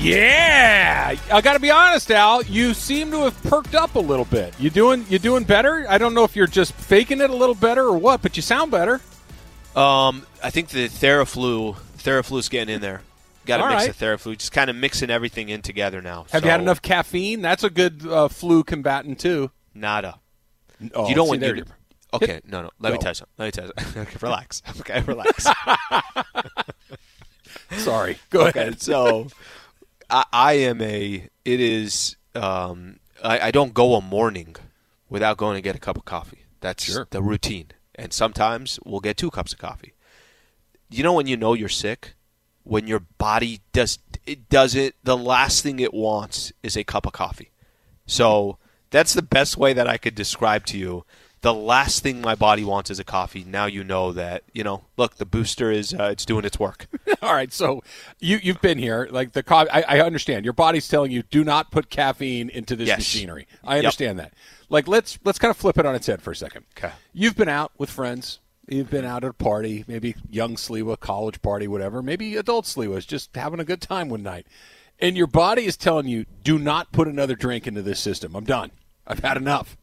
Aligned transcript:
Yeah, 0.00 1.16
I 1.32 1.40
got 1.40 1.54
to 1.54 1.58
be 1.58 1.70
honest, 1.70 2.10
Al. 2.10 2.42
You 2.44 2.72
seem 2.72 3.10
to 3.10 3.24
have 3.24 3.42
perked 3.42 3.74
up 3.74 3.96
a 3.96 3.98
little 4.00 4.24
bit. 4.26 4.54
You 4.58 4.70
doing 4.70 5.04
you 5.08 5.18
doing 5.18 5.42
better? 5.44 5.86
I 5.88 5.98
don't 5.98 6.14
know 6.14 6.22
if 6.24 6.36
you're 6.36 6.46
just 6.46 6.72
faking 6.72 7.20
it 7.20 7.30
a 7.30 7.34
little 7.34 7.54
better 7.54 7.84
or 7.84 7.98
what, 7.98 8.22
but 8.22 8.36
you 8.36 8.42
sound 8.42 8.70
better. 8.70 9.00
Um, 9.74 10.24
I 10.42 10.50
think 10.50 10.68
the 10.68 10.88
Theraflu, 10.88 11.76
Theraflu's 11.98 12.48
getting 12.48 12.74
in 12.76 12.80
there. 12.80 13.02
Got 13.46 13.58
to 13.58 13.68
mix 13.68 13.86
right. 13.86 13.94
the 13.96 14.04
Theraflu, 14.04 14.38
just 14.38 14.52
kind 14.52 14.70
of 14.70 14.76
mixing 14.76 15.10
everything 15.10 15.48
in 15.48 15.62
together 15.62 16.00
now. 16.00 16.26
Have 16.30 16.42
So, 16.42 16.46
you 16.46 16.50
had 16.50 16.60
enough 16.60 16.80
caffeine? 16.82 17.42
That's 17.42 17.64
a 17.64 17.70
good 17.70 18.06
uh, 18.06 18.28
flu 18.28 18.62
combatant 18.62 19.18
too. 19.18 19.50
Nada. 19.74 20.20
Oh, 20.94 21.08
you 21.08 21.14
don't 21.14 21.28
want 21.28 21.40
there 21.40 21.56
you. 21.56 21.64
you- 21.66 21.72
Okay, 22.14 22.40
no, 22.46 22.62
no. 22.62 22.70
Let 22.78 22.92
me 22.94 22.98
tell 22.98 23.10
you 23.10 23.14
something. 23.16 23.34
Let 23.36 23.44
me 23.46 23.50
tell 23.50 23.64
you 23.66 23.72
something. 23.78 24.02
Okay, 24.02 24.16
relax. 24.22 24.62
Okay, 24.80 25.00
relax. 25.02 25.46
Sorry, 27.78 28.18
go 28.30 28.46
okay, 28.46 28.60
ahead. 28.60 28.80
so 28.80 29.26
I, 30.10 30.24
I 30.32 30.52
am 30.54 30.80
a. 30.80 31.28
It 31.44 31.60
is. 31.60 32.16
Um, 32.34 33.00
I, 33.22 33.48
I 33.48 33.50
don't 33.50 33.74
go 33.74 33.94
a 33.94 34.00
morning 34.00 34.56
without 35.08 35.36
going 35.36 35.56
to 35.56 35.60
get 35.62 35.74
a 35.74 35.78
cup 35.80 35.96
of 35.96 36.04
coffee. 36.04 36.44
That's 36.60 36.84
Sure. 36.84 37.06
the 37.10 37.22
routine. 37.22 37.68
And 37.94 38.12
sometimes 38.12 38.78
we'll 38.84 39.00
get 39.00 39.16
two 39.16 39.30
cups 39.30 39.52
of 39.52 39.58
coffee. 39.58 39.94
You 40.90 41.02
know 41.02 41.12
when 41.14 41.26
you 41.26 41.36
know 41.36 41.54
you're 41.54 41.68
sick, 41.68 42.14
when 42.62 42.86
your 42.86 43.00
body 43.00 43.60
does 43.72 43.98
it 44.26 44.48
does 44.48 44.74
it. 44.74 44.94
The 45.02 45.16
last 45.16 45.62
thing 45.62 45.80
it 45.80 45.92
wants 45.94 46.52
is 46.62 46.76
a 46.76 46.84
cup 46.84 47.06
of 47.06 47.12
coffee. 47.12 47.50
So 48.06 48.58
that's 48.90 49.14
the 49.14 49.22
best 49.22 49.56
way 49.56 49.72
that 49.72 49.88
I 49.88 49.96
could 49.98 50.14
describe 50.14 50.64
to 50.66 50.78
you. 50.78 51.04
The 51.40 51.54
last 51.54 52.02
thing 52.02 52.20
my 52.20 52.34
body 52.34 52.64
wants 52.64 52.90
is 52.90 52.98
a 52.98 53.04
coffee. 53.04 53.44
Now 53.44 53.66
you 53.66 53.84
know 53.84 54.10
that 54.12 54.42
you 54.52 54.64
know. 54.64 54.84
Look, 54.96 55.16
the 55.16 55.24
booster 55.26 55.70
is 55.70 55.94
uh, 55.94 56.08
it's 56.12 56.24
doing 56.24 56.44
its 56.44 56.58
work. 56.58 56.86
All 57.22 57.32
right, 57.32 57.52
so 57.52 57.82
you 58.18 58.38
you've 58.42 58.60
been 58.60 58.78
here. 58.78 59.06
Like 59.10 59.32
the 59.32 59.44
co- 59.44 59.66
I, 59.72 59.84
I 59.88 60.00
understand 60.00 60.44
your 60.44 60.52
body's 60.52 60.88
telling 60.88 61.12
you 61.12 61.22
do 61.22 61.44
not 61.44 61.70
put 61.70 61.90
caffeine 61.90 62.50
into 62.50 62.74
this 62.74 62.88
Yes. 62.88 62.98
machinery. 62.98 63.46
I 63.62 63.78
understand 63.78 64.18
that. 64.18 64.34
Like 64.68 64.88
let's 64.88 65.18
let's 65.24 65.38
kind 65.38 65.50
of 65.50 65.56
flip 65.56 65.78
it 65.78 65.86
on 65.86 65.94
its 65.94 66.08
head 66.08 66.20
for 66.22 66.32
a 66.32 66.36
second. 66.36 66.64
Okay. 66.76 66.92
You've 67.12 67.36
been 67.36 67.48
out 67.48 67.70
with 67.78 67.88
friends. 67.90 68.40
You've 68.66 68.90
been 68.90 69.04
out 69.06 69.24
at 69.24 69.30
a 69.30 69.34
party, 69.34 69.84
maybe 69.88 70.14
young 70.28 70.56
Sliwa, 70.56 70.98
college 71.00 71.40
party, 71.40 71.66
whatever. 71.68 72.02
Maybe 72.02 72.36
adult 72.36 72.64
Sliwa's 72.66 73.06
just 73.06 73.34
having 73.34 73.60
a 73.60 73.64
good 73.64 73.80
time 73.80 74.08
one 74.10 74.22
night, 74.22 74.46
and 74.98 75.16
your 75.16 75.26
body 75.28 75.64
is 75.66 75.76
telling 75.76 76.06
you 76.08 76.26
do 76.42 76.58
not 76.58 76.92
put 76.92 77.08
another 77.08 77.34
drink 77.36 77.66
into 77.66 77.80
this 77.80 78.00
system. 78.00 78.34
I'm 78.34 78.44
done. 78.44 78.72
I've 79.06 79.20
had 79.20 79.36
enough. 79.38 79.76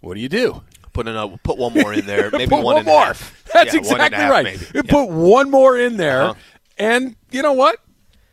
What 0.00 0.14
do 0.14 0.20
you 0.20 0.28
do? 0.28 0.62
Put 0.98 1.06
another, 1.06 1.36
put 1.44 1.58
one 1.58 1.74
more 1.74 1.92
in 1.92 2.06
there, 2.06 2.28
maybe 2.32 2.52
one, 2.56 2.78
and 2.78 2.88
a 2.88 2.90
more. 2.90 3.04
half. 3.04 3.44
That's 3.54 3.72
Yeah, 3.72 3.82
one 3.82 4.00
exactly 4.00 4.16
half, 4.18 4.30
right. 4.32 4.44
maybe. 4.44 4.64
You 4.74 4.82
Yeah. 4.84 4.90
put 4.90 5.08
one 5.10 5.48
more 5.48 5.78
in 5.78 5.96
there, 5.96 6.22
Uh-huh. 6.22 6.34
and 6.76 7.14
you 7.30 7.40
know 7.40 7.52
what? 7.52 7.78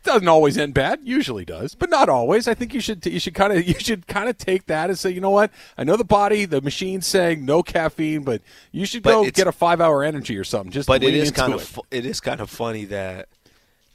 Doesn't 0.02 0.26
always 0.26 0.58
end 0.58 0.74
bad. 0.74 0.98
Usually 1.04 1.44
does, 1.44 1.76
but 1.76 1.90
not 1.90 2.08
always. 2.08 2.48
I 2.48 2.54
think 2.54 2.74
you 2.74 2.80
should 2.80 3.06
you 3.06 3.20
should 3.20 3.34
kind 3.34 3.52
of 3.52 3.64
you 3.68 3.74
should 3.78 4.08
kind 4.08 4.28
of 4.28 4.36
take 4.36 4.66
that 4.66 4.90
and 4.90 4.98
say, 4.98 5.10
you 5.10 5.20
know 5.20 5.30
what? 5.30 5.52
I 5.78 5.84
know 5.84 5.96
the 5.96 6.04
body, 6.04 6.44
the 6.44 6.60
machine's 6.60 7.06
saying 7.06 7.44
no 7.44 7.62
caffeine, 7.62 8.22
but 8.24 8.42
you 8.72 8.84
should 8.84 9.04
But 9.04 9.12
go 9.12 9.30
get 9.30 9.46
a 9.46 9.52
five 9.52 9.80
hour 9.80 10.02
energy 10.02 10.36
or 10.36 10.42
something. 10.42 10.72
Just 10.72 10.88
but 10.88 11.04
it 11.04 11.14
is 11.14 11.30
kind 11.30 11.54
of 11.54 11.60
it. 11.62 11.66
fu- 11.66 11.82
it 11.92 12.04
is 12.04 12.18
kind 12.18 12.40
of 12.40 12.50
funny 12.50 12.84
that 12.86 13.28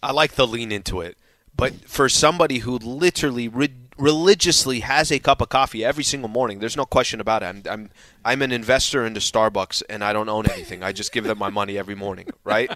I 0.01 0.13
like 0.13 0.35
the 0.35 0.47
lean 0.47 0.71
into 0.71 1.01
it. 1.01 1.17
But 1.57 1.73
for 1.89 2.07
somebody 2.07 2.59
who 2.59 2.77
literally 2.77 3.49
re- 3.49 3.73
religiously 3.97 4.81
has 4.81 5.11
a 5.11 5.19
cup 5.19 5.41
of 5.41 5.49
coffee 5.49 5.83
every 5.83 6.03
single 6.03 6.29
morning, 6.29 6.59
there's 6.59 6.77
no 6.77 6.85
question 6.85 7.19
about 7.19 7.43
it. 7.43 7.47
I'm 7.47 7.63
I'm 7.69 7.89
I'm 8.23 8.41
an 8.41 8.51
investor 8.51 9.05
into 9.05 9.19
Starbucks 9.19 9.83
and 9.89 10.03
I 10.03 10.13
don't 10.13 10.29
own 10.29 10.47
anything. 10.47 10.83
I 10.83 10.91
just 10.91 11.11
give 11.11 11.23
them 11.23 11.37
my 11.37 11.49
money 11.49 11.77
every 11.77 11.95
morning, 11.95 12.27
right? 12.43 12.71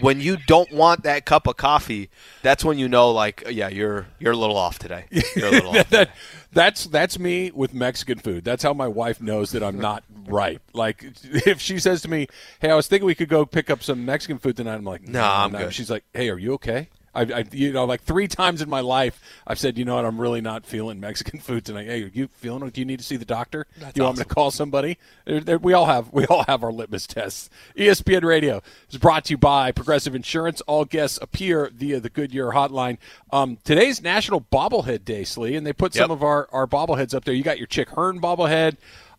when 0.00 0.20
you 0.20 0.36
don't 0.46 0.70
want 0.72 1.02
that 1.02 1.24
cup 1.24 1.46
of 1.46 1.56
coffee, 1.56 2.10
that's 2.42 2.64
when 2.64 2.78
you 2.78 2.88
know 2.88 3.10
like 3.10 3.44
yeah, 3.50 3.68
you're 3.68 4.06
you're 4.18 4.32
a 4.32 4.36
little 4.36 4.56
off 4.56 4.78
today. 4.78 5.06
You're 5.34 5.48
a 5.48 5.50
little 5.50 5.70
off. 5.78 5.90
that 5.90 6.10
that's 6.52 6.84
that's 6.84 7.18
me 7.18 7.50
with 7.50 7.74
Mexican 7.74 8.18
food. 8.18 8.44
That's 8.44 8.62
how 8.62 8.72
my 8.72 8.88
wife 8.88 9.20
knows 9.20 9.52
that 9.52 9.62
I'm 9.62 9.78
not 9.78 10.04
right. 10.26 10.60
Like 10.72 11.04
if 11.22 11.60
she 11.60 11.78
says 11.78 12.02
to 12.02 12.08
me, 12.08 12.28
"Hey, 12.60 12.70
I 12.70 12.74
was 12.74 12.86
thinking 12.86 13.06
we 13.06 13.14
could 13.14 13.28
go 13.28 13.44
pick 13.44 13.70
up 13.70 13.82
some 13.82 14.04
Mexican 14.04 14.38
food 14.38 14.56
tonight," 14.56 14.74
I'm 14.74 14.84
like, 14.84 15.06
"No, 15.06 15.22
I'm 15.22 15.52
no." 15.52 15.58
good. 15.58 15.74
She's 15.74 15.90
like, 15.90 16.04
"Hey, 16.12 16.28
are 16.30 16.38
you 16.38 16.54
okay?" 16.54 16.88
I, 17.18 17.38
I, 17.40 17.44
you 17.52 17.72
know, 17.72 17.84
like 17.84 18.02
three 18.02 18.28
times 18.28 18.62
in 18.62 18.68
my 18.70 18.80
life, 18.80 19.20
I've 19.46 19.58
said, 19.58 19.76
you 19.78 19.84
know 19.84 19.96
what, 19.96 20.04
I'm 20.04 20.20
really 20.20 20.40
not 20.40 20.64
feeling 20.66 21.00
Mexican 21.00 21.40
food 21.40 21.64
tonight. 21.64 21.86
Hey, 21.86 22.02
are 22.04 22.10
you 22.12 22.28
feeling 22.28 22.66
it? 22.66 22.72
Do 22.74 22.80
you 22.80 22.84
need 22.84 22.98
to 22.98 23.04
see 23.04 23.16
the 23.16 23.24
doctor? 23.24 23.66
Do 23.78 23.86
you 23.94 24.02
want 24.04 24.18
me 24.18 24.24
to 24.24 24.28
call 24.28 24.50
somebody? 24.50 24.98
There- 25.24 25.40
there- 25.40 25.58
we 25.58 25.72
all 25.72 25.86
have, 25.86 26.12
we 26.12 26.24
all 26.26 26.44
have 26.44 26.62
our 26.62 26.72
litmus 26.72 27.06
tests. 27.06 27.50
ESPN 27.76 28.22
Radio 28.22 28.62
is 28.90 28.98
brought 28.98 29.24
to 29.26 29.32
you 29.34 29.38
by 29.38 29.72
Progressive 29.72 30.14
Insurance. 30.14 30.60
All 30.62 30.84
guests 30.84 31.18
appear 31.22 31.70
via 31.74 32.00
the 32.00 32.10
Goodyear 32.10 32.50
hotline. 32.52 32.98
Um, 33.32 33.58
today's 33.64 34.02
National 34.02 34.40
Bobblehead 34.40 35.04
Day, 35.04 35.24
Slee, 35.24 35.56
and 35.56 35.66
they 35.66 35.72
put 35.72 35.94
some 35.94 36.10
Yep. 36.10 36.18
of 36.18 36.22
our, 36.22 36.48
our 36.52 36.66
bobbleheads 36.66 37.14
up 37.14 37.24
there. 37.24 37.34
You 37.34 37.42
got 37.42 37.58
your 37.58 37.66
Chick 37.66 37.90
Hearn 37.90 38.20
bobblehead. 38.20 38.76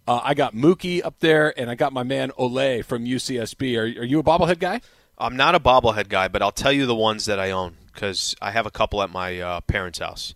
Uh, 0.08 0.22
I 0.24 0.34
got 0.34 0.56
Mookie 0.56 1.04
up 1.06 1.20
there, 1.20 1.54
and 1.60 1.70
I 1.70 1.76
got 1.76 1.94
my 1.94 2.02
man 2.04 2.31
Ole 2.38 2.81
from 2.81 3.06
UCSB. 3.06 3.78
Are, 3.78 4.02
are 4.02 4.06
you 4.06 4.20
a 4.20 4.24
bobblehead 4.24 4.60
guy? 4.60 4.81
I'm 5.19 5.35
not 5.35 5.56
a 5.56 5.59
bobblehead 5.59 6.07
guy, 6.09 6.28
but 6.28 6.41
I'll 6.41 6.52
tell 6.52 6.72
you 6.72 6.85
the 6.85 6.96
ones 6.96 7.25
that 7.25 7.40
I 7.40 7.52
own 7.52 7.75
because 7.94 8.35
I 8.41 8.52
have 8.52 8.66
a 8.66 8.72
couple 8.72 9.02
at 9.02 9.09
my 9.09 9.40
uh, 9.40 9.62
parents' 9.62 10.00
house. 10.00 10.34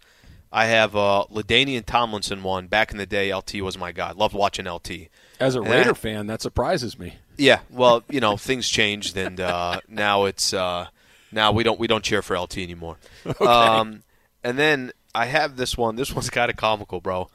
I 0.51 0.65
have 0.65 0.95
uh, 0.95 1.25
LaDainian 1.31 1.85
Tomlinson 1.85 2.43
one. 2.43 2.67
Back 2.67 2.91
in 2.91 2.97
the 2.97 3.05
day, 3.05 3.33
LT 3.33 3.55
was 3.61 3.77
my 3.77 3.91
guy. 3.91 4.11
Loved 4.11 4.35
watching 4.35 4.65
LT. 4.67 5.07
As 5.39 5.55
a 5.55 5.61
And 5.61 5.69
Raider 5.71 5.91
I- 5.91 5.93
fan, 5.93 6.27
that 6.27 6.41
surprises 6.41 6.99
me. 6.99 7.15
Yeah, 7.35 7.61
well, 7.71 8.03
you 8.09 8.19
know, 8.19 8.37
things 8.37 8.69
changed, 8.69 9.17
and 9.17 9.39
uh, 9.39 9.79
now 9.87 10.25
it's 10.25 10.53
uh, 10.53 10.85
now 11.31 11.51
we 11.51 11.63
don't 11.63 11.79
we 11.79 11.87
don't 11.87 12.03
cheer 12.03 12.21
for 12.21 12.37
LT 12.37 12.59
anymore. 12.59 12.97
Um, 13.41 14.03
and 14.43 14.59
then 14.59 14.91
I 15.15 15.25
have 15.25 15.55
this 15.55 15.75
one. 15.75 15.95
This 15.95 16.13
one's 16.13 16.29
kind 16.39 16.51
of 16.51 16.57
comical, 16.57 17.01
bro. 17.01 17.29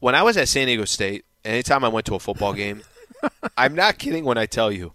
When 0.00 0.14
I 0.14 0.22
was 0.22 0.36
at 0.36 0.48
San 0.48 0.66
Diego 0.66 0.84
State, 0.84 1.24
anytime 1.46 1.82
I 1.84 1.88
went 1.88 2.04
to 2.06 2.14
a 2.14 2.18
football 2.18 2.52
game, 2.52 2.82
I'm 3.56 3.74
not 3.74 3.96
kidding 3.98 4.24
when 4.26 4.36
I 4.36 4.44
tell 4.44 4.70
you, 4.70 4.92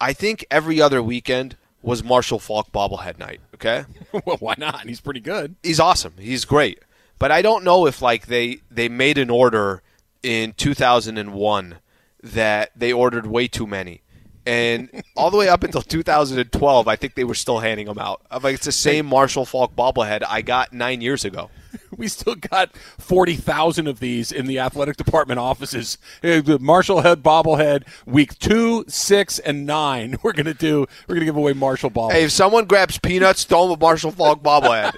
I 0.00 0.12
think 0.12 0.44
every 0.50 0.80
other 0.80 1.02
weekend 1.02 1.56
was 1.82 2.02
Marshall 2.04 2.38
Faulk 2.38 2.72
bobblehead 2.72 3.18
night. 3.18 3.40
Okay, 3.54 3.84
well, 4.24 4.36
why 4.38 4.54
not? 4.58 4.86
He's 4.86 5.00
pretty 5.00 5.20
good. 5.20 5.56
he's 5.62 5.80
awesome. 5.80 6.14
He's 6.18 6.44
great. 6.44 6.80
But 7.18 7.32
I 7.32 7.42
don't 7.42 7.64
know 7.64 7.86
if 7.86 8.00
like 8.00 8.26
they 8.26 8.58
they 8.70 8.88
made 8.88 9.18
an 9.18 9.30
order 9.30 9.82
in 10.22 10.52
2001 10.52 11.78
that 12.22 12.70
they 12.76 12.92
ordered 12.92 13.26
way 13.26 13.48
too 13.48 13.66
many. 13.66 14.02
And 14.48 15.04
all 15.14 15.30
the 15.30 15.36
way 15.36 15.50
up 15.50 15.62
until 15.62 15.82
2012, 15.82 16.88
I 16.88 16.96
think 16.96 17.16
they 17.16 17.24
were 17.24 17.34
still 17.34 17.58
handing 17.58 17.84
them 17.84 17.98
out. 17.98 18.22
I'm 18.30 18.42
like, 18.42 18.54
it's 18.54 18.64
the 18.64 18.72
same 18.72 19.04
Marshall 19.04 19.44
Faulk 19.44 19.76
bobblehead 19.76 20.24
I 20.26 20.40
got 20.40 20.72
nine 20.72 21.02
years 21.02 21.24
ago. 21.24 21.50
We 21.96 22.08
still 22.08 22.34
got 22.34 22.74
forty 22.98 23.34
thousand 23.34 23.88
of 23.88 23.98
these 23.98 24.30
in 24.30 24.46
the 24.46 24.58
athletic 24.58 24.96
department 24.96 25.40
offices. 25.40 25.98
The 26.22 26.58
Marshall 26.60 27.00
Head 27.00 27.22
bobblehead, 27.22 27.84
week 28.06 28.38
two, 28.38 28.84
six, 28.88 29.38
and 29.38 29.66
nine. 29.66 30.16
We're 30.22 30.32
gonna 30.32 30.54
do. 30.54 30.86
We're 31.06 31.16
gonna 31.16 31.26
give 31.26 31.36
away 31.36 31.54
Marshall 31.54 31.90
ball. 31.90 32.10
Hey, 32.10 32.24
if 32.24 32.30
someone 32.30 32.66
grabs 32.66 32.98
peanuts, 32.98 33.44
throw 33.44 33.68
them 33.68 33.78
a 33.78 33.80
Marshall 33.80 34.12
Faulk 34.12 34.42
bobblehead. 34.42 34.94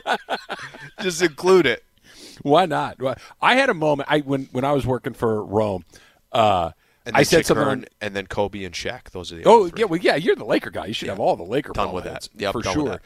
Just 1.00 1.22
include 1.22 1.66
it. 1.66 1.84
Why 2.42 2.66
not? 2.66 2.98
I 3.40 3.54
had 3.54 3.70
a 3.70 3.74
moment. 3.74 4.08
I 4.10 4.20
when 4.20 4.48
when 4.52 4.64
I 4.64 4.72
was 4.72 4.86
working 4.86 5.14
for 5.14 5.42
Rome. 5.44 5.84
Uh, 6.32 6.72
And 7.06 7.16
I 7.16 7.20
then 7.20 7.24
said 7.24 7.36
Chick 7.38 7.46
something. 7.46 7.64
Hearn, 7.64 7.78
on- 7.80 7.86
and 8.00 8.14
then 8.14 8.26
Kobe 8.26 8.64
and 8.64 8.74
Shaq. 8.74 9.10
Those 9.10 9.32
are 9.32 9.36
the 9.36 9.42
Oh 9.46 9.70
yeah, 9.76 9.86
well 9.86 10.00
yeah, 10.00 10.16
you're 10.16 10.36
the 10.36 10.44
Laker 10.44 10.70
guy. 10.70 10.86
You 10.86 10.94
should 10.94 11.08
have 11.08 11.18
all 11.18 11.36
the 11.36 11.42
Laker 11.44 11.72
Done 11.72 11.92
with 11.92 12.04
that. 12.04 12.28
Yep, 12.36 12.52
for 12.52 12.62
sure. 12.62 12.88
that. 12.90 13.02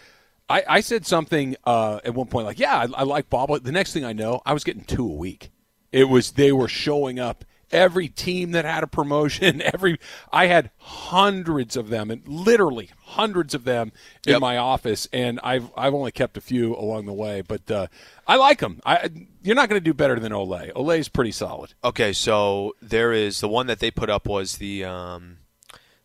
I, 0.49 0.63
I 0.69 0.81
said 0.81 1.07
something 1.07 1.57
uh, 1.65 2.01
at 2.05 2.15
one 2.15 2.27
point 2.27 2.47
like, 2.47 2.59
yeah, 2.59 2.77
I, 2.77 3.01
I 3.01 3.03
like 3.05 3.31
bobblehead. 3.31 3.63
The 3.63 3.73
next 3.73 3.93
thing 3.93 4.05
I 4.05 4.13
know, 4.13 4.43
I 4.45 4.53
was 4.53 4.63
getting 4.65 4.85
two 4.85 5.07
a 5.07 5.15
week. 5.15 5.51
It 5.91 6.05
was 6.05 6.33
they 6.33 6.53
were 6.53 6.69
showing 6.69 7.19
up. 7.19 7.45
Every 7.73 8.09
team 8.09 8.53
that 8.53 8.65
had 8.65 8.83
a 8.83 8.87
promotion, 8.87 9.63
every 9.75 9.99
I 10.33 10.47
had 10.47 10.71
hundreds 10.79 11.77
of 11.77 11.89
them, 11.89 12.11
and 12.11 12.27
literally 12.27 12.91
hundreds 13.01 13.55
of 13.55 13.65
them 13.65 13.93
in 14.27 14.33
Yep. 14.33 14.41
my 14.41 14.57
office, 14.57 15.09
and 15.13 15.41
I've 15.43 15.71
I've 15.77 15.95
only 15.95 16.13
kept 16.13 16.37
a 16.37 16.41
few 16.41 16.75
along 16.77 17.07
the 17.07 17.13
way, 17.13 17.41
but 17.43 17.71
uh, 17.71 17.87
I 18.27 18.37
like 18.37 18.61
them. 18.61 18.81
I, 18.87 19.11
you're 19.43 19.55
not 19.57 19.69
going 19.69 19.81
to 19.81 19.85
do 19.85 19.95
better 19.95 20.19
than 20.19 20.33
Ole. 20.33 20.71
Ole's 20.75 21.09
pretty 21.09 21.33
solid. 21.33 21.75
Okay, 21.83 22.13
so 22.13 22.75
there 22.81 23.13
is 23.13 23.41
the 23.41 23.49
one 23.49 23.67
that 23.67 23.79
they 23.81 23.91
put 23.91 24.09
up 24.11 24.27
was 24.27 24.57
the 24.59 24.85
um, 24.85 25.39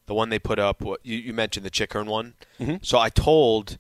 the 0.06 0.14
one 0.14 0.30
they 0.30 0.40
put 0.40 0.60
up. 0.60 0.82
What 0.82 1.00
you, 1.06 1.18
you 1.18 1.34
mentioned 1.34 1.66
the 1.66 1.70
Chick 1.70 1.94
Hearn 1.94 2.08
one. 2.08 2.34
Mm-hmm. 2.60 2.78
So 2.82 2.98
I 3.00 3.10
told, 3.10 3.78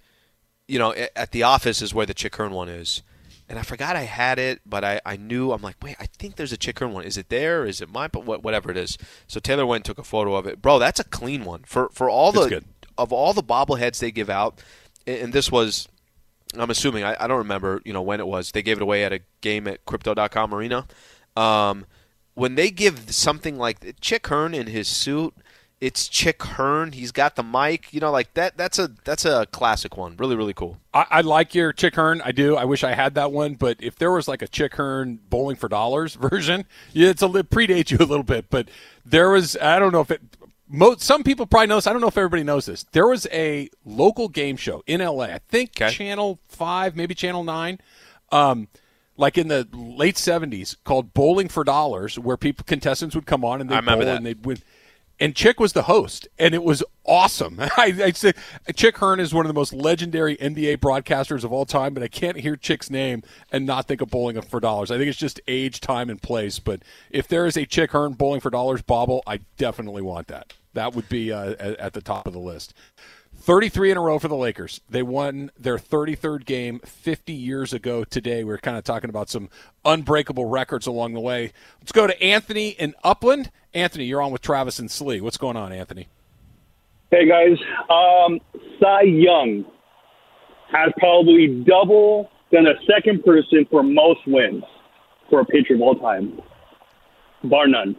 you 0.67 0.79
know, 0.79 0.93
at 1.15 1.31
the 1.31 1.43
office 1.43 1.81
is 1.81 1.93
where 1.93 2.05
the 2.05 2.13
Chick 2.13 2.35
Hearn 2.35 2.51
one 2.51 2.69
is, 2.69 3.01
and 3.49 3.57
I 3.59 3.63
forgot 3.63 3.95
I 3.95 4.03
had 4.03 4.37
it, 4.39 4.61
but 4.65 4.83
I, 4.85 5.01
I 5.05 5.17
knew 5.17 5.51
I'm 5.51 5.61
like, 5.61 5.75
wait, 5.81 5.95
I 5.99 6.05
think 6.05 6.35
there's 6.35 6.53
a 6.53 6.57
Chick 6.57 6.79
Hearn 6.79 6.93
one. 6.93 7.03
Is 7.03 7.17
it 7.17 7.29
there? 7.29 7.65
Is 7.65 7.81
it 7.81 7.89
mine? 7.89 8.09
But 8.13 8.23
what- 8.25 8.43
whatever 8.43 8.69
it 8.71 8.77
is. 8.77 8.97
So 9.27 9.39
Taylor 9.39 9.65
went 9.65 9.79
and 9.79 9.85
took 9.85 9.97
a 9.97 10.03
photo 10.07 10.35
of 10.35 10.45
it, 10.47 10.61
bro. 10.61 10.77
That's 10.79 10.99
a 10.99 11.03
clean 11.03 11.43
one 11.43 11.63
for 11.65 11.89
for 11.91 12.09
all 12.09 12.29
It's 12.29 12.43
the 12.43 12.49
good. 12.49 12.65
of 12.97 13.11
all 13.11 13.33
the 13.33 13.43
bobbleheads 13.43 13.99
they 13.99 14.11
give 14.11 14.29
out, 14.29 14.61
and 15.07 15.17
and 15.17 15.33
this 15.33 15.51
was. 15.51 15.87
I'm 16.57 16.71
assuming 16.71 17.03
I, 17.03 17.15
I 17.19 17.27
don't 17.27 17.37
remember 17.37 17.79
you 17.85 17.93
know 17.93 18.01
when 18.01 18.19
it 18.19 18.25
was 18.27 18.51
they 18.53 18.63
gave 18.63 18.77
it 18.77 18.81
away 18.81 19.03
at 19.03 19.13
a 19.13 19.19
game 19.41 19.67
at 19.67 19.85
Crypto.com 19.85 20.53
Arena. 20.53 20.87
Um, 21.37 21.85
when 22.33 22.55
they 22.55 22.71
give 22.71 23.13
something 23.13 23.57
like 23.57 23.99
Chick 24.01 24.25
Hearn 24.27 24.53
in 24.55 24.67
his 24.67 24.87
suit 24.87 25.33
it's 25.81 26.09
Chick 26.09 26.43
Hearn. 26.43 26.91
He's 26.91 27.11
got 27.11 27.35
the 27.35 27.43
mic. 27.43 27.93
You 27.93 28.01
know, 28.01 28.11
like 28.11 28.33
that. 28.33 28.57
That's 28.57 28.79
a 28.79 28.91
that's 29.03 29.25
a 29.25 29.45
classic 29.47 29.95
one. 29.95 30.17
Really, 30.17 30.35
really 30.35 30.53
cool. 30.53 30.77
I, 30.93 31.05
I, 31.09 31.21
like 31.21 31.55
your 31.55 31.71
Chick 31.71 31.95
Hearn. 31.95 32.21
I 32.23 32.31
do. 32.31 32.55
I 32.55 32.65
wish 32.65 32.83
I 32.83 32.93
had 32.93 33.15
that 33.15 33.31
one. 33.31 33.53
But 33.55 33.77
if 33.79 33.95
there 33.95 34.11
was 34.11 34.27
like 34.27 34.41
a 34.41 34.47
Chick 34.47 34.75
Hearn 34.75 35.19
bowling 35.29 35.55
for 35.55 35.69
dollars 35.69 36.15
version, 36.31 36.65
yeah, 36.93 37.09
it's 37.09 37.21
a 37.21 37.27
it 37.27 37.49
predates 37.49 37.91
you 37.91 37.97
a 37.97 38.05
little 38.05 38.23
bit. 38.23 38.49
But 38.49 38.69
there 39.05 39.29
was. 39.29 39.55
I 39.57 39.79
don't 39.79 39.91
know 39.91 40.01
if 40.01 40.11
it. 40.11 40.21
Most, 40.71 41.01
some 41.01 41.23
people 41.23 41.47
probably 41.47 41.65
know 41.65 41.77
this. 41.77 41.87
I 41.87 41.93
don't 41.93 42.01
know 42.01 42.09
if 42.09 42.17
everybody 42.17 42.43
knows 42.43 42.67
this. 42.67 42.85
There 42.91 43.07
was 43.07 43.25
a 43.31 43.69
local 43.85 44.29
game 44.29 44.55
show 44.55 44.83
in 44.85 45.01
LA. 45.01 45.23
I 45.23 45.39
think 45.47 45.71
okay. 45.81 45.89
Channel 45.89 46.39
Five, 46.47 46.95
maybe 46.95 47.15
Channel 47.15 47.43
Nine. 47.43 47.79
Um, 48.31 48.67
like 49.17 49.37
in 49.37 49.47
the 49.47 49.67
late 49.73 50.15
'70s, 50.15 50.75
called 50.83 51.13
Bowling 51.13 51.47
for 51.47 51.63
Dollars, 51.63 52.19
where 52.19 52.37
people 52.37 52.65
contestants 52.67 53.15
would 53.15 53.25
come 53.25 53.43
on 53.43 53.61
and 53.61 53.69
they'd 53.69 53.83
bowl 53.83 53.99
that. 53.99 54.17
and 54.17 54.25
they'd 54.25 54.45
win 54.45 54.59
and 55.19 55.35
Chick 55.35 55.59
was 55.59 55.73
the 55.73 55.83
host, 55.83 56.27
and 56.37 56.53
it 56.55 56.63
was 56.63 56.83
awesome. 57.05 57.59
I, 57.77 57.93
I 58.03 58.11
say 58.11 58.33
Chick 58.75 58.97
Hearn 58.97 59.19
is 59.19 59.33
one 59.33 59.45
of 59.45 59.49
the 59.49 59.53
most 59.53 59.73
legendary 59.73 60.37
NBA 60.37 60.77
broadcasters 60.77 61.43
of 61.43 61.51
all 61.51 61.65
time, 61.65 61.93
but 61.93 62.03
I 62.03 62.07
can't 62.07 62.37
hear 62.37 62.55
Chick's 62.55 62.89
name 62.89 63.23
and 63.51 63.65
not 63.65 63.87
think 63.87 64.01
of 64.01 64.09
bowling 64.09 64.41
for 64.41 64.59
dollars. 64.59 64.91
I 64.91 64.97
think 64.97 65.09
it's 65.09 65.17
just 65.17 65.41
age, 65.47 65.81
time, 65.81 66.09
and 66.09 66.21
place. 66.21 66.59
But 66.59 66.83
if 67.09 67.27
there 67.27 67.45
is 67.45 67.57
a 67.57 67.65
Chick 67.65 67.91
Hearn 67.91 68.13
bowling 68.13 68.39
for 68.39 68.49
dollars 68.49 68.81
bobble, 68.81 69.23
I 69.27 69.39
definitely 69.57 70.01
want 70.01 70.27
that. 70.27 70.53
That 70.73 70.95
would 70.95 71.09
be 71.09 71.31
uh, 71.31 71.51
at, 71.51 71.61
at 71.61 71.93
the 71.93 72.01
top 72.01 72.27
of 72.27 72.33
the 72.33 72.39
list. 72.39 72.73
33 73.49 73.89
in 73.89 73.97
a 73.97 74.01
row 74.01 74.19
for 74.19 74.27
the 74.27 74.35
Lakers. 74.35 74.79
They 74.91 75.01
won 75.01 75.49
their 75.57 75.77
33rd 75.77 76.45
game 76.45 76.79
50 76.85 77.33
years 77.33 77.73
ago 77.73 78.03
today. 78.03 78.43
We 78.43 78.53
are 78.53 78.59
kind 78.59 78.77
of 78.77 78.83
talking 78.83 79.09
about 79.09 79.27
some 79.27 79.49
unbreakable 79.83 80.45
records 80.45 80.85
along 80.85 81.15
the 81.15 81.19
way. 81.19 81.51
Let's 81.79 81.91
go 81.91 82.05
to 82.05 82.21
Anthony 82.21 82.69
in 82.69 82.93
Upland. 83.03 83.49
Anthony, 83.73 84.05
you're 84.05 84.21
on 84.21 84.31
with 84.31 84.43
Travis 84.43 84.77
and 84.77 84.91
Slee. 84.91 85.19
What's 85.19 85.37
going 85.37 85.57
on, 85.57 85.71
Anthony? 85.71 86.07
Hey, 87.09 87.27
guys. 87.27 87.57
Um, 87.89 88.39
Cy 88.79 89.01
Young 89.01 89.65
has 90.71 90.91
probably 90.99 91.47
double 91.47 92.29
than 92.51 92.67
a 92.67 92.75
second 92.85 93.25
person 93.25 93.65
for 93.71 93.81
most 93.81 94.19
wins 94.27 94.63
for 95.27 95.39
a 95.39 95.45
pitcher 95.45 95.73
of 95.73 95.81
all 95.81 95.95
time, 95.95 96.39
bar 97.45 97.67
none. 97.67 97.95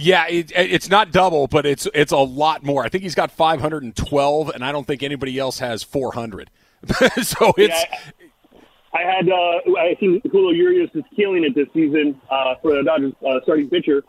Yeah, 0.00 0.26
it, 0.28 0.52
it's 0.54 0.88
not 0.88 1.10
double, 1.10 1.48
but 1.48 1.66
it's 1.66 1.88
it's 1.92 2.12
a 2.12 2.18
lot 2.18 2.62
more. 2.62 2.84
I 2.84 2.88
think 2.88 3.02
he's 3.02 3.16
got 3.16 3.32
512, 3.32 4.48
and 4.50 4.64
I 4.64 4.70
don't 4.70 4.86
think 4.86 5.02
anybody 5.02 5.38
else 5.38 5.58
has 5.58 5.82
400. 5.82 6.50
so 7.22 7.52
it's. 7.56 7.74
Yeah, 7.82 8.60
I, 8.94 9.02
had 9.02 9.28
uh, 9.28 9.78
I 9.78 9.96
think 9.98 10.22
Julio 10.30 10.50
Urias 10.50 10.90
is 10.94 11.02
killing 11.16 11.42
it 11.42 11.54
this 11.56 11.66
season 11.74 12.20
uh, 12.30 12.54
for 12.62 12.76
the 12.76 12.84
Dodgers 12.84 13.12
uh, 13.28 13.40
starting 13.42 13.68
pitcher, 13.68 14.04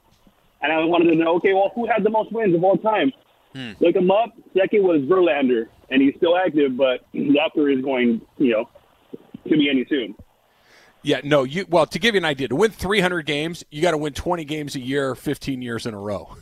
and 0.62 0.72
I 0.72 0.78
wanted 0.86 1.10
to 1.10 1.16
know, 1.16 1.36
okay, 1.38 1.54
well, 1.54 1.72
who 1.74 1.88
had 1.88 2.04
the 2.04 2.12
most 2.12 2.32
wins 2.32 2.54
of 2.54 2.64
all 2.64 2.78
time? 2.78 3.12
Hmm. 3.56 3.72
Look 3.80 3.96
him 3.96 4.12
up. 4.12 4.30
Second 4.56 4.84
was 4.84 5.02
Verlander, 5.02 5.70
and 5.90 6.04
he's 6.04 6.14
still 6.18 6.38
active, 6.38 6.78
but 6.78 7.02
career 7.56 7.80
is 7.80 7.84
going, 7.84 8.22
you 8.38 8.52
know, 8.52 8.70
to 9.48 9.58
be 9.58 9.70
any 9.70 9.86
soon. 9.90 10.16
Yeah, 11.02 11.22
no, 11.24 11.44
you 11.44 11.66
well 11.70 11.86
to 11.86 12.00
give 12.00 12.16
you 12.16 12.20
an 12.20 12.26
idea, 12.26 12.50
to 12.50 12.56
win 12.56 12.72
300 12.72 13.26
games, 13.26 13.64
you 13.72 13.82
got 13.82 13.92
to 13.92 13.98
win 13.98 14.14
20 14.14 14.44
games 14.46 14.76
a 14.76 14.80
year, 14.80 15.16
15 15.16 15.62
years 15.62 15.86
in 15.86 15.94
a 15.94 16.00
row. 16.00 16.36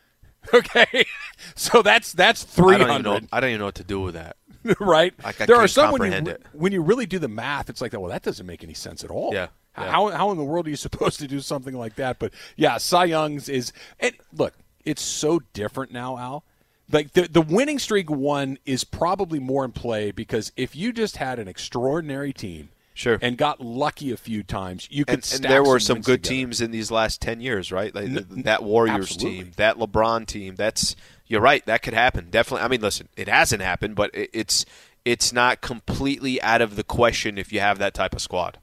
okay, 0.54 1.06
so 1.54 1.82
that's 1.82 2.12
that's 2.12 2.42
300. 2.42 2.84
I 2.84 2.86
don't, 2.86 3.02
know, 3.02 3.28
I 3.32 3.40
don't, 3.40 3.50
even 3.50 3.60
know, 3.60 3.66
what 3.66 3.76
to 3.76 3.84
do 3.84 4.00
with 4.00 4.14
that. 4.14 4.36
right? 4.80 5.14
Like, 5.24 5.40
I 5.40 5.46
there 5.46 5.56
are 5.56 5.68
some 5.68 5.92
when 5.92 6.26
you 6.26 6.36
when 6.52 6.72
you 6.72 6.82
really 6.82 7.06
do 7.06 7.18
the 7.18 7.28
math, 7.28 7.70
it's 7.70 7.80
like 7.80 7.90
that. 7.92 8.00
Well, 8.00 8.10
that 8.10 8.22
doesn't 8.22 8.46
make 8.46 8.62
any 8.62 8.74
sense 8.74 9.02
at 9.02 9.10
all. 9.10 9.32
Yeah. 9.32 9.48
yeah. 9.76 9.90
How 9.90 10.08
how 10.08 10.30
in 10.30 10.36
the 10.36 10.44
world 10.44 10.66
are 10.66 10.70
you 10.70 10.76
supposed 10.76 11.18
to 11.20 11.26
do 11.26 11.40
something 11.40 11.74
like 11.74 11.96
that? 11.96 12.18
But 12.18 12.32
yeah, 12.56 12.78
Cy 12.78 13.06
Young's 13.06 13.48
is 13.48 13.72
and 13.98 14.14
look, 14.32 14.54
it's 14.84 15.02
so 15.02 15.40
different 15.52 15.92
now, 15.92 16.18
Al. 16.18 16.44
Like 16.90 17.12
the 17.12 17.22
the 17.22 17.42
winning 17.42 17.78
streak 17.78 18.10
one 18.10 18.58
is 18.66 18.84
probably 18.84 19.38
more 19.38 19.64
in 19.64 19.72
play 19.72 20.10
because 20.10 20.52
if 20.56 20.76
you 20.76 20.92
just 20.92 21.16
had 21.16 21.38
an 21.38 21.48
extraordinary 21.48 22.32
team 22.32 22.68
Sure. 22.94 23.18
And 23.22 23.38
got 23.38 23.60
lucky 23.60 24.12
a 24.12 24.16
few 24.16 24.42
times. 24.42 24.86
You 24.90 25.04
could 25.04 25.14
and, 25.14 25.32
and 25.34 25.44
there 25.44 25.62
were 25.62 25.80
some, 25.80 25.96
some 25.96 26.02
good 26.02 26.22
together. 26.22 26.34
teams 26.34 26.60
in 26.60 26.70
these 26.70 26.90
last 26.90 27.20
10 27.20 27.40
years, 27.40 27.72
right? 27.72 27.94
Like 27.94 28.04
N- 28.04 28.42
that 28.44 28.62
Warriors 28.62 29.12
absolutely. 29.12 29.44
team, 29.44 29.52
that 29.56 29.76
LeBron 29.76 30.26
team. 30.26 30.56
That's 30.56 30.94
you're 31.26 31.40
right, 31.40 31.64
that 31.66 31.82
could 31.82 31.94
happen. 31.94 32.28
Definitely. 32.30 32.64
I 32.64 32.68
mean, 32.68 32.80
listen, 32.82 33.08
it 33.16 33.28
hasn't 33.28 33.62
happened, 33.62 33.94
but 33.94 34.10
it's 34.12 34.66
it's 35.04 35.32
not 35.32 35.60
completely 35.60 36.40
out 36.42 36.60
of 36.60 36.76
the 36.76 36.84
question 36.84 37.38
if 37.38 37.52
you 37.52 37.60
have 37.60 37.78
that 37.78 37.94
type 37.94 38.14
of 38.14 38.20
squad 38.20 38.58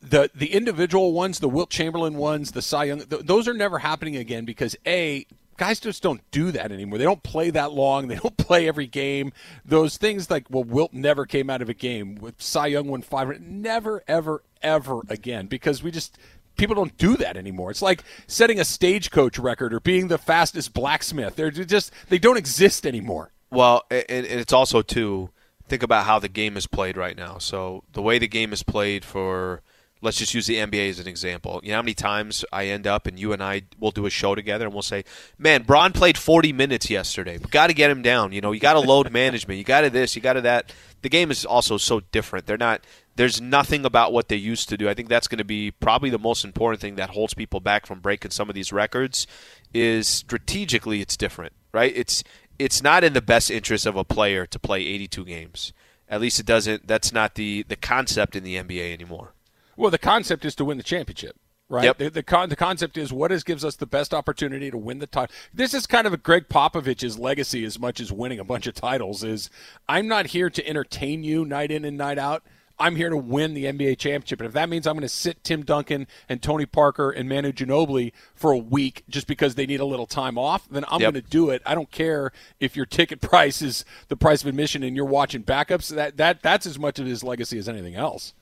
the 0.00 0.30
the 0.34 0.52
individual 0.52 1.12
ones, 1.12 1.40
the 1.40 1.48
Wilt 1.48 1.70
Chamberlain 1.70 2.14
ones, 2.14 2.52
the 2.52 2.62
Cy 2.62 2.84
Young, 2.84 3.00
th- 3.00 3.22
those 3.24 3.48
are 3.48 3.54
never 3.54 3.78
happening 3.78 4.16
again 4.16 4.44
because 4.44 4.76
a 4.86 5.26
guys 5.56 5.80
just 5.80 6.02
don't 6.02 6.20
do 6.30 6.50
that 6.52 6.72
anymore. 6.72 6.98
They 6.98 7.04
don't 7.04 7.22
play 7.22 7.50
that 7.50 7.72
long. 7.72 8.08
They 8.08 8.16
don't 8.16 8.36
play 8.36 8.68
every 8.68 8.86
game. 8.86 9.32
Those 9.64 9.96
things 9.96 10.30
like 10.30 10.46
well, 10.50 10.64
Wilt 10.64 10.92
never 10.92 11.26
came 11.26 11.50
out 11.50 11.62
of 11.62 11.68
a 11.68 11.74
game 11.74 12.16
with 12.16 12.40
Cy 12.40 12.68
Young 12.68 12.88
won 12.88 13.02
five. 13.02 13.40
Never, 13.40 14.02
ever, 14.06 14.42
ever 14.62 15.00
again 15.08 15.46
because 15.46 15.82
we 15.82 15.90
just 15.90 16.18
people 16.56 16.74
don't 16.74 16.96
do 16.98 17.16
that 17.16 17.36
anymore. 17.36 17.70
It's 17.70 17.82
like 17.82 18.04
setting 18.26 18.60
a 18.60 18.64
stagecoach 18.64 19.38
record 19.38 19.72
or 19.72 19.80
being 19.80 20.08
the 20.08 20.18
fastest 20.18 20.72
blacksmith. 20.72 21.36
They're 21.36 21.50
just 21.50 21.92
they 22.08 22.18
don't 22.18 22.36
exist 22.36 22.86
anymore. 22.86 23.32
Well, 23.50 23.84
and 23.90 24.26
it's 24.26 24.52
also 24.52 24.82
too 24.82 25.30
think 25.68 25.82
about 25.82 26.06
how 26.06 26.18
the 26.18 26.28
game 26.28 26.56
is 26.56 26.66
played 26.66 26.96
right 26.96 27.16
now. 27.16 27.38
So 27.38 27.84
the 27.92 28.02
way 28.02 28.18
the 28.18 28.28
game 28.28 28.52
is 28.52 28.62
played 28.62 29.04
for 29.04 29.62
let's 30.02 30.18
just 30.18 30.34
use 30.34 30.46
the 30.46 30.56
NBA 30.56 30.90
as 30.90 30.98
an 30.98 31.06
example. 31.06 31.60
You 31.62 31.70
know 31.70 31.76
how 31.76 31.82
many 31.82 31.94
times 31.94 32.44
I 32.52 32.66
end 32.66 32.86
up 32.86 33.06
and 33.06 33.18
you 33.18 33.32
and 33.32 33.42
I 33.42 33.62
will 33.78 33.92
do 33.92 34.04
a 34.04 34.10
show 34.10 34.34
together 34.34 34.66
and 34.66 34.74
we'll 34.74 34.82
say, 34.82 35.04
"Man, 35.38 35.62
Bron 35.62 35.92
played 35.92 36.18
40 36.18 36.52
minutes 36.52 36.90
yesterday. 36.90 37.38
We 37.38 37.48
got 37.48 37.68
to 37.68 37.74
get 37.74 37.90
him 37.90 38.02
down. 38.02 38.32
You 38.32 38.40
know, 38.40 38.52
you 38.52 38.60
got 38.60 38.74
to 38.74 38.80
load 38.80 39.10
management. 39.12 39.58
You 39.58 39.64
got 39.64 39.82
to 39.82 39.90
this. 39.90 40.14
You 40.14 40.20
got 40.20 40.34
to 40.34 40.42
that." 40.42 40.74
The 41.00 41.08
game 41.08 41.30
is 41.30 41.44
also 41.44 41.78
so 41.78 42.00
different. 42.00 42.46
They're 42.46 42.58
not. 42.58 42.82
There's 43.14 43.40
nothing 43.40 43.84
about 43.84 44.12
what 44.12 44.28
they 44.28 44.36
used 44.36 44.68
to 44.70 44.76
do. 44.76 44.88
I 44.88 44.94
think 44.94 45.08
that's 45.08 45.28
going 45.28 45.38
to 45.38 45.44
be 45.44 45.70
probably 45.70 46.10
the 46.10 46.18
most 46.18 46.44
important 46.44 46.80
thing 46.80 46.96
that 46.96 47.10
holds 47.10 47.34
people 47.34 47.60
back 47.60 47.86
from 47.86 48.00
breaking 48.00 48.30
some 48.30 48.48
of 48.48 48.54
these 48.54 48.72
records. 48.72 49.26
Is 49.72 50.08
strategically 50.08 51.00
it's 51.00 51.16
different, 51.16 51.52
right? 51.72 51.92
It's 51.94 52.24
it's 52.58 52.82
not 52.82 53.04
in 53.04 53.12
the 53.12 53.22
best 53.22 53.50
interest 53.50 53.86
of 53.86 53.96
a 53.96 54.04
player 54.04 54.46
to 54.46 54.58
play 54.58 54.80
82 54.80 55.24
games. 55.24 55.72
At 56.08 56.20
least 56.20 56.38
it 56.38 56.46
doesn't. 56.46 56.86
That's 56.86 57.12
not 57.12 57.36
the 57.36 57.64
the 57.68 57.76
concept 57.76 58.36
in 58.36 58.44
the 58.44 58.56
NBA 58.56 58.92
anymore. 58.92 59.32
Well, 59.76 59.90
the 59.90 59.98
concept 59.98 60.44
is 60.44 60.54
to 60.56 60.64
win 60.64 60.76
the 60.76 60.82
championship. 60.82 61.36
Right. 61.68 61.84
Yep. 61.84 61.98
The, 61.98 62.10
the, 62.10 62.22
con- 62.22 62.48
the 62.50 62.56
concept 62.56 62.98
is 62.98 63.14
what 63.14 63.32
is 63.32 63.44
gives 63.44 63.64
us 63.64 63.76
the 63.76 63.86
best 63.86 64.12
opportunity 64.12 64.70
to 64.70 64.76
win 64.76 64.98
the 64.98 65.06
title. 65.06 65.34
This 65.54 65.72
is 65.72 65.86
kind 65.86 66.06
of 66.06 66.12
a 66.12 66.18
Gregg 66.18 66.50
Popovich's 66.50 67.18
legacy 67.18 67.64
as 67.64 67.78
much 67.78 67.98
as 67.98 68.12
winning 68.12 68.38
a 68.38 68.44
bunch 68.44 68.66
of 68.66 68.74
titles. 68.74 69.24
Is 69.24 69.48
I'm 69.88 70.06
not 70.06 70.26
here 70.26 70.50
to 70.50 70.68
entertain 70.68 71.24
you 71.24 71.46
night 71.46 71.70
in 71.70 71.86
and 71.86 71.96
night 71.96 72.18
out. 72.18 72.42
I'm 72.78 72.96
here 72.96 73.10
to 73.10 73.16
win 73.16 73.54
the 73.54 73.64
NBA 73.66 73.98
championship. 73.98 74.40
And 74.40 74.46
if 74.48 74.52
that 74.54 74.68
means 74.68 74.86
I'm 74.86 74.94
going 74.94 75.02
to 75.02 75.08
sit 75.08 75.44
Tim 75.44 75.64
Duncan 75.64 76.06
and 76.28 76.42
Tony 76.42 76.66
Parker 76.66 77.10
and 77.10 77.28
Manu 77.28 77.52
Ginobili 77.52 78.12
for 78.34 78.50
a 78.50 78.58
week 78.58 79.04
just 79.08 79.26
because 79.26 79.54
they 79.54 79.66
need 79.66 79.80
a 79.80 79.84
little 79.84 80.06
time 80.06 80.36
off, 80.36 80.68
then 80.68 80.84
I'm 80.88 81.00
yep. 81.00 81.12
going 81.12 81.24
to 81.24 81.30
do 81.30 81.50
it. 81.50 81.62
I 81.64 81.74
don't 81.74 81.90
care 81.90 82.32
if 82.60 82.76
your 82.76 82.86
ticket 82.86 83.20
price 83.22 83.62
is 83.62 83.84
the 84.08 84.16
price 84.16 84.42
of 84.42 84.48
admission 84.48 84.82
and 84.82 84.96
you're 84.96 85.04
watching 85.04 85.42
backups. 85.42 85.94
That 85.94 86.16
that 86.16 86.42
that's 86.42 86.66
as 86.66 86.78
much 86.78 86.98
of 86.98 87.06
his 87.06 87.22
legacy 87.22 87.56
as 87.56 87.68
anything 87.68 87.94
else. 87.94 88.34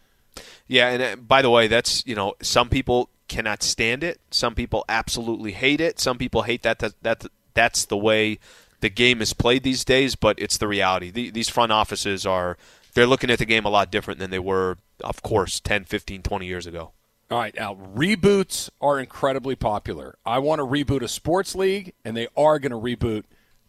Yeah, 0.69 0.89
and 0.89 1.03
uh, 1.03 1.17
by 1.17 1.43
the 1.43 1.51
way, 1.51 1.67
that's 1.67 2.07
you 2.07 2.15
know 2.15 2.35
some 2.43 2.69
people 2.69 3.11
cannot 3.29 3.63
stand 3.63 4.05
it. 4.05 4.21
Some 4.31 4.55
people 4.55 4.85
absolutely 4.89 5.53
hate 5.53 5.81
it. 5.81 5.99
Some 5.99 6.19
people 6.19 6.43
hate 6.43 6.63
that 6.63 6.79
that, 6.81 6.95
that 7.03 7.27
that's 7.55 7.85
the 7.85 7.97
way 7.97 8.39
the 8.81 8.91
game 8.91 9.21
is 9.21 9.33
played 9.33 9.63
these 9.63 9.85
days. 9.85 10.17
But 10.17 10.39
it's 10.39 10.59
the 10.59 10.69
reality. 10.69 11.11
The, 11.11 11.31
these 11.31 11.49
front 11.49 11.73
offices 11.73 12.27
are 12.27 12.57
they're 12.95 13.07
looking 13.07 13.31
at 13.31 13.39
the 13.39 13.45
game 13.45 13.65
a 13.65 13.71
lot 13.71 13.91
different 13.91 14.21
than 14.21 14.31
they 14.31 14.39
were, 14.39 14.79
of 15.03 15.23
course, 15.23 15.61
10, 15.61 15.85
15, 15.85 16.23
20 16.23 16.47
years 16.47 16.67
ago. 16.67 16.93
All 17.31 17.39
right, 17.39 17.55
now 17.55 17.77
reboots 17.77 18.71
are 18.81 18.99
incredibly 18.99 19.55
popular. 19.55 20.17
I 20.27 20.41
want 20.41 20.59
to 20.59 20.67
reboot 20.67 21.03
a 21.03 21.09
sports 21.09 21.55
league, 21.55 21.93
and 22.05 22.17
they 22.17 22.27
are 22.37 22.59
going 22.59 22.73
to 22.73 22.77
reboot 22.77 23.23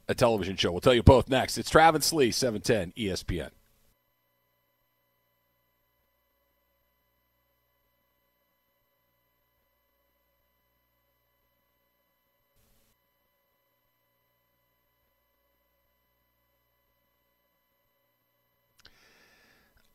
a 0.08 0.16
television 0.16 0.56
show. 0.56 0.72
We'll 0.72 0.82
tell 0.82 0.96
you 0.96 1.04
both 1.04 1.30
next. 1.30 1.60
It's 1.60 1.70
Travis 1.70 2.12
Lee, 2.12 2.32
710 2.32 2.94
ESPN. 2.98 3.52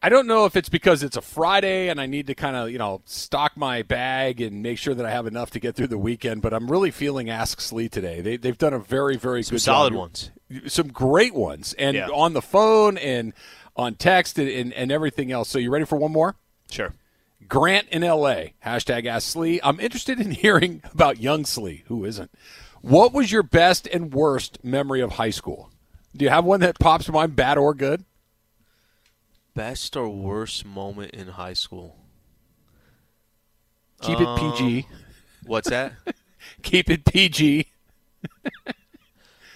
I 0.02 0.08
don't 0.08 0.26
know 0.26 0.44
if 0.44 0.56
it's 0.56 0.68
because 0.68 1.02
it's 1.02 1.16
a 1.16 1.22
Friday 1.22 1.88
and 1.88 2.00
I 2.00 2.06
need 2.06 2.26
to 2.28 2.34
kind 2.34 2.54
of, 2.54 2.70
you 2.70 2.78
know, 2.78 3.02
stock 3.06 3.56
my 3.56 3.82
bag 3.82 4.40
and 4.40 4.62
make 4.62 4.78
sure 4.78 4.94
that 4.94 5.04
I 5.06 5.10
have 5.10 5.26
enough 5.26 5.50
to 5.52 5.60
get 5.60 5.74
through 5.74 5.88
the 5.88 5.98
weekend, 5.98 6.42
but 6.42 6.52
I'm 6.52 6.70
really 6.70 6.90
feeling 6.90 7.30
Ask 7.30 7.60
Slee 7.60 7.88
today. 7.88 8.20
They, 8.20 8.36
they've 8.36 8.58
done 8.58 8.74
a 8.74 8.78
very, 8.78 9.16
very 9.16 9.42
some 9.42 9.54
good 9.54 9.62
solid 9.62 9.92
job. 9.92 9.98
ones. 9.98 10.30
Some 10.66 10.88
great 10.88 11.34
ones. 11.34 11.74
And 11.78 11.96
yeah. 11.96 12.08
on 12.08 12.34
the 12.34 12.42
phone 12.42 12.98
and 12.98 13.32
on 13.74 13.94
text 13.94 14.38
and, 14.38 14.48
and, 14.48 14.72
and 14.74 14.92
everything 14.92 15.32
else. 15.32 15.48
So 15.48 15.58
you 15.58 15.70
ready 15.70 15.86
for 15.86 15.96
one 15.96 16.12
more? 16.12 16.36
Sure. 16.70 16.94
Grant 17.48 17.88
in 17.88 18.04
L.A. 18.04 18.54
Hashtag 18.64 19.06
Ask 19.06 19.28
Slee. 19.30 19.60
I'm 19.62 19.80
interested 19.80 20.20
in 20.20 20.30
hearing 20.32 20.82
about 20.92 21.20
young 21.20 21.44
Slee. 21.44 21.84
Who 21.86 22.04
isn't? 22.04 22.30
What 22.82 23.12
was 23.12 23.32
your 23.32 23.42
best 23.42 23.86
and 23.88 24.12
worst 24.12 24.62
memory 24.62 25.00
of 25.00 25.12
high 25.12 25.30
school? 25.30 25.70
Do 26.14 26.24
you 26.24 26.30
have 26.30 26.44
one 26.44 26.60
that 26.60 26.78
pops 26.78 27.06
to 27.06 27.12
mind, 27.12 27.34
bad 27.34 27.58
or 27.58 27.74
good? 27.74 28.04
Best 29.56 29.96
or 29.96 30.08
worst 30.08 30.64
moment 30.64 31.12
in 31.12 31.28
high 31.28 31.54
school? 31.54 31.96
Keep 34.02 34.20
it 34.20 34.38
PG. 34.38 34.86
What's 35.46 35.70
that? 35.70 35.94
Keep 36.62 36.90
it 36.90 37.04
PG. 37.06 37.66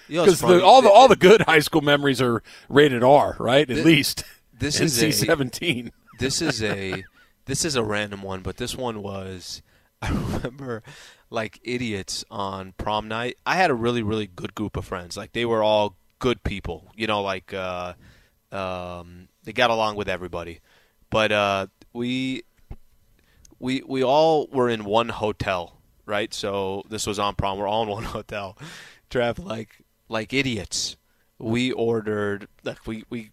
Because 0.07 0.43
all 0.43 0.81
the 0.81 0.89
all 0.89 1.07
the 1.07 1.15
good 1.15 1.41
high 1.43 1.59
school 1.59 1.81
memories 1.81 2.21
are 2.21 2.43
rated 2.67 3.03
R, 3.03 3.35
right? 3.39 3.69
At 3.69 3.77
Thi- 3.77 3.83
least 3.83 4.23
this 4.57 4.79
is 4.81 5.01
a- 5.01 5.07
NC 5.07 5.25
seventeen. 5.27 5.91
this 6.19 6.41
is 6.41 6.61
a 6.63 7.05
this 7.45 7.63
is 7.63 7.75
a 7.75 7.83
random 7.83 8.21
one, 8.23 8.41
but 8.41 8.57
this 8.57 8.75
one 8.75 9.01
was 9.01 9.61
I 10.01 10.09
remember 10.09 10.83
like 11.29 11.59
idiots 11.63 12.25
on 12.29 12.73
prom 12.77 13.07
night. 13.07 13.37
I 13.45 13.55
had 13.55 13.69
a 13.69 13.75
really 13.75 14.01
really 14.03 14.27
good 14.27 14.53
group 14.55 14.75
of 14.75 14.83
friends. 14.85 15.15
Like 15.15 15.31
they 15.33 15.45
were 15.45 15.63
all 15.63 15.95
good 16.19 16.43
people. 16.43 16.91
You 16.95 17.07
know, 17.07 17.21
like 17.21 17.53
uh, 17.53 17.93
um, 18.51 19.27
they 19.43 19.53
got 19.53 19.69
along 19.69 19.95
with 19.95 20.09
everybody. 20.09 20.59
But 21.09 21.31
uh, 21.31 21.67
we 21.93 22.43
we 23.59 23.83
we 23.85 24.03
all 24.03 24.47
were 24.47 24.69
in 24.69 24.83
one 24.85 25.09
hotel, 25.09 25.77
right? 26.05 26.33
So 26.33 26.83
this 26.89 27.05
was 27.05 27.19
on 27.19 27.35
prom. 27.35 27.57
We're 27.57 27.67
all 27.67 27.83
in 27.83 27.89
one 27.89 28.03
hotel. 28.17 28.57
Trev, 29.09 29.39
like 29.39 29.69
like 30.09 30.33
idiots. 30.33 30.97
We 31.37 31.71
ordered 31.71 32.47
like 32.63 32.85
we 32.85 33.03
we 33.09 33.31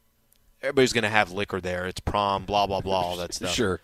everybody's 0.63 0.93
gonna 0.93 1.09
have 1.09 1.31
liquor 1.33 1.61
there. 1.61 1.87
It's 1.87 2.01
prom, 2.01 2.45
blah 2.45 2.67
blah 2.67 2.81
blah, 2.81 3.01
all 3.01 3.17
that 3.17 3.35
stuff. 3.35 3.53
Sure. 3.53 3.81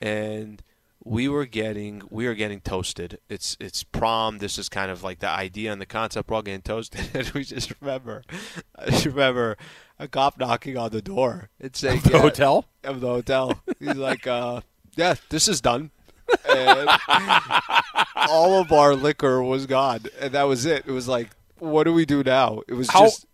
And 0.00 0.62
we 1.04 1.28
were 1.28 1.46
getting 1.46 2.02
we 2.10 2.26
were 2.26 2.34
getting 2.34 2.60
toasted. 2.60 3.18
It's 3.28 3.56
it's 3.60 3.82
prom. 3.82 4.38
This 4.38 4.58
is 4.58 4.68
kind 4.68 4.90
of 4.90 5.02
like 5.02 5.18
the 5.18 5.28
idea 5.28 5.72
and 5.72 5.80
the 5.80 5.86
concept. 5.86 6.30
We're 6.30 6.36
all 6.36 6.42
getting 6.42 6.62
toasted, 6.62 7.10
and 7.14 7.28
we 7.30 7.44
just 7.44 7.72
remember, 7.80 8.22
I 8.76 8.90
just 8.90 9.06
remember 9.06 9.56
a 9.98 10.08
cop 10.08 10.38
knocking 10.38 10.76
on 10.76 10.90
the 10.90 11.02
door 11.02 11.50
and 11.60 11.74
saying, 11.74 12.00
The 12.00 12.12
yeah, 12.12 12.20
hotel. 12.20 12.66
of 12.84 13.00
the 13.00 13.08
hotel. 13.08 13.60
He's 13.78 13.96
like, 13.96 14.26
uh, 14.26 14.60
"Yeah, 14.96 15.14
this 15.28 15.48
is 15.48 15.60
done." 15.60 15.90
And 16.48 16.88
all 18.16 18.60
of 18.60 18.72
our 18.72 18.94
liquor 18.94 19.42
was 19.42 19.66
gone, 19.66 20.00
and 20.20 20.32
that 20.32 20.44
was 20.44 20.64
it. 20.64 20.84
It 20.86 20.92
was 20.92 21.08
like, 21.08 21.30
what 21.58 21.84
do 21.84 21.92
we 21.92 22.04
do 22.04 22.22
now? 22.22 22.62
It 22.66 22.74
was 22.74 22.90
How 22.90 23.04
just. 23.04 23.26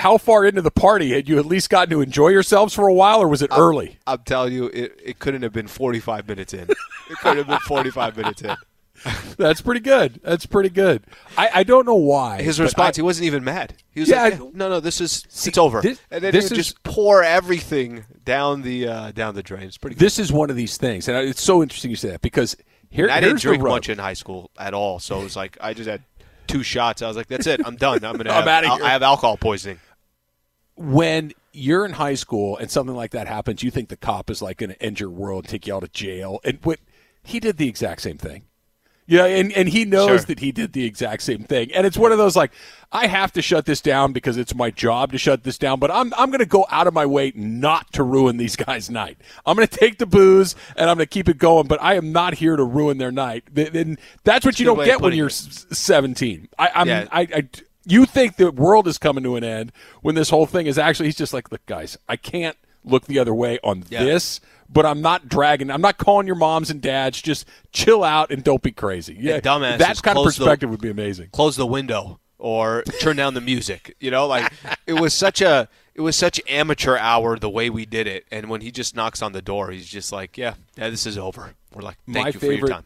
How 0.00 0.18
far 0.18 0.44
into 0.44 0.62
the 0.62 0.70
party 0.70 1.12
had 1.12 1.28
you 1.28 1.38
at 1.38 1.46
least 1.46 1.70
gotten 1.70 1.90
to 1.90 2.00
enjoy 2.00 2.28
yourselves 2.28 2.74
for 2.74 2.88
a 2.88 2.92
while, 2.94 3.20
or 3.22 3.28
was 3.28 3.42
it 3.42 3.50
early? 3.52 3.98
I'm 4.06 4.22
telling 4.24 4.52
you, 4.52 4.66
it, 4.66 4.98
it 5.04 5.18
couldn't 5.18 5.42
have 5.42 5.52
been 5.52 5.66
45 5.68 6.26
minutes 6.28 6.52
in. 6.54 6.68
It 6.68 7.18
could 7.22 7.36
have 7.36 7.46
been 7.46 7.58
45 7.60 8.16
minutes 8.16 8.42
in. 8.42 8.56
That's 9.38 9.60
pretty 9.62 9.80
good. 9.80 10.20
That's 10.22 10.44
pretty 10.44 10.68
good. 10.68 11.04
I, 11.38 11.48
I 11.54 11.62
don't 11.62 11.86
know 11.86 11.94
why 11.94 12.42
His 12.42 12.60
response, 12.60 12.96
I- 12.96 13.00
he 13.00 13.02
wasn't 13.02 13.26
even 13.26 13.42
mad. 13.44 13.74
He 13.92 14.00
was 14.00 14.10
Yeah, 14.10 14.24
like, 14.24 14.34
"Yeah, 14.34 14.50
"No, 14.52 14.68
no, 14.68 14.80
this 14.80 15.00
is 15.00 15.24
it's 15.46 15.56
over." 15.56 15.80
this- 15.80 15.98
and 16.10 16.22
then 16.22 16.32
he 16.34 16.38
is- 16.38 16.50
just 16.50 16.82
pour 16.82 17.22
everything 17.22 18.04
down 18.26 18.60
the 18.62 18.88
uh, 18.88 19.12
down 19.12 19.34
the 19.34 19.42
drain. 19.42 19.62
It's 19.62 19.78
pretty. 19.78 19.94
Good. 19.96 20.04
this 20.04 20.18
is 20.18 20.30
one 20.30 20.50
of 20.50 20.56
these 20.56 20.76
things, 20.76 21.08
and 21.08 21.16
it's 21.16 21.40
so 21.42 21.62
interesting 21.62 21.90
you 21.90 21.96
say 21.96 22.10
that 22.10 22.20
because 22.20 22.56
here 22.90 23.06
And 23.06 23.12
I 23.14 23.20
didn't 23.20 23.40
drink 23.40 23.62
much 23.62 23.88
in 23.88 23.96
high 23.98 24.12
school 24.12 24.50
at 24.58 24.74
all, 24.74 24.98
so 24.98 25.18
it 25.20 25.24
was 25.24 25.34
like 25.36 25.56
I 25.62 25.72
just 25.72 25.88
had 25.88 26.02
two 26.46 26.62
shots. 26.62 27.00
I 27.00 27.08
was 27.08 27.16
like, 27.16 27.28
"That's 27.28 27.46
it. 27.46 27.62
I'm 27.64 27.76
done. 27.76 28.04
I'm 28.04 28.16
gonna. 28.18 28.28
I'm 28.30 28.40
have, 28.44 28.48
outta 28.48 28.66
I'll- 28.68 28.76
here." 28.76 28.84
I 28.84 28.90
have 28.90 29.02
alcohol 29.02 29.38
poisoning." 29.38 29.80
When 30.80 31.32
you're 31.52 31.84
in 31.84 31.92
high 31.92 32.14
school 32.14 32.56
and 32.56 32.70
something 32.70 32.96
like 32.96 33.10
that 33.10 33.26
happens, 33.28 33.62
you 33.62 33.70
think 33.70 33.88
the 33.90 33.96
cop 33.96 34.30
is 34.30 34.40
like 34.40 34.56
going 34.58 34.70
to 34.70 34.82
end 34.82 34.98
your 34.98 35.10
world, 35.10 35.46
take 35.46 35.66
you 35.66 35.74
out 35.74 35.82
of 35.82 35.92
jail, 35.92 36.40
and 36.44 36.58
what 36.62 36.80
he 37.22 37.38
did 37.38 37.58
the 37.58 37.68
exact 37.68 38.00
same 38.02 38.16
thing. 38.18 38.44
Yeah, 39.06 39.24
and, 39.24 39.52
and 39.54 39.68
he 39.68 39.84
knows 39.84 40.06
Sure. 40.06 40.18
that 40.18 40.38
he 40.38 40.52
did 40.52 40.72
the 40.72 40.84
exact 40.84 41.22
same 41.24 41.42
thing. 41.42 41.72
And 41.74 41.84
it's 41.84 41.96
one 41.96 42.12
of 42.12 42.18
those 42.18 42.36
like, 42.36 42.52
I 42.92 43.08
have 43.08 43.32
to 43.32 43.42
shut 43.42 43.66
this 43.66 43.80
down 43.80 44.12
because 44.12 44.36
it's 44.36 44.54
my 44.54 44.70
job 44.70 45.10
to 45.10 45.18
shut 45.18 45.42
this 45.42 45.58
down, 45.58 45.80
but 45.80 45.90
I'm 45.90 46.14
I'm 46.14 46.30
gonna 46.30 46.46
go 46.46 46.64
out 46.70 46.86
of 46.86 46.94
my 46.94 47.04
way 47.06 47.32
not 47.34 47.92
to 47.94 48.04
ruin 48.04 48.36
these 48.36 48.54
guys' 48.54 48.88
night. 48.88 49.18
I'm 49.44 49.56
gonna 49.56 49.66
take 49.66 49.98
the 49.98 50.06
booze 50.06 50.54
and 50.76 50.88
I'm 50.88 50.96
gonna 50.96 51.06
keep 51.06 51.28
it 51.28 51.38
going, 51.38 51.66
but 51.66 51.82
I 51.82 51.94
am 51.96 52.12
not 52.12 52.34
here 52.34 52.54
to 52.54 52.62
ruin 52.62 52.98
their 52.98 53.10
night. 53.10 53.44
And 53.56 53.98
that's 54.22 54.46
what 54.46 54.60
you 54.60 54.64
don't 54.66 54.84
get 54.84 55.00
when 55.00 55.12
you're 55.14 55.26
it. 55.26 55.32
17. 55.32 56.48
I, 56.56 56.70
I'm 56.76 56.86
Yeah. 56.88 57.08
I, 57.10 57.20
I 57.22 57.48
you 57.86 58.04
think 58.06 58.36
the 58.36 58.50
world 58.50 58.86
is 58.86 58.98
coming 58.98 59.24
to 59.24 59.36
an 59.36 59.44
end 59.44 59.72
when 60.02 60.14
this 60.14 60.30
whole 60.30 60.46
thing 60.46 60.66
is 60.66 60.78
actually 60.78 61.06
he's 61.06 61.16
just 61.16 61.32
like 61.32 61.50
look 61.50 61.64
guys 61.66 61.96
i 62.08 62.16
can't 62.16 62.56
look 62.84 63.06
the 63.06 63.18
other 63.18 63.34
way 63.34 63.58
on 63.64 63.84
Yeah. 63.88 64.04
this 64.04 64.40
but 64.68 64.84
i'm 64.86 65.00
not 65.00 65.28
dragging 65.28 65.70
i'm 65.70 65.80
not 65.80 65.98
calling 65.98 66.26
your 66.26 66.36
moms 66.36 66.70
and 66.70 66.80
dads 66.80 67.20
just 67.20 67.46
chill 67.72 68.02
out 68.04 68.30
and 68.30 68.42
don't 68.44 68.62
be 68.62 68.72
crazy 68.72 69.16
yeah 69.18 69.40
dumbasses 69.40 69.78
that 69.78 70.02
kind 70.02 70.18
of 70.18 70.22
close 70.24 70.36
the- 70.36 70.44
perspective 70.44 70.70
would 70.70 70.80
be 70.80 70.90
amazing 70.90 71.28
Close 71.32 71.56
the 71.56 71.66
window 71.66 72.20
or 72.38 72.82
turn 73.00 73.16
down 73.16 73.34
the 73.34 73.40
music. 73.42 73.94
You 74.00 74.10
know, 74.10 74.26
like 74.26 74.50
it 74.86 74.94
was 74.94 75.12
such 75.12 75.42
a 75.42 75.68
it 75.94 76.00
was 76.00 76.16
such 76.16 76.40
amateur 76.48 76.96
hour 76.96 77.38
the 77.38 77.50
way 77.50 77.68
we 77.68 77.84
did 77.84 78.06
it. 78.06 78.24
And 78.32 78.48
when 78.48 78.62
he 78.62 78.70
just 78.70 78.96
knocks 78.96 79.20
on 79.20 79.32
the 79.32 79.42
door, 79.42 79.70
he's 79.70 79.86
just 79.86 80.10
like, 80.10 80.38
"Yeah, 80.38 80.54
yeah, 80.74 80.88
this 80.88 81.04
is 81.04 81.18
over." 81.18 81.52
We're 81.74 81.82
like, 81.82 81.98
"Thank 82.10 82.24
My 82.24 82.26
you 82.28 82.32
for 82.40 82.46
your 82.46 82.54
favorite- 82.54 82.70
time." 82.70 82.84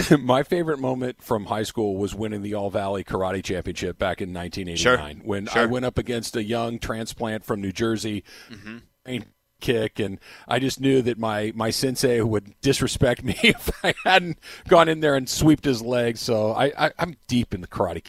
my 0.20 0.42
favorite 0.42 0.78
moment 0.78 1.22
from 1.22 1.46
high 1.46 1.62
school 1.62 1.96
was 1.96 2.14
winning 2.14 2.42
the 2.42 2.54
All 2.54 2.70
Valley 2.70 3.04
Karate 3.04 3.42
Championship 3.42 3.98
back 3.98 4.20
in 4.20 4.32
1989 4.32 5.22
when 5.24 5.48
I 5.54 5.66
went 5.66 5.84
up 5.84 5.98
against 5.98 6.36
a 6.36 6.42
young 6.42 6.78
transplant 6.78 7.44
from 7.44 7.60
New 7.60 7.72
Jersey, 7.72 8.24
Mm-hmm. 8.50 9.18
kick, 9.60 9.98
and 9.98 10.18
I 10.48 10.58
just 10.58 10.80
knew 10.80 11.02
that 11.02 11.18
my 11.18 11.52
my 11.54 11.70
sensei 11.70 12.20
would 12.20 12.54
disrespect 12.60 13.22
me 13.24 13.36
if 13.42 13.70
I 13.84 13.94
hadn't 14.04 14.38
gone 14.68 14.88
in 14.88 15.00
there 15.00 15.14
and 15.14 15.28
swept 15.28 15.64
his 15.64 15.82
legs. 15.82 16.20
So 16.20 16.52
I, 16.52 16.72
I 16.78 16.92
I'm 16.98 17.16
deep 17.26 17.54
in 17.54 17.60
the 17.60 17.66
karate. 17.66 18.04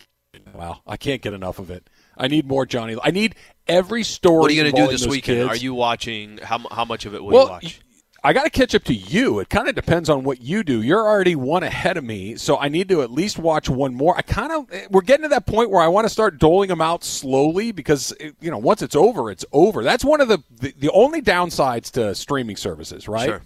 Wow, 0.54 0.82
I 0.86 0.98
can't 0.98 1.22
get 1.22 1.34
enough 1.34 1.60
of 1.60 1.70
it. 1.70 1.90
I 2.18 2.28
need 2.28 2.48
more 2.48 2.66
Johnny. 2.66 2.96
I 3.04 3.12
need 3.12 3.36
every 3.68 4.04
story. 4.04 4.40
What 4.40 4.52
are 4.52 4.54
you 4.54 4.62
going 4.64 4.76
to 4.76 4.82
do 4.86 4.92
this 4.92 5.08
weekend? 5.08 5.50
kids. 5.50 5.50
Are 5.50 5.62
you 5.62 5.74
watching? 5.74 6.38
How 6.38 6.60
how 6.72 6.86
much 6.86 7.06
of 7.06 7.16
it 7.16 7.24
will 7.24 7.32
well, 7.32 7.46
you 7.46 7.50
watch? 7.52 7.82
I 8.26 8.32
got 8.32 8.46
to 8.46 8.50
catch 8.50 8.74
up 8.74 8.86
to 8.86 8.94
you. 8.94 9.40
It 9.40 9.50
kind 9.50 9.68
of 9.68 9.76
depends 9.76 10.10
on 10.10 10.24
what 10.24 10.42
you 10.42 10.64
do. 10.64 10.82
You're 10.82 11.06
already 11.06 11.36
one 11.36 11.62
ahead 11.62 11.98
of 11.98 12.06
me, 12.06 12.38
so 12.38 12.58
I 12.58 12.70
need 12.70 12.88
to 12.88 13.02
at 13.02 13.12
least 13.12 13.38
watch 13.38 13.70
one 13.70 13.94
more. 13.94 14.18
I 14.18 14.22
kind 14.22 14.54
of 14.54 14.90
we're 14.90 15.02
getting 15.02 15.24
to 15.24 15.30
that 15.30 15.46
point 15.46 15.70
where 15.70 15.82
I 15.82 15.90
want 15.90 16.06
to 16.06 16.10
start 16.10 16.40
doling 16.40 16.70
them 16.70 16.80
out 16.80 17.04
slowly 17.04 17.74
because 17.74 18.14
it, 18.22 18.36
you 18.40 18.50
know 18.50 18.58
once 18.58 18.82
it's 18.82 18.96
over, 18.96 19.30
it's 19.30 19.44
over. 19.52 19.84
That's 19.84 20.06
one 20.06 20.22
of 20.22 20.30
the 20.30 20.42
the, 20.50 20.74
the 20.80 20.90
only 20.92 21.22
downsides 21.22 21.92
to 21.92 22.16
streaming 22.16 22.56
services, 22.56 23.10
right? 23.10 23.28
Sure. 23.28 23.42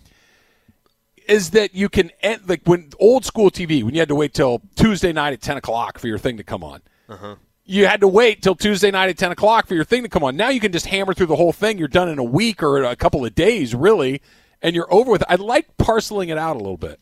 Is 1.27 1.49
that 1.51 1.73
you 1.73 1.89
can 1.89 2.11
end, 2.21 2.47
like 2.47 2.61
when 2.65 2.91
old 2.99 3.25
school 3.25 3.49
TV 3.49 3.83
when 3.83 3.95
you 3.95 3.99
had 3.99 4.09
to 4.09 4.15
wait 4.15 4.35
till 4.35 4.61
Tuesday 4.75 5.11
night 5.11 5.33
at 5.33 5.41
ten 5.41 5.57
o'clock 5.57 5.97
for 5.97 6.07
your 6.07 6.19
thing 6.19 6.37
to 6.37 6.43
come 6.43 6.63
on. 6.63 6.81
Uh-huh. 7.09 7.35
You 7.65 7.87
had 7.87 7.99
to 8.01 8.07
wait 8.07 8.43
till 8.43 8.55
Tuesday 8.55 8.91
night 8.91 9.09
at 9.09 9.17
ten 9.17 9.31
o'clock 9.31 9.65
for 9.65 9.73
your 9.73 9.83
thing 9.83 10.03
to 10.03 10.09
come 10.09 10.23
on. 10.23 10.37
Now 10.37 10.49
you 10.49 10.59
can 10.59 10.71
just 10.71 10.85
hammer 10.85 11.15
through 11.15 11.25
the 11.25 11.35
whole 11.35 11.51
thing. 11.51 11.79
You're 11.79 11.87
done 11.87 12.09
in 12.09 12.19
a 12.19 12.23
week 12.23 12.61
or 12.61 12.83
a 12.83 12.95
couple 12.95 13.25
of 13.25 13.33
days, 13.33 13.73
really, 13.73 14.21
and 14.61 14.75
you're 14.75 14.91
over 14.93 15.11
with. 15.11 15.21
it. 15.21 15.27
I 15.29 15.35
like 15.35 15.77
parceling 15.77 16.29
it 16.29 16.37
out 16.37 16.55
a 16.55 16.59
little 16.59 16.77
bit. 16.77 16.99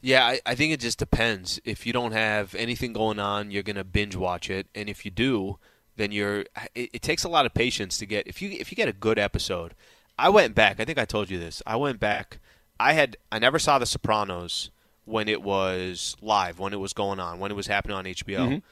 Yeah, 0.00 0.24
I, 0.24 0.40
I 0.46 0.54
think 0.54 0.72
it 0.72 0.80
just 0.80 0.98
depends. 0.98 1.60
If 1.64 1.86
you 1.86 1.92
don't 1.92 2.12
have 2.12 2.54
anything 2.54 2.92
going 2.92 3.18
on, 3.18 3.50
you're 3.50 3.62
gonna 3.62 3.84
binge 3.84 4.14
watch 4.16 4.50
it, 4.50 4.68
and 4.74 4.88
if 4.88 5.04
you 5.04 5.10
do, 5.10 5.58
then 5.96 6.12
you're. 6.12 6.40
It, 6.74 6.90
it 6.92 7.02
takes 7.02 7.24
a 7.24 7.28
lot 7.28 7.46
of 7.46 7.54
patience 7.54 7.98
to 7.98 8.06
get. 8.06 8.26
If 8.26 8.40
you 8.40 8.50
if 8.50 8.70
you 8.70 8.76
get 8.76 8.88
a 8.88 8.92
good 8.92 9.18
episode, 9.18 9.74
I 10.18 10.28
went 10.28 10.54
back. 10.54 10.78
I 10.80 10.84
think 10.84 10.98
I 10.98 11.04
told 11.04 11.30
you 11.30 11.38
this. 11.38 11.62
I 11.66 11.76
went 11.76 11.98
back. 11.98 12.38
I 12.78 12.92
had 12.92 13.16
I 13.32 13.38
never 13.38 13.58
saw 13.58 13.78
The 13.78 13.86
Sopranos 13.86 14.70
when 15.04 15.28
it 15.28 15.40
was 15.42 16.16
live, 16.20 16.58
when 16.58 16.72
it 16.72 16.80
was 16.80 16.92
going 16.92 17.18
on, 17.20 17.38
when 17.38 17.50
it 17.50 17.54
was 17.54 17.66
happening 17.68 17.96
on 17.96 18.04
HBO. 18.04 18.62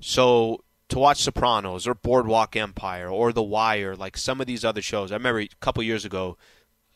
So 0.00 0.62
to 0.88 0.98
watch 0.98 1.22
Sopranos 1.22 1.86
or 1.86 1.94
Boardwalk 1.94 2.54
Empire 2.56 3.08
or 3.08 3.32
The 3.32 3.42
Wire, 3.42 3.96
like 3.96 4.16
some 4.16 4.40
of 4.40 4.46
these 4.46 4.64
other 4.64 4.82
shows, 4.82 5.10
I 5.10 5.16
remember 5.16 5.40
a 5.40 5.48
couple 5.60 5.82
years 5.82 6.04
ago, 6.04 6.36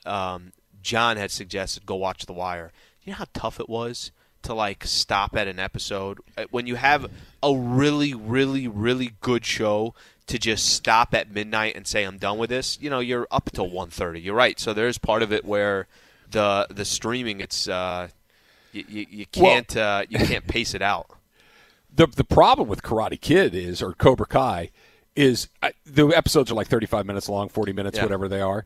um, 0.05 0.53
John 0.83 1.17
had 1.17 1.31
suggested 1.31 1.87
go 1.87 1.97
watch 1.97 2.27
The 2.27 2.33
Wire. 2.33 2.73
You 3.03 3.13
know 3.13 3.17
how 3.19 3.27
tough 3.35 3.61
it 3.61 3.69
was 3.69 4.13
to 4.43 4.55
like 4.55 4.85
stop 4.85 5.37
at 5.37 5.47
an 5.49 5.59
episode 5.59 6.19
Uh, 6.37 6.45
when 6.51 6.67
you 6.67 6.77
have 6.77 7.11
a 7.43 7.55
really, 7.55 8.15
really, 8.15 8.67
really 8.69 9.13
good 9.21 9.45
show 9.45 9.95
to 10.27 10.39
just 10.39 10.67
stop 10.67 11.13
at 11.15 11.31
midnight 11.31 11.75
and 11.77 11.87
say 11.87 12.05
I'm 12.05 12.17
done 12.19 12.39
with 12.39 12.51
this. 12.51 12.79
You 12.81 12.89
know, 12.89 13.01
you're 13.01 13.27
up 13.31 13.51
till 13.53 13.69
1.30. 13.69 14.23
You're 14.23 14.35
right. 14.35 14.59
So 14.61 14.73
there's 14.73 14.97
part 14.97 15.23
of 15.23 15.33
it 15.33 15.45
where 15.45 15.89
the 16.31 16.67
the 16.71 16.85
streaming, 16.85 17.41
it's 17.41 17.69
uh, 17.69 18.09
you, 18.73 18.85
you, 18.89 19.07
you 19.11 19.27
can't 19.27 19.77
uh, 19.77 20.05
you 20.09 20.19
can't 20.19 20.47
pace 20.47 20.75
it 20.75 20.83
out. 20.83 21.07
the 21.95 22.07
The 22.07 22.25
problem 22.25 22.69
with 22.69 22.83
Karate 22.83 23.21
Kid 23.21 23.55
is, 23.55 23.83
or 23.83 23.93
Cobra 23.93 24.27
Kai, 24.27 24.71
is 25.17 25.49
I, 25.63 25.73
the 25.85 26.07
episodes 26.09 26.51
are 26.51 26.55
like 26.55 26.69
35 26.69 27.05
minutes 27.05 27.29
long, 27.29 27.49
40 27.49 27.73
minutes, 27.73 27.97
Yeah. 27.99 28.05
whatever 28.05 28.29
they 28.29 28.41
are. 28.41 28.65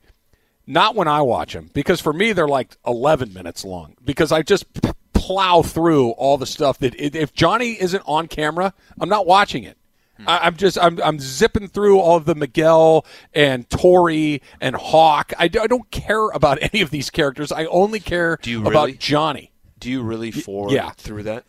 Not 0.66 0.94
when 0.94 1.08
I 1.08 1.20
watch 1.22 1.52
them, 1.52 1.70
because 1.74 2.00
for 2.00 2.12
me 2.12 2.32
they're 2.32 2.48
like 2.48 2.76
11 2.86 3.32
minutes 3.32 3.64
long. 3.64 3.96
Because 4.04 4.32
I 4.32 4.42
just 4.42 4.66
plow 5.12 5.62
through 5.62 6.10
all 6.10 6.38
the 6.38 6.46
stuff 6.46 6.78
that 6.78 6.94
if 6.96 7.32
Johnny 7.32 7.80
isn't 7.80 8.02
on 8.06 8.28
camera, 8.28 8.74
I'm 9.00 9.08
not 9.08 9.26
watching 9.26 9.64
it. 9.64 9.76
Hmm. 10.18 10.28
I, 10.28 10.38
I'm 10.46 10.56
just 10.56 10.78
I'm 10.78 11.00
I'm 11.02 11.18
zipping 11.18 11.68
through 11.68 11.98
all 11.98 12.16
of 12.16 12.24
the 12.24 12.34
Miguel 12.34 13.04
and 13.32 13.68
Tori 13.68 14.42
and 14.60 14.76
Hawk. 14.76 15.32
I, 15.38 15.44
I 15.44 15.48
don't 15.48 15.90
care 15.90 16.28
about 16.28 16.58
any 16.60 16.82
of 16.82 16.90
these 16.90 17.10
characters. 17.10 17.50
I 17.50 17.64
only 17.66 18.00
care 18.00 18.38
Do 18.40 18.50
you 18.50 18.66
about? 18.66 18.96
Johnny. 18.98 19.50
Do 19.78 19.90
you 19.90 20.02
really 20.02 20.30
forward 20.30 20.72
yeah. 20.72 20.90
through 20.90 21.24
that? 21.24 21.44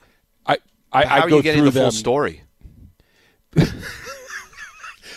I 0.46 0.58
I, 0.92 1.06
How 1.06 1.16
I 1.16 1.20
are 1.20 1.30
go 1.30 1.38
you 1.38 1.44
getting 1.44 1.62
through 1.62 1.72
the 1.72 1.82
full 1.82 1.92
story? 1.92 2.44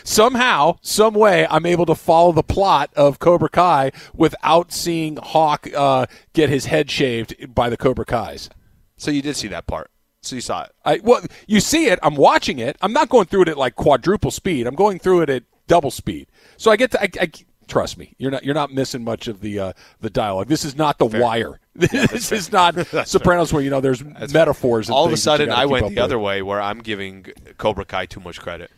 Somehow, 0.08 0.78
some 0.80 1.12
way, 1.12 1.46
I'm 1.50 1.66
able 1.66 1.84
to 1.84 1.94
follow 1.94 2.32
the 2.32 2.42
plot 2.42 2.90
of 2.96 3.18
Cobra 3.18 3.50
Kai 3.50 3.92
without 4.14 4.72
seeing 4.72 5.16
Hawk 5.16 5.68
uh, 5.76 6.06
get 6.32 6.48
his 6.48 6.64
head 6.64 6.90
shaved 6.90 7.54
by 7.54 7.68
the 7.68 7.76
Cobra 7.76 8.06
Kai's. 8.06 8.48
So 8.96 9.10
you 9.10 9.20
did 9.20 9.36
see 9.36 9.48
that 9.48 9.66
part. 9.66 9.90
So 10.22 10.34
you 10.34 10.40
saw 10.40 10.62
it. 10.62 10.72
I 10.82 11.00
well, 11.04 11.22
you 11.46 11.60
see 11.60 11.88
it. 11.88 11.98
I'm 12.02 12.14
watching 12.16 12.58
it. 12.58 12.78
I'm 12.80 12.94
not 12.94 13.10
going 13.10 13.26
through 13.26 13.42
it 13.42 13.48
at 13.48 13.58
like 13.58 13.74
quadruple 13.74 14.30
speed. 14.30 14.66
I'm 14.66 14.74
going 14.74 14.98
through 14.98 15.20
it 15.22 15.28
at 15.30 15.42
double 15.66 15.90
speed. 15.90 16.26
So 16.56 16.70
I 16.70 16.76
get 16.76 16.90
to. 16.92 17.02
I, 17.02 17.08
I 17.20 17.30
trust 17.68 17.98
me. 17.98 18.14
You're 18.16 18.30
not. 18.30 18.44
You're 18.44 18.54
not 18.54 18.72
missing 18.72 19.04
much 19.04 19.28
of 19.28 19.42
the 19.42 19.58
uh, 19.60 19.72
the 20.00 20.08
dialogue. 20.10 20.48
This 20.48 20.64
is 20.64 20.74
not 20.74 20.98
The 20.98 21.10
fair. 21.10 21.20
Wire. 21.22 21.60
this 21.74 22.32
is 22.32 22.50
not 22.50 22.74
Sopranos, 23.06 23.52
where 23.52 23.62
you 23.62 23.68
know 23.70 23.82
there's 23.82 24.00
that's 24.00 24.32
metaphors. 24.32 24.88
All 24.88 25.04
of 25.04 25.12
a 25.12 25.18
sudden, 25.18 25.50
I 25.52 25.66
went 25.66 25.84
the 25.84 25.90
with. 25.90 25.98
other 25.98 26.18
way, 26.18 26.40
where 26.40 26.62
I'm 26.62 26.78
giving 26.78 27.26
Cobra 27.58 27.84
Kai 27.84 28.06
too 28.06 28.20
much 28.20 28.40
credit. 28.40 28.70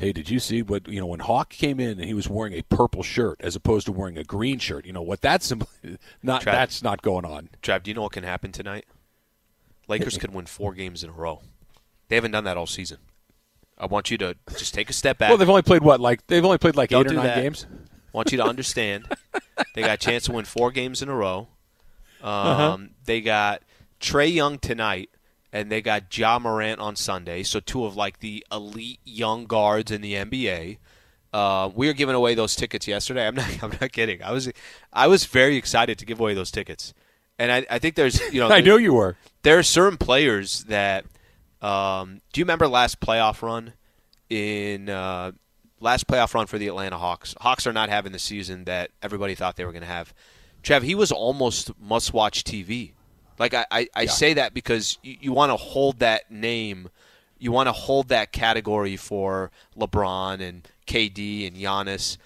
Hey, 0.00 0.12
did 0.12 0.30
you 0.30 0.40
see 0.40 0.62
what 0.62 0.88
you 0.88 0.98
know 0.98 1.04
when 1.04 1.20
Hawk 1.20 1.50
came 1.50 1.78
in 1.78 1.90
and 1.90 2.04
he 2.04 2.14
was 2.14 2.26
wearing 2.26 2.54
a 2.54 2.62
purple 2.62 3.02
shirt 3.02 3.38
as 3.40 3.54
opposed 3.54 3.84
to 3.84 3.92
wearing 3.92 4.16
a 4.16 4.24
green 4.24 4.58
shirt? 4.58 4.86
You 4.86 4.94
know 4.94 5.02
what 5.02 5.20
that's 5.20 5.52
not. 6.22 6.40
Trav, 6.40 6.44
that's 6.44 6.82
not 6.82 7.02
going 7.02 7.26
on. 7.26 7.50
Trav, 7.62 7.82
do 7.82 7.90
you 7.90 7.94
know 7.94 8.00
what 8.04 8.12
can 8.12 8.24
happen 8.24 8.50
tonight? 8.50 8.86
Lakers 9.88 10.16
could 10.18 10.32
win 10.32 10.46
four 10.46 10.72
games 10.72 11.04
in 11.04 11.10
a 11.10 11.12
row. 11.12 11.42
They 12.08 12.14
haven't 12.14 12.30
done 12.30 12.44
that 12.44 12.56
all 12.56 12.66
season. 12.66 12.96
I 13.76 13.84
want 13.84 14.10
you 14.10 14.16
to 14.16 14.36
just 14.56 14.72
take 14.72 14.88
a 14.88 14.94
step 14.94 15.18
back. 15.18 15.28
Well, 15.28 15.36
they've 15.36 15.50
only 15.50 15.60
played 15.60 15.82
what? 15.82 16.00
Like 16.00 16.26
they've 16.28 16.44
only 16.44 16.56
played 16.56 16.76
like 16.76 16.88
Don't 16.88 17.04
eight 17.04 17.12
or 17.12 17.16
nine 17.16 17.26
that. 17.26 17.42
games. 17.42 17.66
I 17.70 18.16
want 18.16 18.32
you 18.32 18.38
to 18.38 18.44
understand. 18.44 19.04
they 19.74 19.82
got 19.82 19.90
a 19.90 19.96
chance 19.98 20.24
to 20.24 20.32
win 20.32 20.46
four 20.46 20.70
games 20.70 21.02
in 21.02 21.10
a 21.10 21.14
row. 21.14 21.48
Um, 22.22 22.30
uh-huh. 22.30 22.78
They 23.04 23.20
got 23.20 23.60
Trae 24.00 24.32
Young 24.32 24.58
tonight, 24.58 25.10
and 25.52 25.70
they 25.70 25.82
got 25.82 26.16
Ja 26.16 26.38
Morant 26.38 26.80
on 26.80 26.96
Sunday. 26.96 27.42
So 27.42 27.60
two 27.60 27.84
of 27.84 27.96
like 27.96 28.20
the 28.20 28.44
elite 28.52 29.00
young 29.04 29.46
guards 29.46 29.90
in 29.90 30.00
the 30.00 30.14
NBA. 30.14 30.78
Uh, 31.32 31.70
we 31.74 31.86
were 31.86 31.92
giving 31.92 32.14
away 32.14 32.34
those 32.34 32.56
tickets 32.56 32.88
yesterday. 32.88 33.26
I'm 33.26 33.34
not. 33.34 33.50
I'm 33.62 33.70
not 33.80 33.92
kidding. 33.92 34.22
I 34.22 34.32
was. 34.32 34.50
I 34.92 35.06
was 35.06 35.24
very 35.24 35.56
excited 35.56 35.98
to 35.98 36.06
give 36.06 36.20
away 36.20 36.34
those 36.34 36.50
tickets, 36.50 36.92
and 37.38 37.52
I, 37.52 37.66
I 37.70 37.78
think 37.78 37.94
there's. 37.94 38.20
You 38.32 38.40
know. 38.40 38.48
I 38.50 38.60
know 38.60 38.76
you 38.76 38.94
were 38.94 39.16
there 39.42 39.58
are 39.58 39.62
certain 39.62 39.98
players 39.98 40.64
that. 40.64 41.04
Um, 41.62 42.22
do 42.32 42.40
you 42.40 42.44
remember 42.44 42.66
last 42.68 43.00
playoff 43.00 43.42
run 43.42 43.74
in 44.30 44.88
uh, 44.88 45.32
last 45.78 46.06
playoff 46.06 46.32
run 46.34 46.46
for 46.46 46.58
the 46.58 46.68
Atlanta 46.68 46.96
Hawks? 46.96 47.34
Hawks 47.40 47.66
are 47.66 47.72
not 47.72 47.90
having 47.90 48.12
the 48.12 48.18
season 48.18 48.64
that 48.64 48.90
everybody 49.02 49.34
thought 49.34 49.56
they 49.56 49.64
were 49.64 49.72
going 49.72 49.82
to 49.82 49.88
have. 49.88 50.14
Trev, 50.62 50.82
he 50.82 50.94
was 50.94 51.12
almost 51.12 51.70
must-watch 51.80 52.44
TV. 52.44 52.92
Like 53.40 53.54
I, 53.54 53.64
I, 53.70 53.88
I 53.96 54.02
yeah. 54.02 54.10
say 54.10 54.34
that 54.34 54.52
because 54.52 54.98
you, 55.02 55.16
you 55.22 55.32
want 55.32 55.50
to 55.50 55.56
hold 55.56 56.00
that 56.00 56.30
name, 56.30 56.90
you 57.38 57.50
want 57.50 57.68
to 57.68 57.72
hold 57.72 58.08
that 58.08 58.32
category 58.32 58.96
for 58.98 59.50
LeBron 59.76 60.46
and 60.46 60.68
KD 60.86 61.48
and 61.48 61.56
Giannis. 61.56 62.18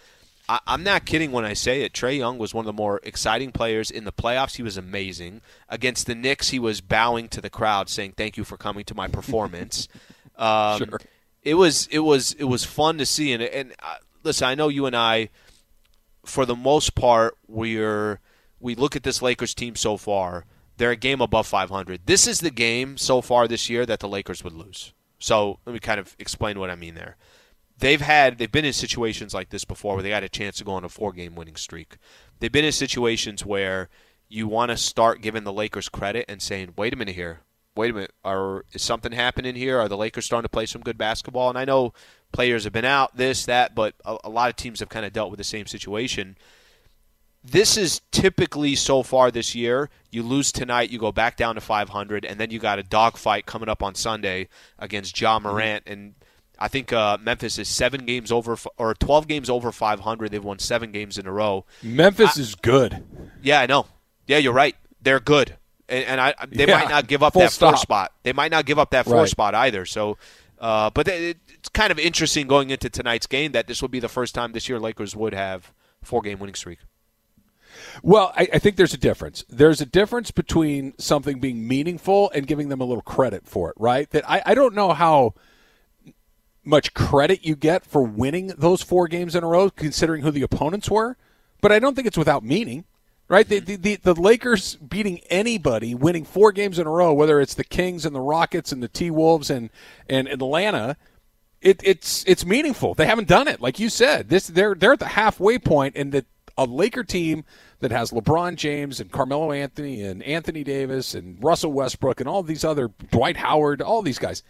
I, 0.49 0.59
am 0.66 0.83
not 0.83 1.06
kidding 1.06 1.30
when 1.30 1.44
I 1.44 1.52
say 1.52 1.83
it. 1.83 1.92
Trae 1.92 2.18
Young 2.18 2.37
was 2.37 2.52
one 2.52 2.64
of 2.64 2.66
the 2.66 2.73
more 2.73 3.00
exciting 3.04 3.52
players 3.52 3.92
in 3.92 4.04
the 4.04 4.12
playoffs. 4.12 4.56
He 4.56 4.64
was 4.64 4.76
amazing. 4.76 5.40
Against 5.68 6.06
the 6.06 6.16
Knicks, 6.16 6.50
he 6.50 6.59
was 6.59 6.80
bowing 6.80 7.28
to 7.28 7.40
the 7.40 7.49
crowd, 7.49 7.88
saying, 7.88 8.14
"Thank 8.16 8.37
you 8.37 8.42
for 8.42 8.56
coming 8.56 8.85
to 8.87 8.94
my 8.94 9.06
performance." 9.06 9.88
um, 10.37 10.78
sure. 10.78 11.00
It 11.44 11.54
was 11.54 11.87
it 11.92 12.00
was 12.00 12.33
it 12.33 12.44
was 12.44 12.64
fun 12.64 12.99
to 12.99 13.06
see, 13.06 13.33
and 13.33 13.42
and 13.42 13.73
uh, 13.80 13.94
listen, 14.25 14.49
I 14.49 14.56
know 14.56 14.68
you 14.68 14.85
and 14.85 14.97
I, 14.97 15.30
for 16.26 16.44
the 16.44 16.56
most 16.56 16.97
part, 16.97 17.38
we're 17.47 18.18
we 18.59 18.75
look 18.75 18.97
at 18.97 19.04
this 19.04 19.23
Lakers 19.23 19.54
team 19.54 19.76
so 19.76 19.97
far. 19.97 20.44
They're 20.76 20.90
a 20.90 20.97
game 20.97 21.21
above 21.21 21.47
500. 21.47 22.07
This 22.07 22.26
is 22.26 22.40
the 22.40 22.50
game 22.50 22.97
so 22.97 23.21
far 23.21 23.47
this 23.47 23.71
year 23.71 23.87
that 23.87 24.00
the 24.00 24.09
Lakers 24.09 24.43
would 24.43 24.54
lose. 24.54 24.93
So 25.19 25.59
let 25.64 25.73
me 25.73 25.78
kind 25.78 26.00
of 26.00 26.16
explain 26.19 26.59
what 26.59 26.71
I 26.71 26.75
mean 26.75 26.95
there 26.95 27.16
they've 27.78 28.00
had 28.00 28.38
they've 28.38 28.52
been 28.52 28.64
in 28.64 28.73
situations 28.73 29.35
like 29.35 29.50
this 29.50 29.64
before 29.64 29.95
where 29.95 30.02
they 30.02 30.11
had 30.11 30.25
a 30.25 30.28
chance 30.28 30.57
to 30.59 30.64
go 30.64 30.73
on 30.73 30.85
a 30.85 30.88
four 30.88 31.12
game 31.12 31.35
winning 31.35 31.57
streak. 31.57 31.97
They've 32.40 32.52
been 32.52 32.64
in 32.64 32.73
situations 32.73 33.44
where 33.44 33.88
you 34.29 34.48
want 34.48 34.70
to 34.70 34.77
start 34.77 35.22
giving 35.22 35.44
the 35.44 35.53
Lakers 35.53 35.88
credit 35.88 36.25
and 36.29 36.40
saying, 36.40 36.75
"Wait 36.77 36.92
a 36.92 36.96
minute 36.96 37.14
here. 37.14 37.40
Wait 37.77 37.90
a 37.90 37.94
minute. 37.94 38.12
Are 38.25 38.64
is 38.72 38.83
something 38.83 39.12
happening 39.12 39.57
here? 39.57 39.79
Are 39.79 39.88
the 39.88 39.96
Lakers 39.96 40.25
starting 40.25 40.44
to 40.44 40.48
play 40.48 40.66
some 40.66 40.83
good 40.83 40.98
basketball?" 40.98 41.48
And 41.48 41.59
I 41.59 41.64
know 41.64 41.92
players 42.33 42.64
have 42.64 42.72
been 42.72 42.85
out, 42.85 43.16
this, 43.16 43.44
that, 43.46 43.75
but 43.75 43.94
a, 44.05 44.16
a 44.25 44.31
lot 44.31 44.51
of 44.51 44.57
teams 44.57 44.81
have 44.81 44.88
kind 44.88 45.07
of 45.07 45.12
dealt 45.12 45.31
with 45.31 45.38
the 45.38 45.44
same 45.44 45.66
situation. 45.66 46.37
This 47.44 47.76
is 47.76 48.00
typically 48.11 48.74
so 48.74 49.02
far 49.02 49.30
this 49.30 49.54
year. 49.54 49.90
You 50.11 50.22
lose 50.22 50.50
tonight, 50.50 50.90
you 50.90 50.98
go 50.98 51.12
back 51.12 51.37
down 51.37 51.57
to 51.57 51.61
500, 51.61 52.24
and 52.24 52.40
then 52.40 52.50
you 52.50 52.59
got 52.59 52.78
a 52.78 52.83
dogfight 52.83 53.44
coming 53.44 53.68
up 53.68 53.83
on 53.83 53.94
Sunday 53.94 54.48
against 54.78 55.20
Ja 55.20 55.38
mm-hmm. 55.38 55.48
Morant. 55.48 55.83
And 55.87 56.14
I 56.59 56.68
think 56.68 56.90
uh, 56.92 57.18
Memphis 57.20 57.59
is 57.59 57.68
seven 57.68 58.07
games 58.07 58.33
over 58.33 58.57
or 58.78 58.94
twelve 58.94 59.28
games 59.28 59.50
over 59.50 59.72
500. 59.72 60.30
They've 60.30 60.42
won 60.42 60.59
seven 60.59 60.90
games 60.90 61.18
in 61.18 61.26
a 61.26 61.33
row. 61.33 61.66
Memphis 61.83 62.38
I, 62.38 62.40
is 62.40 62.54
good. 62.54 63.04
Yeah, 63.42 63.61
I 63.61 63.66
know. 63.66 63.87
Yeah, 64.26 64.38
you're 64.38 64.54
right. 64.54 64.74
They're 65.02 65.20
good, 65.20 65.57
and, 65.87 66.04
and 66.04 66.20
I 66.20 66.35
they 66.48 66.66
yeah, 66.66 66.78
might 66.78 66.88
not 66.88 67.09
give 67.09 67.22
up 67.22 67.35
that 67.35 67.52
stop. 67.52 67.74
four 67.74 67.76
spot. 67.78 68.12
They 68.22 68.33
might 68.33 68.50
not 68.50 68.64
give 68.64 68.78
up 68.78 68.90
that 68.92 69.04
four 69.04 69.16
right. 69.16 69.28
spot 69.28 69.54
either. 69.54 69.85
So, 69.85 70.16
uh, 70.59 70.88
but 70.88 71.09
it, 71.09 71.37
it's 71.52 71.68
kind 71.68 71.90
of 71.90 71.98
interesting 71.98 72.46
going 72.46 72.70
into 72.70 72.88
tonight's 72.88 73.26
game 73.26 73.52
that 73.52 73.66
this 73.66 73.83
would 73.83 73.90
be 73.90 74.00
the 74.00 74.09
first 74.09 74.35
time 74.35 74.52
this 74.52 74.66
year 74.66 74.80
Lakers 74.80 75.14
would 75.14 75.35
have 75.35 75.74
four 76.02 76.22
game 76.22 76.38
winning 76.38 76.54
streak. 76.54 76.78
Well, 78.02 78.33
I, 78.37 78.48
I, 78.54 78.59
think 78.59 78.76
there's 78.76 78.94
a 78.94 78.98
difference. 78.98 79.44
There's 79.48 79.80
a 79.80 79.87
difference 79.87 80.30
between 80.30 80.94
something 80.98 81.40
being 81.40 81.66
meaningful 81.66 82.30
and 82.30 82.46
giving 82.46 82.68
them 82.68 82.80
a 82.80 82.85
little 82.85 83.02
credit 83.02 83.46
for 83.46 83.70
it, 83.70 83.76
right? 83.78 84.11
That 84.11 84.28
I, 84.28 84.42
I 84.46 84.54
don't 84.54 84.74
know 84.74 84.92
how 84.92 85.35
much 86.64 86.94
credit 86.94 87.44
you 87.44 87.57
get 87.57 87.85
for 87.85 88.02
winning 88.02 88.48
those 88.59 88.83
four 88.83 89.07
games 89.07 89.35
in 89.35 89.44
a 89.44 89.46
row, 89.46 89.70
considering 89.70 90.22
who 90.22 90.30
the 90.30 90.42
opponents 90.42 90.90
were. 90.90 91.16
But 91.61 91.72
I 91.72 91.78
don't 91.78 91.94
think 91.94 92.07
it's 92.07 92.18
without 92.18 92.42
meaning, 92.42 92.85
right? 93.28 93.48
The, 93.48 93.61
the, 93.61 93.76
the, 93.76 93.96
the, 93.96 94.14
Lakers 94.14 94.76
beating 94.76 95.20
anybody, 95.30 95.94
winning 95.94 96.24
four 96.24 96.52
games 96.52 96.78
in 96.78 96.87
a 96.87 96.90
row, 96.90 97.12
whether 97.12 97.40
it's 97.40 97.54
the 97.54 97.64
Kings 97.64 98.04
and 98.04 98.14
the 98.14 98.20
Rockets 98.20 98.72
and 98.72 98.83
the 98.83 98.88
T 98.88 99.11
Wolves 99.11 99.50
and, 99.50 99.70
and 100.09 100.28
Atlanta, 100.28 100.96
it, 101.64 101.80
it's 101.83 102.22
it's 102.26 102.44
meaningful. 102.44 102.92
They 102.92 103.07
haven't 103.07 103.26
done 103.26 103.48
it, 103.48 103.61
like 103.61 103.78
you 103.78 103.88
said. 103.88 104.28
This 104.28 104.46
they're 104.46 104.74
they're 104.74 104.92
at 104.92 104.98
the 104.98 105.07
halfway 105.07 105.59
point, 105.59 105.96
and 105.96 106.12
that 106.12 106.26
a 106.59 106.66
Laker 106.66 107.02
team 107.02 107.44
that 107.85 107.92
has 107.92 108.12
LeBron 108.12 108.57
James 108.57 108.99
and 108.99 109.12
Carmelo 109.12 109.53
Anthony 109.53 110.03
and 110.03 110.23
Anthony 110.23 110.64
Davis 110.64 111.14
and 111.14 111.37
Russell 111.44 111.70
Westbrook 111.70 112.18
and 112.18 112.27
all 112.27 112.42
these 112.42 112.64
other 112.64 112.88
Dwight 113.11 113.37
Howard, 113.37 113.83
all 113.83 114.01
these 114.01 114.18
guys 114.18 114.42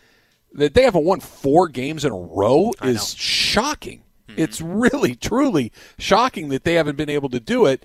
that 0.53 0.75
they 0.75 0.83
haven't 0.83 1.05
won 1.05 1.19
four 1.19 1.67
games 1.67 2.05
in 2.05 2.13
a 2.13 2.17
row 2.17 2.73
is 2.81 3.13
shocking. 3.15 4.05
Mm-hmm. 4.29 4.41
It's 4.41 4.61
really, 4.61 5.17
truly 5.17 5.73
shocking 5.99 6.49
that 6.51 6.63
they 6.63 6.75
haven't 6.75 6.97
been 6.97 7.11
able 7.11 7.29
to 7.31 7.41
do 7.41 7.67
it. 7.67 7.85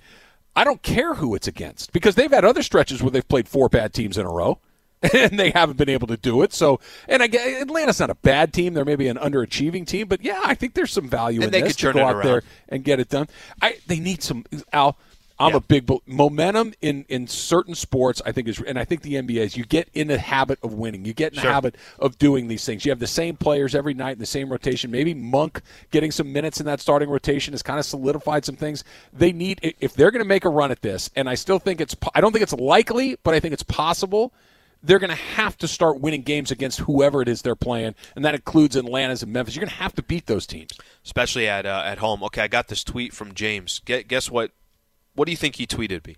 I 0.54 0.62
don't 0.62 0.82
care 0.82 1.14
who 1.14 1.34
it's 1.34 1.48
against 1.48 1.92
because 1.92 2.14
they've 2.14 2.30
had 2.30 2.44
other 2.44 2.62
stretches 2.62 3.02
where 3.02 3.10
they've 3.10 3.26
played 3.26 3.48
four 3.48 3.68
bad 3.68 3.92
teams 3.92 4.16
in 4.16 4.24
a 4.24 4.30
row 4.30 4.60
and 5.14 5.38
they 5.38 5.50
haven't 5.50 5.78
been 5.78 5.88
able 5.88 6.06
to 6.06 6.16
do 6.16 6.42
it. 6.42 6.52
So, 6.52 6.78
and 7.08 7.22
I 7.22 7.26
get 7.26 7.62
Atlanta's 7.62 8.00
not 8.00 8.10
a 8.10 8.14
bad 8.14 8.52
team; 8.52 8.74
they're 8.74 8.84
maybe 8.84 9.08
an 9.08 9.16
underachieving 9.16 9.86
team, 9.86 10.08
but 10.08 10.22
yeah, 10.22 10.40
I 10.44 10.54
think 10.54 10.74
there's 10.74 10.92
some 10.92 11.08
value 11.08 11.42
and 11.42 11.54
in 11.54 11.64
this 11.64 11.76
to 11.76 11.92
go 11.92 12.04
out 12.04 12.16
around. 12.16 12.26
there 12.26 12.42
and 12.68 12.84
get 12.84 13.00
it 13.00 13.08
done. 13.08 13.28
I 13.62 13.78
they 13.86 13.98
need 13.98 14.22
some 14.22 14.44
Al. 14.72 14.98
I'm 15.40 15.52
yeah. 15.52 15.56
a 15.56 15.60
big 15.60 15.90
momentum 16.06 16.74
in 16.82 17.06
in 17.08 17.26
certain 17.26 17.74
sports. 17.74 18.20
I 18.26 18.32
think 18.32 18.46
is, 18.46 18.60
and 18.60 18.78
I 18.78 18.84
think 18.84 19.00
the 19.00 19.14
NBA 19.14 19.38
is. 19.38 19.56
You 19.56 19.64
get 19.64 19.88
in 19.94 20.08
the 20.08 20.18
habit 20.18 20.58
of 20.62 20.74
winning. 20.74 21.06
You 21.06 21.14
get 21.14 21.32
in 21.32 21.36
the 21.36 21.42
sure. 21.42 21.50
habit 21.50 21.76
of 21.98 22.18
doing 22.18 22.46
these 22.48 22.64
things. 22.66 22.84
You 22.84 22.92
have 22.92 22.98
the 22.98 23.06
same 23.06 23.36
players 23.36 23.74
every 23.74 23.94
night 23.94 24.12
in 24.12 24.18
the 24.18 24.26
same 24.26 24.50
rotation. 24.50 24.90
Maybe 24.90 25.14
Monk 25.14 25.62
getting 25.90 26.10
some 26.10 26.30
minutes 26.30 26.60
in 26.60 26.66
that 26.66 26.80
starting 26.80 27.08
rotation 27.08 27.54
has 27.54 27.62
kind 27.62 27.78
of 27.78 27.86
solidified 27.86 28.44
some 28.44 28.56
things. 28.56 28.84
They 29.14 29.32
need 29.32 29.74
if 29.80 29.94
they're 29.94 30.10
going 30.10 30.22
to 30.22 30.28
make 30.28 30.44
a 30.44 30.50
run 30.50 30.70
at 30.70 30.82
this, 30.82 31.08
and 31.16 31.28
I 31.28 31.34
still 31.36 31.58
think 31.58 31.80
it's. 31.80 31.96
I 32.14 32.20
don't 32.20 32.32
think 32.32 32.42
it's 32.42 32.52
likely, 32.52 33.16
but 33.22 33.32
I 33.32 33.40
think 33.40 33.54
it's 33.54 33.62
possible 33.62 34.34
they're 34.82 34.98
going 34.98 35.10
to 35.10 35.16
have 35.16 35.56
to 35.58 35.68
start 35.68 36.00
winning 36.00 36.22
games 36.22 36.50
against 36.50 36.80
whoever 36.80 37.22
it 37.22 37.28
is 37.28 37.42
they're 37.42 37.56
playing, 37.56 37.94
and 38.14 38.24
that 38.24 38.34
includes 38.34 38.76
Atlanta's 38.76 39.22
and 39.22 39.32
Memphis. 39.32 39.54
You're 39.54 39.64
going 39.64 39.70
to 39.70 39.82
have 39.82 39.94
to 39.94 40.02
beat 40.02 40.26
those 40.26 40.46
teams, 40.46 40.72
especially 41.04 41.48
at 41.48 41.66
uh, 41.66 41.82
at 41.84 41.98
home. 41.98 42.22
Okay, 42.24 42.42
I 42.42 42.48
got 42.48 42.68
this 42.68 42.84
tweet 42.84 43.12
from 43.12 43.34
James. 43.34 43.80
Guess 43.84 44.30
what 44.30 44.52
what 45.14 45.26
do 45.26 45.30
you 45.30 45.36
think 45.36 45.56
he 45.56 45.66
tweeted 45.66 46.06
me? 46.06 46.16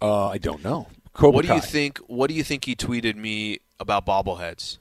Uh, 0.00 0.28
I 0.28 0.38
don't 0.38 0.62
know. 0.62 0.88
Cobra 1.12 1.36
what 1.36 1.46
do 1.46 1.54
you 1.54 1.60
think? 1.60 1.98
What 2.06 2.28
do 2.28 2.34
you 2.34 2.44
think 2.44 2.64
he 2.64 2.76
tweeted 2.76 3.16
me 3.16 3.58
about 3.80 4.06
bobbleheads? 4.06 4.78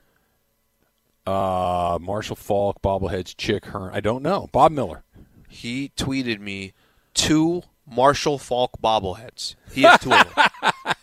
Uh, 1.25 1.97
Marshall 1.99 2.35
Faulk, 2.35 2.81
bobbleheads, 2.81 3.35
Chick 3.35 3.65
Hearn. 3.65 3.91
I 3.93 3.99
don't 3.99 4.23
know. 4.23 4.47
Bob 4.51 4.71
Miller. 4.71 5.03
He 5.49 5.91
tweeted 5.97 6.39
me 6.39 6.73
two 7.13 7.63
Marshall 7.85 8.37
Faulk 8.37 8.79
bobbleheads. 8.81 9.55
He 9.71 9.81
has 9.81 9.99
two 9.99 10.13
of 10.13 10.35
them. 10.35 10.45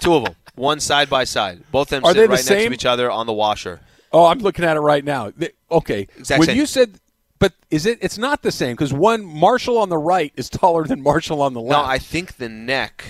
two 0.00 0.14
of 0.14 0.24
them, 0.24 0.34
one 0.54 0.80
side 0.80 1.08
by 1.10 1.24
side. 1.24 1.62
Both 1.70 1.92
of 1.92 2.02
them 2.02 2.04
Are 2.04 2.14
sit 2.14 2.20
right 2.28 2.30
next 2.30 2.46
to 2.46 2.72
each 2.72 2.86
other 2.86 3.10
on 3.10 3.26
the 3.26 3.32
washer. 3.32 3.80
Oh, 4.12 4.26
I'm 4.26 4.38
looking 4.38 4.64
at 4.64 4.76
it 4.76 4.80
right 4.80 5.04
now. 5.04 5.32
okay, 5.70 6.08
exact 6.16 6.38
when 6.38 6.46
same. 6.46 6.56
you 6.56 6.66
said 6.66 6.98
but 7.44 7.52
is 7.70 7.84
it? 7.84 7.98
It's 8.00 8.16
not 8.16 8.40
the 8.40 8.50
same 8.50 8.72
because 8.72 8.90
one 8.90 9.22
Marshall 9.22 9.76
on 9.76 9.90
the 9.90 9.98
right 9.98 10.32
is 10.34 10.48
taller 10.48 10.86
than 10.86 11.02
Marshall 11.02 11.42
on 11.42 11.52
the 11.52 11.60
left. 11.60 11.82
No, 11.82 11.84
I 11.86 11.98
think 11.98 12.38
the 12.38 12.48
neck. 12.48 13.04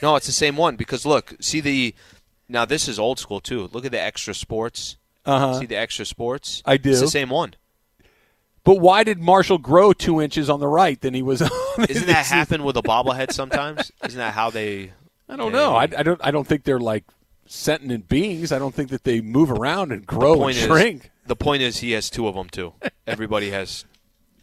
no, 0.00 0.14
it's 0.14 0.26
the 0.26 0.32
same 0.32 0.56
one 0.56 0.76
because 0.76 1.04
look, 1.04 1.34
see 1.40 1.60
the. 1.60 1.92
Now 2.48 2.64
this 2.64 2.86
is 2.86 3.00
old 3.00 3.18
school 3.18 3.40
too. 3.40 3.68
Look 3.72 3.84
at 3.84 3.90
the 3.90 4.00
extra 4.00 4.32
sports 4.32 4.96
Uh-huh. 5.26 5.58
See 5.58 5.66
the 5.66 5.74
extra 5.74 6.04
sports? 6.04 6.62
I 6.64 6.76
do. 6.76 6.90
It's 6.90 7.00
the 7.00 7.08
same 7.08 7.30
one. 7.30 7.54
But 8.62 8.76
why 8.76 9.02
did 9.02 9.18
Marshall 9.18 9.58
grow 9.58 9.92
two 9.92 10.20
inches 10.20 10.48
on 10.48 10.60
the 10.60 10.68
right 10.68 11.00
than 11.00 11.12
he 11.12 11.22
was? 11.22 11.42
on 11.42 11.50
Isn't 11.88 12.06
that 12.06 12.26
happen 12.26 12.62
with 12.62 12.76
a 12.76 12.82
bobblehead 12.82 13.32
sometimes? 13.32 13.90
Isn't 14.04 14.18
that 14.18 14.34
how 14.34 14.50
they? 14.50 14.92
I 15.28 15.34
don't 15.34 15.50
know. 15.50 15.74
I, 15.74 15.82
I 15.82 16.04
don't. 16.04 16.20
I 16.22 16.30
don't 16.30 16.46
think 16.46 16.62
they're 16.62 16.78
like 16.78 17.02
sentient 17.52 18.08
beings. 18.08 18.50
I 18.50 18.58
don't 18.58 18.74
think 18.74 18.90
that 18.90 19.04
they 19.04 19.20
move 19.20 19.50
around 19.50 19.92
and 19.92 20.06
grow 20.06 20.32
and 20.32 20.40
point 20.40 20.56
is- 20.56 20.64
shrink. 20.64 21.10
The 21.26 21.36
point 21.36 21.62
is, 21.62 21.78
he 21.78 21.92
has 21.92 22.10
two 22.10 22.26
of 22.26 22.34
them 22.34 22.48
too. 22.48 22.74
Everybody 23.06 23.50
has 23.50 23.84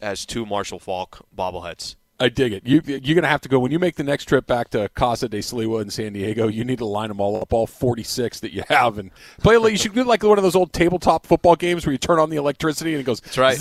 has 0.00 0.24
two 0.24 0.46
Marshall 0.46 0.78
Faulk 0.78 1.26
bobbleheads. 1.36 1.96
I 2.20 2.28
dig 2.28 2.52
it. 2.52 2.66
You, 2.66 2.82
you're 2.84 3.14
going 3.14 3.22
to 3.22 3.28
have 3.28 3.40
to 3.40 3.48
go 3.48 3.58
when 3.58 3.72
you 3.72 3.78
make 3.78 3.96
the 3.96 4.04
next 4.04 4.26
trip 4.26 4.46
back 4.46 4.68
to 4.70 4.90
Casa 4.90 5.26
de 5.26 5.38
Sliwa 5.38 5.80
in 5.80 5.88
San 5.88 6.12
Diego. 6.12 6.48
You 6.48 6.64
need 6.64 6.78
to 6.78 6.84
line 6.84 7.08
them 7.08 7.18
all 7.18 7.40
up, 7.40 7.50
all 7.52 7.66
46 7.66 8.40
that 8.40 8.52
you 8.52 8.62
have, 8.68 8.98
and 8.98 9.10
play. 9.42 9.54
You 9.56 9.78
should 9.78 9.94
do 9.94 10.04
like 10.04 10.22
one 10.22 10.36
of 10.36 10.44
those 10.44 10.54
old 10.54 10.74
tabletop 10.74 11.24
football 11.24 11.56
games 11.56 11.86
where 11.86 11.92
you 11.92 11.98
turn 11.98 12.18
on 12.18 12.28
the 12.28 12.36
electricity 12.36 12.92
and 12.92 13.00
it 13.00 13.04
goes. 13.04 13.20
That's 13.20 13.38
right. 13.38 13.58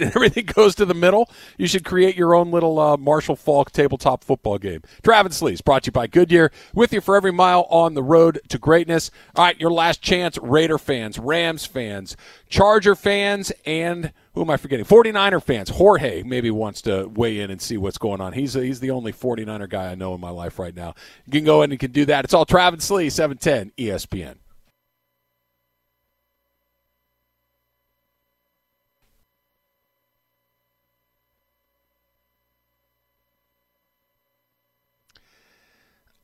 and 0.00 0.14
everything 0.14 0.46
goes 0.54 0.76
to 0.76 0.84
the 0.84 0.94
middle. 0.94 1.28
You 1.58 1.66
should 1.66 1.84
create 1.84 2.16
your 2.16 2.36
own 2.36 2.52
little 2.52 2.78
uh, 2.78 2.96
Marshall 2.96 3.34
Faulk 3.34 3.72
tabletop 3.72 4.22
football 4.22 4.58
game. 4.58 4.82
Travis 5.02 5.38
Sleeves 5.38 5.60
brought 5.60 5.82
to 5.82 5.88
you 5.88 5.92
by 5.92 6.06
Goodyear, 6.06 6.52
with 6.72 6.92
you 6.92 7.00
for 7.00 7.16
every 7.16 7.32
mile 7.32 7.66
on 7.68 7.94
the 7.94 8.02
road 8.02 8.40
to 8.48 8.58
greatness. 8.58 9.10
All 9.34 9.44
right, 9.44 9.60
your 9.60 9.72
last 9.72 10.00
chance, 10.00 10.38
Raider 10.38 10.78
fans, 10.78 11.18
Rams 11.18 11.66
fans, 11.66 12.16
Charger 12.48 12.94
fans, 12.94 13.50
and 13.66 14.12
who 14.34 14.42
am 14.42 14.50
I 14.50 14.56
forgetting? 14.56 14.84
49er 14.84 15.42
fans. 15.42 15.68
Jorge 15.68 16.22
maybe 16.22 16.50
wants 16.50 16.82
to 16.82 17.06
weigh 17.06 17.40
in 17.40 17.50
and 17.50 17.60
see 17.60 17.76
what's 17.76 17.98
going 17.98 18.20
on. 18.20 18.32
He's 18.32 18.54
he's 18.54 18.80
the 18.80 18.90
only 18.90 19.12
49er 19.12 19.68
guy 19.68 19.90
I 19.90 19.94
know 19.94 20.14
in 20.14 20.20
my 20.20 20.30
life 20.30 20.58
right 20.58 20.74
now. 20.74 20.94
You 21.26 21.32
can 21.32 21.44
go 21.44 21.62
in 21.62 21.70
and 21.70 21.78
can 21.78 21.92
do 21.92 22.06
that. 22.06 22.24
It's 22.24 22.34
all 22.34 22.46
Travis 22.46 22.90
Lee, 22.90 23.10
710 23.10 23.72
ESPN. 23.76 24.36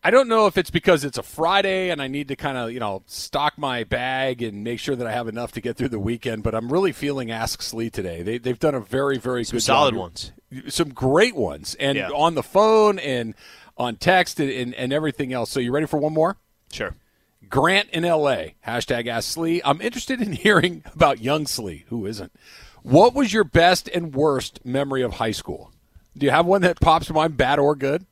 I 0.03 0.11
don't 0.11 0.29
know 0.29 0.47
if 0.47 0.57
it's 0.57 0.71
because 0.71 1.05
it's 1.05 1.19
a 1.19 1.23
Friday 1.25 1.91
and 1.91 2.01
I 2.01 2.07
need 2.07 2.29
to 2.29 2.37
kind 2.37 2.57
of, 2.57 2.71
you 2.73 2.79
know, 2.79 3.03
stock 3.07 3.59
my 3.59 3.83
bag 3.85 4.43
and 4.43 4.63
make 4.63 4.79
sure 4.79 4.95
that 4.95 5.07
I 5.07 5.13
have 5.13 5.27
enough 5.27 5.53
to 5.53 5.61
get 5.61 5.77
through 5.77 5.89
the 5.89 5.99
weekend, 5.99 6.45
but 6.45 6.55
I'm 6.55 6.73
really 6.73 6.93
feeling 6.93 7.31
Ask 7.33 7.63
Slee 7.63 7.91
today. 7.91 8.23
They, 8.23 8.39
they've 8.39 8.59
done 8.59 8.77
a 8.77 8.81
very, 8.81 9.19
very 9.19 9.45
Some 9.45 9.57
good 9.57 9.63
solid 9.65 9.93
job. 9.95 10.01
ones. 10.01 10.33
Some 10.69 10.91
great 10.91 11.35
ones. 11.35 11.75
And 11.81 11.99
Yeah. 11.99 12.11
on 12.11 12.37
the 12.37 12.45
phone 12.45 12.99
and 13.01 13.35
on 13.77 13.97
text 13.97 14.39
and, 14.39 14.51
and, 14.51 14.75
and 14.77 14.93
everything 14.93 15.33
else. 15.33 15.51
So 15.51 15.59
you 15.59 15.73
ready 15.73 15.87
for 15.87 15.99
one 15.99 16.15
more? 16.15 16.37
Sure. 16.71 16.95
Grant 17.49 17.89
in 17.91 18.05
LA. 18.05 18.51
Hashtag 18.67 19.09
Ask 19.09 19.33
Slee. 19.33 19.61
I'm 19.65 19.81
interested 19.81 20.21
in 20.23 20.33
hearing 20.45 20.85
about 20.95 21.21
young 21.21 21.47
Slee. 21.47 21.85
Who 21.89 22.07
isn't? 22.07 22.33
What 22.83 23.15
was 23.15 23.33
your 23.33 23.45
best 23.45 23.89
and 23.89 24.15
worst 24.15 24.65
memory 24.65 25.03
of 25.03 25.15
high 25.15 25.33
school? 25.33 25.73
Do 26.17 26.25
you 26.25 26.31
have 26.31 26.47
one 26.47 26.63
that 26.63 26.81
pops 26.81 27.07
to 27.09 27.13
mind, 27.13 27.37
bad 27.37 27.59
or 27.59 27.75
good? 27.75 28.07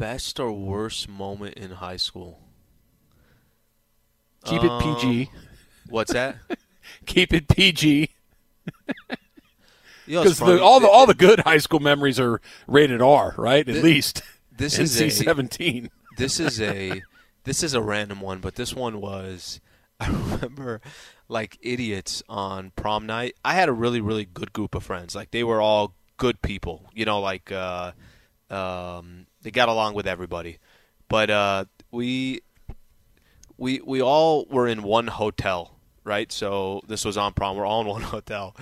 Best 0.00 0.40
or 0.40 0.50
worst 0.52 1.08
moment 1.08 1.54
in 1.54 1.72
high 1.72 1.98
school? 1.98 2.40
Keep 4.44 4.64
it 4.64 4.80
PG. 4.82 5.30
What's 5.90 6.12
that? 6.14 6.36
Keep 7.06 7.34
it 7.34 7.48
PG. 7.48 8.08
Because 10.06 10.40
all 10.40 10.80
the 10.80 10.88
all 10.88 11.06
the 11.06 11.14
good 11.14 11.40
high 11.40 11.58
school 11.58 11.78
memories 11.80 12.18
are 12.18 12.40
rated 12.66 13.00
R, 13.02 13.34
right? 13.36 13.68
At 13.68 13.74
Thi- 13.76 13.82
least 13.82 14.22
this 14.50 14.78
is 14.78 15.00
a- 15.00 15.04
NC 15.04 15.24
seventeen. 15.24 15.90
this 16.16 16.40
is 16.40 16.60
a 16.60 17.02
this 17.44 17.62
is 17.62 17.74
a 17.74 17.80
random 17.82 18.20
one, 18.20 18.40
but 18.40 18.54
this 18.56 18.74
one 18.74 19.00
was 19.00 19.60
I 20.00 20.08
remember 20.08 20.80
like 21.28 21.58
idiots 21.60 22.22
on 22.28 22.72
prom 22.74 23.06
night. 23.06 23.36
I 23.44 23.52
had 23.54 23.68
a 23.68 23.72
really 23.72 24.00
really 24.00 24.24
good 24.24 24.52
group 24.52 24.74
of 24.74 24.82
friends. 24.82 25.14
Like 25.14 25.30
they 25.30 25.44
were 25.44 25.60
all 25.60 25.94
good 26.16 26.40
people. 26.42 26.86
You 26.94 27.04
know, 27.04 27.20
like 27.20 27.52
uh, 27.52 27.92
um, 28.48 29.26
they 29.42 29.50
got 29.50 29.68
along 29.68 29.94
with 29.94 30.06
everybody. 30.06 30.58
But 31.08 31.30
uh, 31.30 31.64
we 31.90 32.40
we 33.56 33.80
we 33.84 34.02
all 34.02 34.46
were 34.46 34.66
in 34.66 34.82
one 34.82 35.06
hotel, 35.06 35.76
right? 36.04 36.30
So 36.32 36.82
this 36.86 37.04
was 37.04 37.16
on 37.16 37.32
prom. 37.32 37.56
We're 37.56 37.66
all 37.66 37.82
in 37.82 37.86
one 37.88 38.02
hotel. 38.16 38.56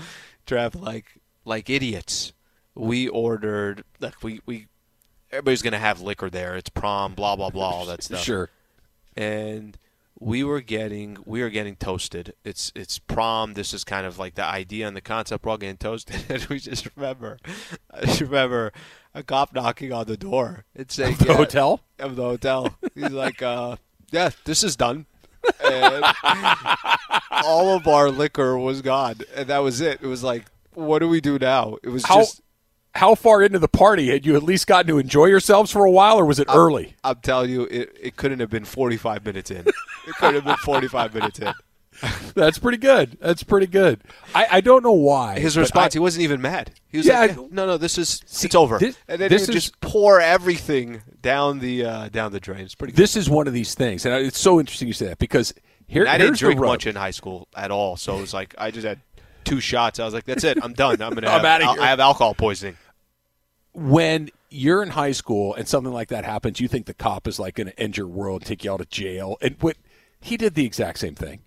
Trev, 0.46 0.74
like 0.74 1.20
like 1.44 1.68
idiots. 1.70 2.32
We 2.74 3.08
ordered 3.08 3.84
like 4.00 4.22
we 4.22 4.40
we 4.46 4.66
everybody's 5.30 5.62
gonna 5.62 5.78
have 5.78 6.00
liquor 6.00 6.30
there. 6.30 6.56
It's 6.56 6.70
prom, 6.70 7.14
blah 7.14 7.36
blah 7.36 7.50
blah, 7.50 7.70
all 7.70 7.86
that 7.86 8.02
stuff. 8.02 8.22
Sure. 8.22 8.50
And 9.16 9.76
we 10.20 10.42
were 10.42 10.61
getting 10.61 11.18
we 11.24 11.42
were 11.42 11.50
getting 11.50 11.76
toasted. 11.76 12.35
It's 12.44 12.72
it's 12.74 12.98
prom. 12.98 13.54
This 13.54 13.72
is 13.72 13.85
kind 13.85 14.07
of 14.07 14.18
like 14.18 14.35
the 14.35 14.44
idea 14.44 14.87
and 14.87 14.96
the 14.96 15.00
concept. 15.00 15.44
We're 15.44 15.52
all 15.52 15.59
getting 15.59 15.76
toasted, 15.76 16.24
and 16.28 16.44
we 16.46 16.59
just 16.59 16.88
remember, 16.96 17.38
I 17.92 18.07
just 18.07 18.20
remember 18.20 18.72
a 19.14 19.22
cop 19.22 19.54
knocking 19.54 19.92
on 19.92 20.07
the 20.07 20.16
door 20.16 20.64
and 20.74 20.90
saying, 20.90 21.16
The 21.16 21.26
yeah, 21.26 21.37
hotel. 21.37 21.81
of 21.98 22.16
the 22.16 22.22
hotel. 22.24 22.76
He's 22.94 23.11
like, 23.11 23.42
uh, 23.42 23.76
"Yeah, 24.11 24.31
this 24.44 24.64
is 24.64 24.76
done." 24.76 25.07
And 25.64 26.04
all 27.31 27.74
of 27.76 27.87
our 27.87 28.11
liquor 28.11 28.59
was 28.59 28.83
gone, 28.83 29.16
and 29.35 29.48
that 29.48 29.59
was 29.59 29.81
it. 29.81 30.00
It 30.02 30.07
was 30.07 30.22
like, 30.22 30.44
what 30.74 31.00
do 31.00 31.09
we 31.09 31.20
do 31.20 31.38
now? 31.38 31.76
It 31.83 31.88
was 31.88 32.04
How 32.04 32.18
just. 32.18 32.40
How 32.98 33.14
far 33.14 33.42
into 33.42 33.58
the 33.58 33.68
party 33.68 34.08
had 34.11 34.26
you 34.26 34.37
at 34.37 34.42
least 34.42 34.66
gotten 34.66 34.88
to 34.88 34.98
enjoy 34.98 35.26
yourselves 35.26 35.70
for 35.72 35.84
a 35.84 35.90
while, 35.90 36.18
or 36.18 36.24
was 36.24 36.38
it 36.38 36.48
early? 36.50 36.94
I'm 37.02 37.16
telling 37.16 37.50
you, 37.50 37.62
it, 37.70 37.96
it 38.00 38.16
couldn't 38.16 38.40
have 38.40 38.50
been 38.50 38.64
45 38.64 39.24
minutes 39.24 39.50
in. 39.50 39.66
It 39.66 40.14
could 40.18 40.34
have 40.34 40.44
been 40.44 40.56
45 40.56 41.14
minutes 41.14 41.38
in. 41.38 41.52
That's 42.34 42.58
pretty 42.58 42.78
good. 42.78 43.18
That's 43.20 43.42
pretty 43.42 43.66
good. 43.66 44.00
I, 44.34 44.46
I 44.52 44.61
don't 44.61 44.84
know 44.84 44.92
why. 44.92 45.40
His 45.40 45.56
response, 45.56 45.94
I- 45.94 45.96
he 45.96 45.98
wasn't 45.98 46.22
even 46.22 46.40
mad. 46.40 46.70
He 46.88 46.98
was 46.98 47.06
Yeah, 47.06 47.20
like, 47.20 47.30
"Yeah, 47.37 47.46
"No, 47.50 47.66
no, 47.66 47.76
this 47.76 47.98
is 47.98 48.20
it's 48.42 48.54
over." 48.54 48.78
this- 48.78 48.96
and 49.08 49.20
then 49.20 49.30
he 49.30 49.37
is- 49.37 49.48
just 49.48 49.80
pour 49.80 50.20
everything 50.20 51.02
down 51.22 51.58
the 51.58 51.84
uh, 51.84 52.08
down 52.11 52.30
the 52.32 52.38
drain. 52.40 52.61
It's 52.61 52.76
pretty. 52.76 52.92
Good. 52.92 53.02
this 53.02 53.16
is 53.16 53.28
one 53.28 53.48
of 53.48 53.52
these 53.52 53.74
things, 53.74 54.06
and 54.06 54.14
it's 54.14 54.38
so 54.38 54.61
interesting 54.61 54.87
you 54.87 54.94
say 54.94 55.06
that 55.06 55.18
because 55.18 55.52
here, 55.88 56.02
And 56.02 56.11
I 56.11 56.18
didn't 56.18 56.38
drink 56.38 56.61
much 56.61 56.87
in 56.87 56.94
high 56.94 57.11
school 57.11 57.48
at 57.56 57.70
all, 57.72 57.96
so 57.96 58.16
it 58.16 58.20
was 58.20 58.32
like 58.32 58.54
I 58.58 58.70
just 58.70 58.87
had 58.87 59.00
two 59.44 59.58
shots. 59.61 59.98
I 59.98 60.04
was 60.04 60.14
like, 60.14 60.24
"That's 60.24 60.44
it. 60.44 60.56
I'm 60.62 60.74
done. 60.74 61.02
I'm 61.02 61.14
gonna. 61.14 61.26
I'm 61.26 61.40
have, 61.40 61.44
outta 61.44 61.64
I'll- 61.64 61.74
here." 61.74 61.82
I 61.82 61.87
have 61.87 61.98
alcohol 62.00 62.34
poisoning." 62.34 62.76
When 63.72 64.31
you're 64.50 64.83
in 64.83 64.90
high 64.90 65.12
school 65.12 65.54
and 65.54 65.68
something 65.68 65.92
like 65.92 66.09
that 66.09 66.24
happens, 66.24 66.61
you 66.61 66.68
think 66.68 66.87
the 66.87 66.94
cop 66.94 67.26
is 67.28 67.38
like 67.38 67.54
going 67.57 67.66
to 67.68 67.78
end 67.81 67.96
your 67.96 68.09
world, 68.09 68.44
take 68.44 68.64
you 68.64 68.72
out 68.72 68.81
of 68.81 68.88
jail, 68.90 69.37
and 69.40 69.57
what 69.61 69.76
he 70.20 70.37
did 70.37 70.54
the 70.54 70.64
exact 70.64 70.98
same 70.98 71.14
thing. 71.14 71.40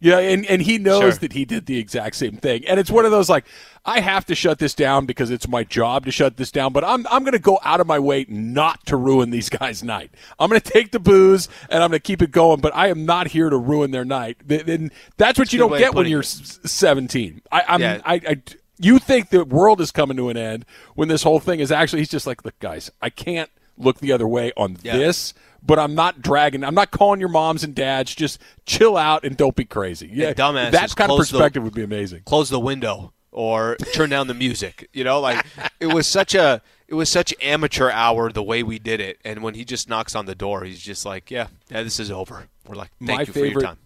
Yeah, 0.00 0.18
and, 0.18 0.44
and 0.46 0.60
he 0.60 0.76
knows 0.76 1.00
Sure. 1.00 1.10
that 1.12 1.32
he 1.32 1.46
did 1.46 1.64
the 1.64 1.78
exact 1.78 2.16
same 2.16 2.36
thing. 2.36 2.66
And 2.66 2.78
it's 2.78 2.90
one 2.90 3.06
of 3.06 3.10
those 3.10 3.30
like, 3.30 3.46
I 3.86 4.00
have 4.00 4.26
to 4.26 4.34
shut 4.34 4.58
this 4.58 4.74
down 4.74 5.06
because 5.06 5.30
it's 5.30 5.48
my 5.48 5.64
job 5.64 6.04
to 6.04 6.10
shut 6.10 6.36
this 6.36 6.50
down, 6.50 6.74
but 6.74 6.84
I'm 6.84 7.06
I'm 7.06 7.24
gonna 7.24 7.38
go 7.38 7.58
out 7.64 7.80
of 7.80 7.86
my 7.86 7.98
way 7.98 8.26
not 8.28 8.84
to 8.86 8.98
ruin 8.98 9.30
these 9.30 9.48
guys' 9.48 9.82
night. 9.82 10.10
I'm 10.38 10.50
gonna 10.50 10.60
take 10.60 10.90
the 10.90 10.98
booze 11.00 11.48
and 11.70 11.82
I'm 11.82 11.88
gonna 11.88 12.00
keep 12.00 12.20
it 12.20 12.32
going, 12.32 12.60
but 12.60 12.74
I 12.74 12.88
am 12.88 13.06
not 13.06 13.28
here 13.28 13.48
to 13.48 13.56
ruin 13.56 13.92
their 13.92 14.04
night. 14.04 14.36
And 14.46 14.92
that's 15.16 15.38
what 15.38 15.54
you 15.54 15.58
don't 15.58 15.78
get 15.78 15.94
when 15.94 16.06
you're 16.06 16.20
it. 16.20 16.26
17. 16.26 17.40
I, 17.50 17.62
I'm 17.66 17.80
Yeah. 17.80 18.02
I, 18.04 18.14
I 18.14 18.42
you 18.78 18.98
think 18.98 19.30
the 19.30 19.44
world 19.44 19.80
is 19.80 19.90
coming 19.90 20.16
to 20.16 20.28
an 20.28 20.36
end 20.36 20.64
when 20.94 21.08
this 21.08 21.22
whole 21.22 21.38
thing 21.40 21.60
is 21.60 21.70
actually 21.72 22.00
he's 22.00 22.08
just 22.08 22.26
like 22.26 22.44
look 22.44 22.58
guys 22.58 22.90
i 23.00 23.08
can't 23.10 23.50
look 23.78 23.98
the 24.00 24.12
other 24.12 24.26
way 24.28 24.52
on 24.56 24.76
Yeah. 24.82 24.96
this 24.96 25.34
but 25.62 25.78
i'm 25.78 25.94
not 25.94 26.20
dragging 26.22 26.64
i'm 26.64 26.74
not 26.74 26.90
calling 26.90 27.20
your 27.20 27.28
moms 27.28 27.62
and 27.64 27.74
dads 27.74 28.14
just 28.14 28.40
chill 28.66 28.96
out 28.96 29.24
and 29.24 29.36
don't 29.36 29.56
be 29.56 29.64
crazy 29.64 30.10
yeah 30.12 30.28
And 30.28 30.36
dumbasses 30.36 30.70
that 30.72 30.96
kind 30.96 31.10
of 31.10 31.16
close 31.16 31.30
the- 31.30 31.38
perspective 31.38 31.62
would 31.62 31.74
be 31.74 31.82
amazing 31.84 32.22
Close 32.24 32.50
the 32.50 32.60
window 32.60 33.12
or 33.32 33.76
turn 33.92 34.10
down 34.10 34.28
the 34.28 34.34
music. 34.34 34.88
You 34.92 35.02
know, 35.02 35.18
like 35.18 35.44
it 35.80 35.88
was 35.88 36.06
such 36.06 36.36
a 36.36 36.62
it 36.86 36.94
was 36.94 37.08
such 37.08 37.34
amateur 37.42 37.90
hour 37.90 38.30
the 38.30 38.44
way 38.44 38.62
we 38.62 38.78
did 38.78 39.00
it. 39.00 39.18
And 39.24 39.42
when 39.42 39.54
he 39.54 39.64
just 39.64 39.88
knocks 39.88 40.14
on 40.14 40.26
the 40.26 40.36
door, 40.36 40.62
he's 40.62 40.78
just 40.78 41.04
like, 41.04 41.32
"Yeah, 41.32 41.48
yeah, 41.68 41.82
this 41.82 41.98
is 41.98 42.12
over." 42.12 42.46
We're 42.68 42.76
like, 42.76 42.90
"Thank 43.04 43.10
My 43.18 43.20
you 43.22 43.26
for 43.32 43.38
your 43.40 43.48
favorite- 43.48 43.62
time." 43.64 43.78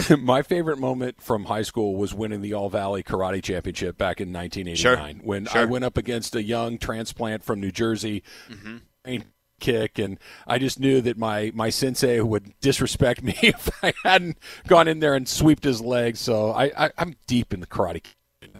my 0.18 0.42
favorite 0.42 0.78
moment 0.78 1.20
from 1.20 1.44
high 1.44 1.62
school 1.62 1.96
was 1.96 2.14
winning 2.14 2.40
the 2.40 2.54
All 2.54 2.70
Valley 2.70 3.02
Karate 3.02 3.42
Championship 3.42 3.98
back 3.98 4.20
in 4.20 4.32
1989 4.32 5.20
when 5.24 5.48
I 5.52 5.64
went 5.64 5.84
up 5.84 5.96
against 5.96 6.34
a 6.34 6.42
young 6.42 6.78
transplant 6.78 7.44
from 7.44 7.60
New 7.60 7.70
Jersey. 7.70 8.22
Mm-hmm. 8.50 9.18
Kick 9.60 10.00
and 10.00 10.18
I 10.44 10.58
just 10.58 10.80
knew 10.80 11.00
that 11.02 11.16
my 11.16 11.52
my 11.54 11.70
sensei 11.70 12.20
would 12.20 12.52
disrespect 12.60 13.22
me 13.22 13.38
if 13.42 13.70
I 13.84 13.94
hadn't 14.02 14.38
gone 14.66 14.88
in 14.88 14.98
there 14.98 15.14
and 15.14 15.28
swept 15.28 15.62
his 15.62 15.80
legs. 15.80 16.18
So 16.18 16.50
I, 16.50 16.86
I 16.86 16.90
I'm 16.98 17.14
deep 17.28 17.54
in 17.54 17.60
the 17.60 17.66
karate. 17.68 18.04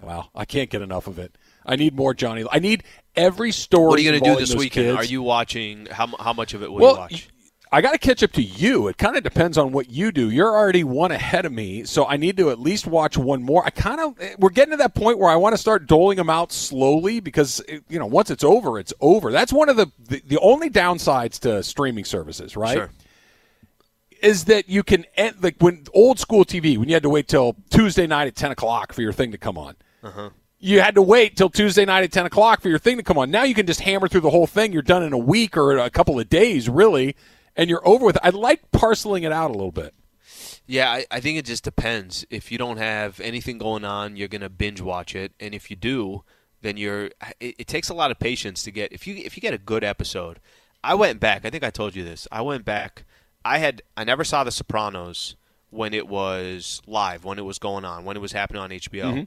Wow, 0.00 0.28
I 0.32 0.44
can't 0.44 0.70
get 0.70 0.80
enough 0.80 1.08
of 1.08 1.18
it. 1.18 1.36
I 1.66 1.74
need 1.74 1.96
more 1.96 2.14
Johnny. 2.14 2.44
I 2.50 2.60
need 2.60 2.84
every 3.16 3.50
story. 3.50 3.88
What 3.88 3.98
are 3.98 4.02
you 4.02 4.10
going 4.10 4.22
to 4.22 4.30
do 4.30 4.38
this 4.38 4.54
weekend? 4.54 4.96
kids. 4.96 4.98
Are 4.98 5.10
you 5.10 5.22
watching? 5.22 5.86
How 5.86 6.06
how 6.18 6.32
much 6.32 6.54
of 6.54 6.62
it 6.62 6.70
will 6.70 6.80
well, 6.80 6.94
you 6.94 6.98
watch? 6.98 7.28
I 7.74 7.80
got 7.80 7.92
to 7.92 7.98
catch 7.98 8.22
up 8.22 8.32
to 8.32 8.42
you. 8.42 8.88
It 8.88 8.98
kind 8.98 9.16
of 9.16 9.22
depends 9.22 9.56
on 9.56 9.72
what 9.72 9.88
you 9.90 10.12
do. 10.12 10.28
You're 10.30 10.54
already 10.54 10.84
one 10.84 11.10
ahead 11.10 11.46
of 11.46 11.52
me, 11.52 11.84
so 11.84 12.06
I 12.06 12.18
need 12.18 12.36
to 12.36 12.50
at 12.50 12.60
least 12.60 12.86
watch 12.86 13.16
one 13.16 13.42
more. 13.42 13.64
I 13.64 13.70
kind 13.70 13.98
of 14.00 14.14
we're 14.38 14.50
getting 14.50 14.72
to 14.72 14.76
that 14.76 14.94
point 14.94 15.18
where 15.18 15.30
I 15.30 15.36
want 15.36 15.54
to 15.54 15.58
start 15.58 15.86
doling 15.86 16.18
them 16.18 16.28
out 16.28 16.52
slowly 16.52 17.18
because 17.20 17.60
it- 17.66 17.82
you 17.88 17.98
know 17.98 18.06
once 18.06 18.30
it's 18.30 18.44
over, 18.44 18.78
it's 18.78 18.92
over. 19.00 19.32
That's 19.32 19.52
one 19.54 19.68
of 19.70 19.76
the 19.76 19.90
the, 19.98 20.22
the 20.26 20.38
only 20.40 20.68
downsides 20.68 21.38
to 21.40 21.62
streaming 21.62 22.04
services, 22.04 22.56
right? 22.56 22.74
Sure. 22.76 22.90
is 24.20 24.44
that 24.44 24.68
you 24.68 24.82
can 24.82 25.04
end, 25.16 25.36
like 25.42 25.56
when 25.58 25.84
old 25.94 26.18
school 26.18 26.44
TV 26.44 26.76
when 26.78 26.88
you 26.88 26.94
had 26.94 27.02
to 27.02 27.08
wait 27.10 27.26
till 27.26 27.56
Tuesday 27.70 28.06
night 28.06 28.28
at 28.28 28.36
ten 28.36 28.50
o'clock 28.52 28.92
for 28.92 29.02
your 29.02 29.12
thing 29.12 29.32
to 29.32 29.38
come 29.38 29.56
on. 29.58 29.74
Uh-huh. 30.02 30.30
You 30.60 30.80
had 30.80 30.94
to 30.94 31.02
wait 31.02 31.36
till 31.36 31.50
Tuesday 31.50 31.84
night 31.84 32.04
at 32.04 32.12
ten 32.12 32.26
o'clock 32.26 32.60
for 32.60 32.68
your 32.68 32.78
thing 32.78 32.98
to 32.98 33.02
come 33.02 33.18
on. 33.18 33.30
Now 33.30 33.42
you 33.44 33.54
can 33.54 33.66
just 33.66 33.80
hammer 33.80 34.08
through 34.08 34.20
the 34.20 34.30
whole 34.30 34.46
thing. 34.46 34.72
You're 34.72 34.82
done 34.82 35.02
in 35.02 35.12
a 35.12 35.18
week 35.18 35.56
or 35.56 35.76
a 35.78 35.90
couple 35.90 36.20
of 36.20 36.28
days, 36.28 36.68
really, 36.68 37.16
and 37.56 37.68
you're 37.68 37.86
over 37.86 38.04
with. 38.04 38.16
It. 38.16 38.22
I 38.24 38.30
like 38.30 38.70
parceling 38.72 39.22
it 39.22 39.32
out 39.32 39.50
a 39.50 39.54
little 39.54 39.72
bit. 39.72 39.94
Yeah, 40.66 40.90
I, 40.90 41.06
I 41.10 41.20
think 41.20 41.38
it 41.38 41.44
just 41.44 41.64
depends. 41.64 42.24
If 42.30 42.52
you 42.52 42.58
don't 42.58 42.76
have 42.76 43.20
anything 43.20 43.58
going 43.58 43.84
on, 43.84 44.16
you're 44.16 44.28
gonna 44.28 44.48
binge 44.48 44.80
watch 44.80 45.14
it, 45.14 45.32
and 45.40 45.54
if 45.54 45.70
you 45.70 45.76
do, 45.76 46.24
then 46.62 46.76
you're. 46.76 47.10
It, 47.40 47.56
it 47.58 47.66
takes 47.66 47.88
a 47.88 47.94
lot 47.94 48.10
of 48.10 48.18
patience 48.18 48.62
to 48.64 48.70
get. 48.70 48.92
If 48.92 49.06
you 49.06 49.16
if 49.16 49.36
you 49.36 49.40
get 49.40 49.54
a 49.54 49.58
good 49.58 49.84
episode, 49.84 50.40
I 50.82 50.94
went 50.94 51.20
back. 51.20 51.44
I 51.44 51.50
think 51.50 51.64
I 51.64 51.70
told 51.70 51.94
you 51.94 52.04
this. 52.04 52.26
I 52.32 52.42
went 52.42 52.64
back. 52.64 53.04
I 53.44 53.58
had 53.58 53.82
I 53.96 54.04
never 54.04 54.24
saw 54.24 54.44
The 54.44 54.52
Sopranos 54.52 55.36
when 55.70 55.94
it 55.94 56.06
was 56.06 56.82
live, 56.86 57.24
when 57.24 57.38
it 57.38 57.44
was 57.44 57.58
going 57.58 57.84
on, 57.84 58.04
when 58.04 58.16
it 58.16 58.20
was 58.20 58.32
happening 58.32 58.62
on 58.62 58.70
HBO. 58.70 59.04
Mm-hmm. 59.04 59.22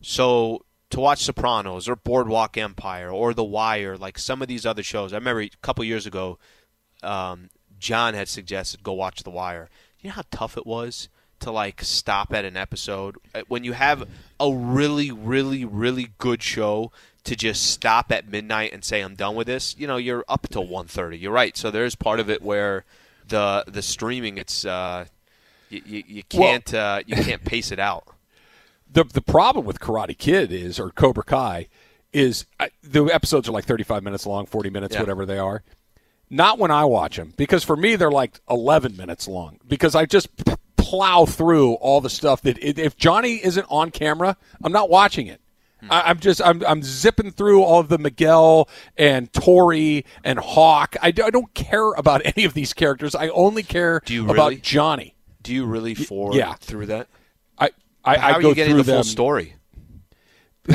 So 0.00 0.64
to 0.90 1.00
watch 1.00 1.22
Sopranos 1.22 1.88
or 1.88 1.96
Boardwalk 1.96 2.56
Empire 2.56 3.10
or 3.10 3.34
The 3.34 3.44
Wire, 3.44 3.96
like 3.96 4.18
some 4.18 4.42
of 4.42 4.48
these 4.48 4.64
other 4.64 4.82
shows. 4.82 5.12
I 5.12 5.16
remember 5.16 5.42
a 5.42 5.50
couple 5.62 5.84
years 5.84 6.06
ago, 6.06 6.38
um, 7.02 7.50
John 7.78 8.14
had 8.14 8.28
suggested 8.28 8.82
go 8.82 8.92
watch 8.92 9.22
The 9.22 9.30
Wire. 9.30 9.68
You 10.00 10.10
know 10.10 10.14
how 10.14 10.24
tough 10.30 10.56
it 10.56 10.66
was 10.66 11.08
to 11.40 11.50
like 11.50 11.82
stop 11.82 12.32
at 12.32 12.44
an 12.44 12.56
episode 12.56 13.16
Uh, 13.34 13.42
when 13.48 13.62
you 13.64 13.72
have 13.72 14.08
a 14.40 14.52
really, 14.52 15.10
really, 15.12 15.64
really 15.64 16.08
good 16.18 16.42
show 16.42 16.90
to 17.24 17.36
just 17.36 17.66
stop 17.66 18.10
at 18.10 18.28
midnight 18.28 18.72
and 18.72 18.82
say 18.84 19.00
I'm 19.00 19.14
done 19.14 19.34
with 19.34 19.46
this. 19.46 19.76
You 19.78 19.86
know, 19.86 19.96
you're 19.98 20.24
up 20.28 20.48
till 20.48 20.66
1.30. 20.66 21.20
You're 21.20 21.32
right. 21.32 21.56
So 21.56 21.70
there's 21.70 21.94
part 21.94 22.20
of 22.20 22.28
it 22.30 22.42
where 22.42 22.84
the 23.26 23.64
the 23.68 23.82
streaming 23.82 24.38
it's 24.38 24.64
uh, 24.64 25.04
you, 25.68 25.82
you, 25.84 26.02
you 26.06 26.22
can't 26.24 26.72
uh, 26.72 27.02
you 27.06 27.14
can't 27.16 27.44
pace 27.44 27.70
it 27.70 27.78
out. 27.78 28.04
the 28.90 29.04
the 29.04 29.20
problem 29.20 29.66
with 29.66 29.80
Karate 29.80 30.16
Kid 30.16 30.50
is 30.50 30.80
or 30.80 30.90
Cobra 30.90 31.22
Kai 31.24 31.68
is 32.12 32.46
I, 32.58 32.70
the 32.82 33.04
episodes 33.04 33.48
are 33.48 33.52
like 33.52 33.66
35 33.66 34.02
minutes 34.02 34.24
long, 34.26 34.46
40 34.46 34.70
minutes, 34.70 34.94
Yeah. 34.94 35.00
whatever 35.00 35.26
they 35.26 35.38
are. 35.38 35.62
Not 36.30 36.58
when 36.58 36.70
I 36.70 36.84
watch 36.84 37.16
them 37.16 37.32
because 37.36 37.64
for 37.64 37.76
me 37.76 37.96
they're 37.96 38.10
like 38.10 38.40
11 38.50 38.96
minutes 38.96 39.26
long 39.26 39.58
because 39.66 39.94
I 39.94 40.04
just 40.04 40.28
plow 40.76 41.24
through 41.24 41.74
all 41.74 42.00
the 42.00 42.10
stuff 42.10 42.42
that 42.42 42.58
if 42.58 42.96
Johnny 42.96 43.42
isn't 43.44 43.66
on 43.70 43.90
camera, 43.90 44.36
I'm 44.62 44.72
not 44.72 44.90
watching 44.90 45.26
it. 45.26 45.40
Hmm. 45.80 45.92
I, 45.92 46.02
I'm 46.02 46.18
just 46.18 46.42
I'm 46.42 46.62
I'm 46.66 46.82
zipping 46.82 47.30
through 47.30 47.62
all 47.62 47.80
of 47.80 47.88
the 47.88 47.98
Miguel 47.98 48.68
and 48.96 49.32
Tori 49.32 50.04
and 50.24 50.38
Hawk. 50.38 50.96
I, 51.00 51.10
do, 51.10 51.24
I 51.24 51.30
don't 51.30 51.52
care 51.54 51.92
about 51.92 52.22
any 52.24 52.44
of 52.44 52.54
these 52.54 52.72
characters. 52.72 53.14
I 53.14 53.28
only 53.28 53.62
care 53.62 54.02
Do 54.04 54.14
you 54.14 54.24
about 54.24 54.50
really? 54.50 54.56
Johnny. 54.56 55.14
Do 55.42 55.54
you 55.54 55.66
really 55.66 55.94
forward 55.94 56.36
yeah. 56.36 56.54
through 56.54 56.86
that? 56.86 57.08
I 57.58 57.70
I, 58.04 58.16
How 58.16 58.28
I 58.28 58.32
are 58.32 58.42
go 58.42 58.48
you 58.50 58.54
getting 58.54 58.74
through 58.74 58.82
the 58.84 58.92
full 58.92 59.04
story? 59.04 59.54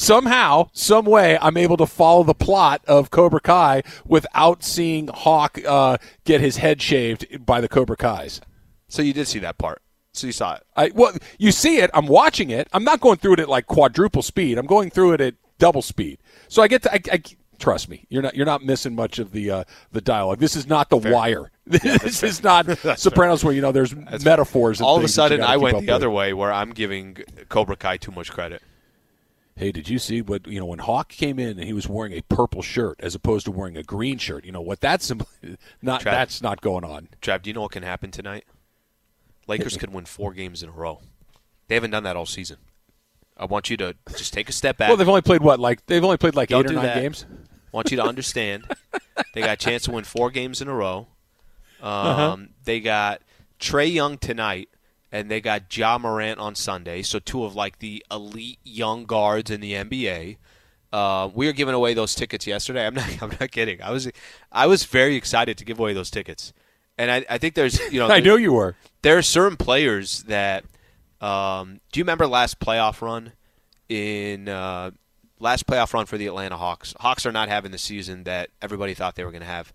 somehow, 0.00 0.70
some 0.72 1.04
way, 1.04 1.38
I'm 1.40 1.56
able 1.56 1.76
to 1.76 1.86
follow 1.86 2.24
the 2.24 2.34
plot 2.34 2.82
of 2.86 3.10
Cobra 3.10 3.40
Kai 3.40 3.82
without 4.04 4.64
seeing 4.64 5.08
Hawk 5.08 5.58
uh, 5.66 5.98
get 6.24 6.40
his 6.40 6.56
head 6.56 6.80
shaved 6.80 7.44
by 7.44 7.60
the 7.60 7.68
Cobra 7.68 7.96
Kais. 7.96 8.40
So 8.88 9.02
you 9.02 9.12
did 9.12 9.28
see 9.28 9.38
that 9.40 9.58
part. 9.58 9.82
So 10.12 10.26
you 10.26 10.32
saw 10.32 10.54
it. 10.54 10.64
I 10.74 10.90
well, 10.92 11.12
you 11.38 11.52
see 11.52 11.78
it. 11.78 11.88
I'm 11.94 12.06
watching 12.06 12.50
it. 12.50 12.66
I'm 12.72 12.82
not 12.82 13.00
going 13.00 13.18
through 13.18 13.34
it 13.34 13.40
at 13.40 13.48
like 13.48 13.66
quadruple 13.66 14.22
speed. 14.22 14.58
I'm 14.58 14.66
going 14.66 14.90
through 14.90 15.12
it 15.12 15.20
at 15.20 15.34
double 15.58 15.82
speed. 15.82 16.18
So 16.48 16.62
I 16.62 16.68
get 16.68 16.82
to. 16.82 16.92
I, 16.92 17.00
I, 17.12 17.22
trust 17.60 17.88
me, 17.88 18.06
you're 18.08 18.22
not. 18.22 18.34
You're 18.34 18.46
not 18.46 18.64
missing 18.64 18.96
much 18.96 19.20
of 19.20 19.30
the 19.30 19.50
uh, 19.52 19.64
the 19.92 20.00
dialogue. 20.00 20.40
This 20.40 20.56
is 20.56 20.66
not 20.66 20.90
The 20.90 20.96
Wire. 20.96 21.52
this 21.66 22.24
is 22.24 22.42
not 22.42 22.66
Sopranos, 22.98 23.44
where 23.44 23.54
you 23.54 23.60
know 23.60 23.70
there's 23.70 23.94
metaphors. 24.24 24.80
And 24.80 24.86
All 24.86 24.96
of 24.96 25.04
a 25.04 25.06
things 25.06 25.14
that 25.14 25.30
you 25.30 25.36
sudden, 25.36 25.44
I 25.44 25.56
went 25.58 25.76
the 25.76 25.82
with. 25.82 25.90
other 25.90 26.10
way, 26.10 26.32
where 26.32 26.52
I'm 26.52 26.70
giving 26.70 27.18
Cobra 27.48 27.76
Kai 27.76 27.96
too 27.96 28.10
much 28.10 28.32
credit. 28.32 28.62
Hey, 29.60 29.72
did 29.72 29.90
you 29.90 29.98
see 29.98 30.22
what 30.22 30.46
you 30.46 30.58
know 30.58 30.64
when 30.64 30.78
Hawk 30.78 31.10
came 31.10 31.38
in 31.38 31.50
and 31.58 31.64
he 31.64 31.74
was 31.74 31.86
wearing 31.86 32.14
a 32.14 32.22
purple 32.22 32.62
shirt 32.62 32.96
as 33.00 33.14
opposed 33.14 33.44
to 33.44 33.50
wearing 33.50 33.76
a 33.76 33.82
green 33.82 34.16
shirt? 34.16 34.46
You 34.46 34.52
know 34.52 34.62
what 34.62 34.80
that's 34.80 35.10
not. 35.82 36.00
Trav. 36.00 36.04
That's 36.04 36.40
not 36.40 36.62
going 36.62 36.82
on. 36.82 37.08
Trav, 37.20 37.42
do 37.42 37.50
you 37.50 37.54
know 37.54 37.60
what 37.60 37.72
can 37.72 37.82
happen 37.82 38.10
tonight? 38.10 38.44
Lakers 39.46 39.76
could 39.78 39.92
win 39.92 40.06
four 40.06 40.32
games 40.32 40.62
in 40.62 40.70
a 40.70 40.72
row. 40.72 41.02
They 41.68 41.74
haven't 41.74 41.90
done 41.90 42.04
that 42.04 42.16
all 42.16 42.24
season. 42.24 42.56
I 43.36 43.44
want 43.44 43.68
you 43.68 43.76
to 43.76 43.96
just 44.16 44.32
take 44.32 44.48
a 44.48 44.52
step 44.52 44.78
back. 44.78 44.88
Well, 44.88 44.96
they've 44.96 45.06
only 45.08 45.20
played 45.20 45.42
what 45.42 45.60
like 45.60 45.84
they've 45.84 46.02
only 46.02 46.16
played 46.16 46.34
like 46.34 46.48
Don't 46.48 46.64
eight 46.64 46.70
or 46.70 46.74
nine 46.76 46.84
that. 46.86 46.94
games. 47.02 47.26
want 47.70 47.90
you 47.90 47.98
to 47.98 48.02
understand. 48.12 48.64
they 49.34 49.42
got 49.42 49.50
a 49.50 49.56
chance 49.56 49.82
to 49.84 49.90
win 49.90 50.04
four 50.04 50.30
games 50.30 50.62
in 50.62 50.68
a 50.68 50.74
row. 50.74 51.08
Um, 51.82 51.88
Uh-huh. 51.92 52.36
They 52.64 52.80
got 52.80 53.20
Trae 53.58 53.92
Young 53.92 54.16
tonight, 54.16 54.70
and 55.12 55.30
they 55.30 55.40
got 55.40 55.74
Ja 55.76 55.98
Morant 55.98 56.38
on 56.38 56.54
Sunday. 56.54 57.02
So 57.02 57.18
two 57.18 57.44
of 57.44 57.54
like 57.54 57.78
the 57.78 58.04
elite 58.10 58.58
young 58.64 59.04
guards 59.04 59.50
in 59.50 59.60
the 59.60 59.74
NBA. 59.74 60.36
Uh, 60.92 61.30
we 61.32 61.46
were 61.46 61.52
giving 61.52 61.74
away 61.74 61.94
those 61.94 62.14
tickets 62.14 62.46
yesterday. 62.46 62.86
I'm 62.86 62.94
not. 62.94 63.08
I'm 63.22 63.30
not 63.40 63.50
kidding. 63.50 63.80
I 63.82 63.90
was. 63.90 64.10
I 64.50 64.66
was 64.66 64.84
very 64.84 65.16
excited 65.16 65.56
to 65.58 65.64
give 65.64 65.78
away 65.78 65.92
those 65.92 66.10
tickets, 66.10 66.52
and 66.98 67.10
I, 67.10 67.24
I 67.28 67.38
think 67.38 67.54
there's. 67.54 67.78
You 67.92 68.00
know. 68.00 68.08
I 68.08 68.20
know 68.20 68.36
you 68.36 68.52
were. 68.52 68.76
there 69.02 69.16
are 69.18 69.22
certain 69.22 69.56
players 69.56 70.24
that. 70.24 70.64
Um, 71.20 71.80
do 71.92 72.00
you 72.00 72.04
remember 72.04 72.26
last 72.26 72.60
playoff 72.60 73.02
run? 73.02 73.32
In 73.88 74.48
uh, 74.48 74.92
last 75.40 75.66
playoff 75.66 75.92
run 75.92 76.06
for 76.06 76.16
the 76.16 76.26
Atlanta 76.28 76.56
Hawks, 76.56 76.94
Hawks 77.00 77.26
are 77.26 77.32
not 77.32 77.48
having 77.48 77.72
the 77.72 77.78
season 77.78 78.22
that 78.22 78.50
everybody 78.62 78.94
thought 78.94 79.16
they 79.16 79.24
were 79.24 79.32
going 79.32 79.40
to 79.42 79.46
have. 79.46 79.72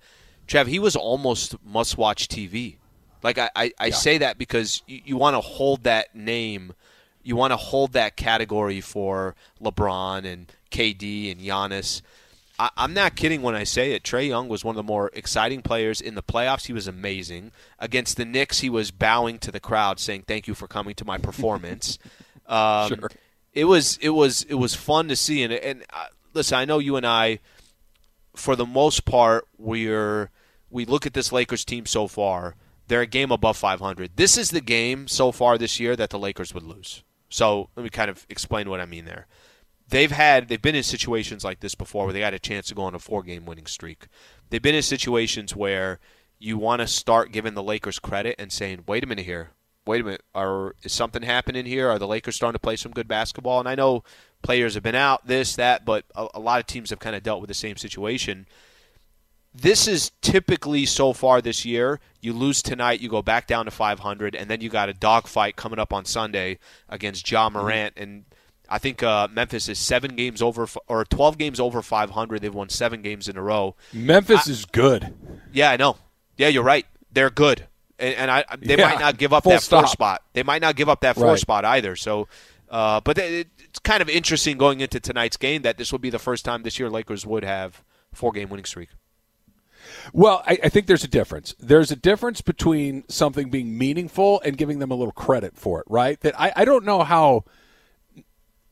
Trev, 0.47 0.67
he 0.67 0.79
was 0.79 0.95
almost 0.95 1.55
must-watch 1.65 2.29
TV. 2.29 2.77
Like 3.25 3.39
I, 3.39 3.49
I, 3.55 3.71
I 3.79 3.89
say 3.89 4.19
that 4.19 4.37
because 4.37 4.83
you, 4.85 5.01
you 5.03 5.17
want 5.17 5.35
to 5.35 5.41
hold 5.41 5.83
that 5.85 6.13
name, 6.13 6.73
you 7.23 7.35
want 7.35 7.53
to 7.53 7.57
hold 7.57 7.93
that 7.93 8.15
category 8.15 8.81
for 8.81 9.33
LeBron 9.59 10.31
and 10.31 10.53
KD 10.69 11.31
and 11.31 11.41
Giannis. 11.41 12.03
I, 12.59 12.69
I'm 12.77 12.93
not 12.93 13.15
kidding 13.15 13.41
when 13.41 13.55
I 13.55 13.63
say 13.63 13.93
it. 13.93 14.03
Trae 14.03 14.27
Young 14.27 14.47
was 14.47 14.63
one 14.63 14.73
of 14.73 14.77
the 14.77 14.83
more 14.83 15.09
exciting 15.13 15.63
players 15.63 16.01
in 16.01 16.13
the 16.13 16.21
playoffs. 16.21 16.67
He 16.67 16.73
was 16.73 16.87
amazing 16.87 17.51
against 17.79 18.15
the 18.15 18.25
Knicks. 18.25 18.59
He 18.59 18.69
was 18.69 18.91
bowing 18.91 19.39
to 19.39 19.51
the 19.51 19.59
crowd, 19.59 19.99
saying 19.99 20.25
"Thank 20.27 20.47
you 20.47 20.53
for 20.53 20.67
coming 20.67 20.93
to 20.93 21.03
my 21.03 21.17
performance." 21.17 21.97
um, 22.45 22.89
Sure. 22.89 23.09
It 23.53 23.65
was 23.65 23.97
it 24.03 24.09
was 24.09 24.43
it 24.43 24.55
was 24.55 24.75
fun 24.75 25.07
to 25.07 25.15
see, 25.15 25.41
and 25.41 25.51
and 25.51 25.83
uh, 25.91 26.05
listen, 26.35 26.59
I 26.59 26.65
know 26.65 26.77
you 26.77 26.95
and 26.95 27.07
I, 27.07 27.39
for 28.35 28.55
the 28.55 28.67
most 28.67 29.03
part, 29.03 29.47
we're 29.57 30.29
we 30.69 30.85
look 30.85 31.07
at 31.07 31.15
this 31.15 31.31
Lakers 31.31 31.65
team 31.65 31.87
so 31.87 32.07
far. 32.07 32.53
They're 32.87 33.01
a 33.01 33.07
game 33.07 33.31
above 33.31 33.57
500. 33.57 34.15
This 34.15 34.37
is 34.37 34.51
the 34.51 34.61
game 34.61 35.07
so 35.07 35.31
far 35.31 35.57
this 35.57 35.79
year 35.79 35.95
that 35.95 36.09
the 36.09 36.19
Lakers 36.19 36.53
would 36.53 36.63
lose. 36.63 37.03
So 37.29 37.69
let 37.75 37.83
me 37.83 37.89
kind 37.89 38.09
of 38.09 38.25
explain 38.29 38.69
what 38.69 38.79
I 38.79 38.85
mean 38.85 39.05
there 39.05 39.27
they've 39.89 40.11
had 40.11 40.47
they've 40.47 40.61
been 40.61 40.75
in 40.75 40.83
situations 40.83 41.43
like 41.43 41.59
this 41.59 41.75
before 41.75 42.05
where 42.05 42.13
they 42.13 42.21
had 42.21 42.33
a 42.33 42.39
chance 42.39 42.67
to 42.67 42.75
go 42.75 42.83
on 42.83 42.95
a 42.95 42.99
four 42.99 43.23
game 43.23 43.45
winning 43.45 43.65
streak. 43.65 44.07
They've 44.49 44.61
been 44.61 44.75
in 44.75 44.81
situations 44.81 45.55
where 45.55 45.99
you 46.39 46.57
want 46.57 46.81
to 46.81 46.87
start 46.87 47.31
giving 47.31 47.53
the 47.53 47.63
Lakers 47.63 47.99
credit 47.99 48.35
and 48.37 48.51
saying, 48.51 48.83
"Wait 48.87 49.03
a 49.03 49.07
minute 49.07 49.25
here. 49.25 49.51
Wait 49.85 50.01
a 50.01 50.03
minute. 50.03 50.23
Are 50.33 50.75
is 50.83 50.91
something 50.91 51.23
happening 51.23 51.65
here? 51.65 51.89
Are 51.89 51.99
the 51.99 52.07
Lakers 52.07 52.35
starting 52.35 52.55
to 52.55 52.59
play 52.59 52.75
some 52.75 52.91
good 52.91 53.07
basketball?" 53.07 53.59
And 53.59 53.69
I 53.69 53.75
know 53.75 54.03
players 54.41 54.73
have 54.75 54.83
been 54.83 54.95
out, 54.95 55.25
this, 55.25 55.55
that, 55.55 55.85
but 55.85 56.05
a, 56.15 56.27
a 56.35 56.39
lot 56.39 56.59
of 56.59 56.67
teams 56.67 56.89
have 56.89 56.99
kind 56.99 57.15
of 57.15 57.23
dealt 57.23 57.41
with 57.41 57.47
the 57.47 57.53
same 57.53 57.77
situation. 57.77 58.47
This 59.57 59.87
is 59.87 60.11
typically 60.21 60.85
so 60.85 61.13
far 61.13 61.41
this 61.41 61.63
year. 61.63 61.99
You 62.19 62.33
lose 62.33 62.61
tonight, 62.61 62.99
you 62.99 63.07
go 63.07 63.21
back 63.21 63.47
down 63.47 63.65
to 63.65 63.71
500, 63.71 64.35
and 64.35 64.49
then 64.49 64.59
you 64.59 64.69
got 64.69 64.89
a 64.89 64.93
dogfight 64.93 65.55
coming 65.55 65.79
up 65.79 65.93
on 65.93 66.03
Sunday 66.03 66.59
against 66.89 67.29
Ja 67.31 67.49
Morant. 67.49 67.93
And 67.95 68.25
I 68.67 68.79
think 68.79 69.01
uh, 69.01 69.29
Memphis 69.31 69.69
is 69.69 69.79
seven 69.79 70.15
games 70.15 70.41
over, 70.41 70.67
or 70.87 71.05
12 71.05 71.37
games 71.37 71.59
over 71.59 71.81
500. 71.81 72.41
They've 72.41 72.53
won 72.53 72.67
seven 72.67 73.01
games 73.01 73.29
in 73.29 73.37
a 73.37 73.41
row. 73.41 73.75
Memphis 73.93 74.47
is 74.47 74.65
good. 74.65 75.13
Yeah, 75.53 75.71
I 75.71 75.77
know. 75.77 75.97
Yeah, 76.37 76.49
you're 76.49 76.63
right. 76.63 76.85
They're 77.13 77.29
good, 77.29 77.67
and, 77.97 78.13
and 78.15 78.29
I 78.31 78.43
they 78.59 78.75
Yeah, 78.75 78.87
might 78.89 78.99
not 78.99 79.17
give 79.17 79.31
up 79.31 79.45
that 79.45 79.61
stop. 79.61 79.83
four 79.83 79.87
spot. 79.87 80.21
They 80.33 80.43
might 80.43 80.61
not 80.61 80.75
give 80.75 80.89
up 80.89 80.99
that 80.99 81.15
four 81.15 81.27
Right. 81.27 81.39
spot 81.39 81.63
either. 81.63 81.95
So, 81.95 82.27
uh, 82.69 82.99
but 82.99 83.17
it, 83.17 83.47
it's 83.63 83.79
kind 83.79 84.01
of 84.01 84.09
interesting 84.09 84.57
going 84.57 84.81
into 84.81 84.99
tonight's 84.99 85.37
game 85.37 85.61
that 85.61 85.77
this 85.77 85.93
would 85.93 86.01
be 86.01 86.09
the 86.09 86.19
first 86.19 86.43
time 86.43 86.63
this 86.63 86.77
year 86.77 86.89
Lakers 86.89 87.25
would 87.25 87.45
have 87.45 87.85
four 88.11 88.33
game 88.33 88.49
winning 88.49 88.65
streak. 88.65 88.89
Well, 90.13 90.43
I, 90.45 90.59
I 90.63 90.69
think 90.69 90.87
there's 90.87 91.03
a 91.03 91.09
difference. 91.09 91.55
There's 91.59 91.91
a 91.91 91.95
difference 91.95 92.41
between 92.41 93.03
something 93.07 93.49
being 93.49 93.77
meaningful 93.77 94.41
and 94.41 94.57
giving 94.57 94.79
them 94.79 94.91
a 94.91 94.95
little 94.95 95.13
credit 95.13 95.57
for 95.57 95.79
it, 95.79 95.85
right? 95.89 96.19
That 96.21 96.39
I, 96.39 96.53
I 96.55 96.65
don't 96.65 96.85
know 96.85 97.03
how 97.03 97.45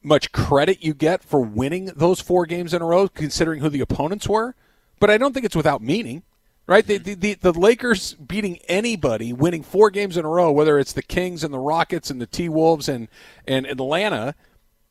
much 0.01 0.31
credit 0.31 0.83
you 0.83 0.93
get 0.93 1.23
for 1.23 1.39
winning 1.39 1.85
those 1.95 2.19
four 2.19 2.45
games 2.45 2.73
in 2.73 2.81
a 2.81 2.85
row, 2.85 3.07
considering 3.07 3.61
who 3.61 3.69
the 3.69 3.81
opponents 3.81 4.27
were, 4.27 4.55
but 4.99 5.09
I 5.09 5.17
don't 5.17 5.33
think 5.33 5.45
it's 5.45 5.55
without 5.55 5.81
meaning, 5.81 6.23
right? 6.67 6.85
The, 6.85 6.97
the, 6.97 7.13
the, 7.13 7.33
the 7.35 7.53
Lakers 7.53 8.13
beating 8.13 8.57
anybody, 8.67 9.33
winning 9.33 9.63
four 9.63 9.89
games 9.89 10.17
in 10.17 10.25
a 10.25 10.29
row, 10.29 10.51
whether 10.51 10.77
it's 10.77 10.93
the 10.93 11.01
Kings 11.01 11.43
and 11.43 11.53
the 11.53 11.59
Rockets 11.59 12.09
and 12.09 12.19
the 12.21 12.27
T 12.27 12.49
Wolves 12.49 12.89
and, 12.89 13.07
and 13.47 13.65
Atlanta. 13.65 14.35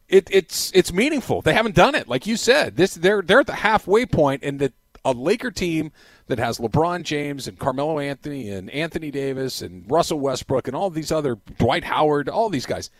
It, 0.08 0.28
it's 0.30 0.70
it's 0.74 0.92
meaningful. 0.92 1.40
They 1.40 1.54
haven't 1.54 1.74
done 1.74 1.94
it, 1.94 2.06
like 2.06 2.26
you 2.26 2.36
said. 2.36 2.76
This 2.76 2.94
they're 2.94 3.22
they're 3.22 3.40
at 3.40 3.46
the 3.46 3.54
halfway 3.54 4.04
point, 4.04 4.42
and 4.42 4.58
that 4.58 4.74
a 5.06 5.12
Laker 5.12 5.50
team 5.50 5.90
that 6.26 6.38
has 6.38 6.58
LeBron 6.58 7.02
James 7.02 7.48
and 7.48 7.58
Carmelo 7.58 7.98
Anthony 7.98 8.50
and 8.50 8.70
Anthony 8.70 9.10
Davis 9.10 9.62
and 9.62 9.84
Russell 9.90 10.20
Westbrook 10.20 10.68
and 10.68 10.76
all 10.76 10.90
these 10.90 11.12
other 11.12 11.38
Dwight 11.58 11.84
Howard, 11.84 12.28
all 12.28 12.48
these 12.48 12.66
guys 12.66 12.90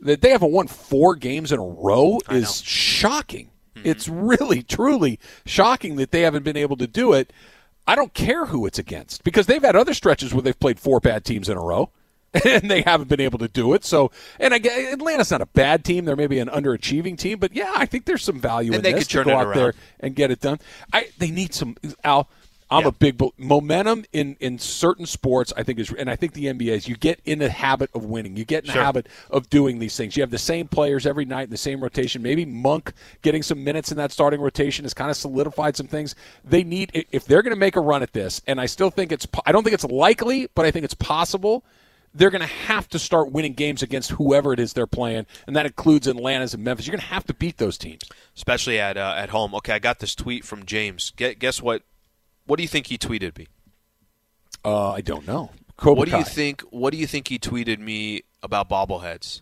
that 0.00 0.20
they 0.20 0.30
haven't 0.30 0.52
won 0.52 0.66
four 0.66 1.14
games 1.14 1.52
in 1.52 1.58
a 1.58 1.66
row 1.66 2.18
is 2.30 2.60
shocking. 2.62 3.50
Mm-hmm. 3.76 3.88
It's 3.88 4.08
really 4.08 4.62
truly 4.62 5.18
shocking 5.46 5.96
that 5.96 6.10
they 6.10 6.22
haven't 6.22 6.42
been 6.42 6.56
able 6.56 6.76
to 6.76 6.86
do 6.86 7.12
it. 7.12 7.32
I 7.86 7.94
don't 7.94 8.14
care 8.14 8.46
who 8.46 8.66
it's 8.66 8.78
against 8.78 9.24
because 9.24 9.46
they've 9.46 9.62
had 9.62 9.76
other 9.76 9.94
stretches 9.94 10.34
where 10.34 10.42
they've 10.42 10.58
played 10.58 10.78
four 10.78 11.00
bad 11.00 11.24
teams 11.24 11.48
in 11.48 11.56
a 11.56 11.62
row. 11.62 11.90
and 12.46 12.70
they 12.70 12.80
haven't 12.80 13.08
been 13.08 13.20
able 13.20 13.38
to 13.38 13.48
do 13.48 13.74
it. 13.74 13.84
So, 13.84 14.10
and 14.40 14.54
again, 14.54 14.90
Atlanta's 14.90 15.30
not 15.30 15.42
a 15.42 15.46
bad 15.46 15.84
team; 15.84 16.06
they're 16.06 16.16
maybe 16.16 16.38
an 16.38 16.48
underachieving 16.48 17.18
team, 17.18 17.38
but 17.38 17.54
yeah, 17.54 17.70
I 17.76 17.84
think 17.84 18.06
there's 18.06 18.24
some 18.24 18.40
value 18.40 18.72
and 18.72 18.76
in 18.76 18.82
they 18.82 18.92
this 18.92 19.06
could 19.06 19.18
to 19.18 19.24
go 19.24 19.36
out 19.36 19.48
around. 19.48 19.58
there 19.58 19.74
and 20.00 20.14
get 20.14 20.30
it 20.30 20.40
done. 20.40 20.58
I 20.94 21.08
they 21.18 21.30
need 21.30 21.52
some 21.52 21.76
Al. 22.04 22.30
I'm 22.72 22.82
yeah. 22.82 22.88
a 22.88 22.92
big 22.92 23.20
momentum 23.36 24.06
in 24.12 24.36
in 24.40 24.58
certain 24.58 25.04
sports. 25.04 25.52
I 25.56 25.62
think 25.62 25.78
is, 25.78 25.92
and 25.92 26.08
I 26.08 26.16
think 26.16 26.32
the 26.32 26.46
NBA 26.46 26.68
is. 26.68 26.88
You 26.88 26.96
get 26.96 27.20
in 27.24 27.38
the 27.38 27.50
habit 27.50 27.90
of 27.94 28.06
winning. 28.06 28.36
You 28.36 28.46
get 28.46 28.64
in 28.64 28.70
sure. 28.70 28.80
the 28.80 28.84
habit 28.84 29.08
of 29.30 29.50
doing 29.50 29.78
these 29.78 29.94
things. 29.94 30.16
You 30.16 30.22
have 30.22 30.30
the 30.30 30.38
same 30.38 30.68
players 30.68 31.06
every 31.06 31.26
night 31.26 31.44
in 31.44 31.50
the 31.50 31.58
same 31.58 31.82
rotation. 31.82 32.22
Maybe 32.22 32.46
Monk 32.46 32.94
getting 33.20 33.42
some 33.42 33.62
minutes 33.62 33.90
in 33.90 33.98
that 33.98 34.10
starting 34.10 34.40
rotation 34.40 34.86
has 34.86 34.94
kind 34.94 35.10
of 35.10 35.16
solidified 35.18 35.76
some 35.76 35.86
things. 35.86 36.14
They 36.44 36.64
need 36.64 37.06
if 37.12 37.26
they're 37.26 37.42
going 37.42 37.54
to 37.54 37.60
make 37.60 37.76
a 37.76 37.80
run 37.80 38.02
at 38.02 38.14
this, 38.14 38.40
and 38.46 38.58
I 38.58 38.66
still 38.66 38.90
think 38.90 39.12
it's. 39.12 39.28
I 39.44 39.52
don't 39.52 39.64
think 39.64 39.74
it's 39.74 39.84
likely, 39.84 40.48
but 40.54 40.64
I 40.64 40.70
think 40.70 40.84
it's 40.86 40.94
possible 40.94 41.64
they're 42.14 42.30
going 42.30 42.40
to 42.40 42.46
have 42.46 42.88
to 42.90 42.98
start 42.98 43.32
winning 43.32 43.54
games 43.54 43.82
against 43.82 44.12
whoever 44.12 44.52
it 44.52 44.60
is 44.60 44.72
they're 44.72 44.86
playing, 44.86 45.26
and 45.46 45.56
that 45.56 45.66
includes 45.66 46.06
Atlanta's 46.06 46.54
and 46.54 46.62
Memphis. 46.62 46.86
You're 46.86 46.92
going 46.92 47.06
to 47.06 47.14
have 47.14 47.26
to 47.26 47.34
beat 47.34 47.58
those 47.58 47.78
teams, 47.78 48.02
especially 48.36 48.78
at 48.78 48.96
uh, 48.96 49.14
at 49.16 49.30
home. 49.30 49.54
Okay, 49.56 49.72
I 49.72 49.78
got 49.78 49.98
this 49.98 50.14
tweet 50.14 50.44
from 50.44 50.64
James. 50.64 51.12
guess 51.16 51.62
what? 51.62 51.82
What 52.46 52.56
do 52.56 52.62
you 52.62 52.68
think 52.68 52.86
he 52.88 52.98
tweeted 52.98 53.38
me? 53.38 53.46
Uh, 54.64 54.90
I 54.92 55.00
don't 55.00 55.26
know. 55.26 55.50
Cobra 55.76 55.98
what 56.00 56.04
do 56.06 56.12
Kai. 56.12 56.18
you 56.18 56.24
think? 56.24 56.60
What 56.70 56.92
do 56.92 56.96
you 56.98 57.06
think 57.06 57.28
he 57.28 57.38
tweeted 57.38 57.78
me 57.78 58.22
about 58.42 58.68
bobbleheads? 58.68 59.40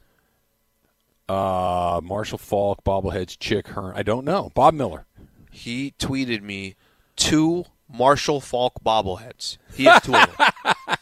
Uh, 1.29 2.01
Marshall 2.03 2.39
Faulk, 2.39 2.83
bobbleheads, 2.85 3.39
Chick 3.39 3.69
Hearn. 3.69 3.93
I 3.97 4.03
don't 4.03 4.25
know. 4.25 4.51
Bob 4.55 4.75
Miller. 4.75 5.07
He 5.51 5.95
tweeted 5.99 6.43
me 6.43 6.75
two 7.17 7.65
Marshall 7.93 8.41
Faulk 8.41 8.75
bobbleheads. 8.85 9.57
He 9.75 9.85
has 9.85 10.03
two 10.03 10.15
of 10.15 10.37
them. 10.37 10.49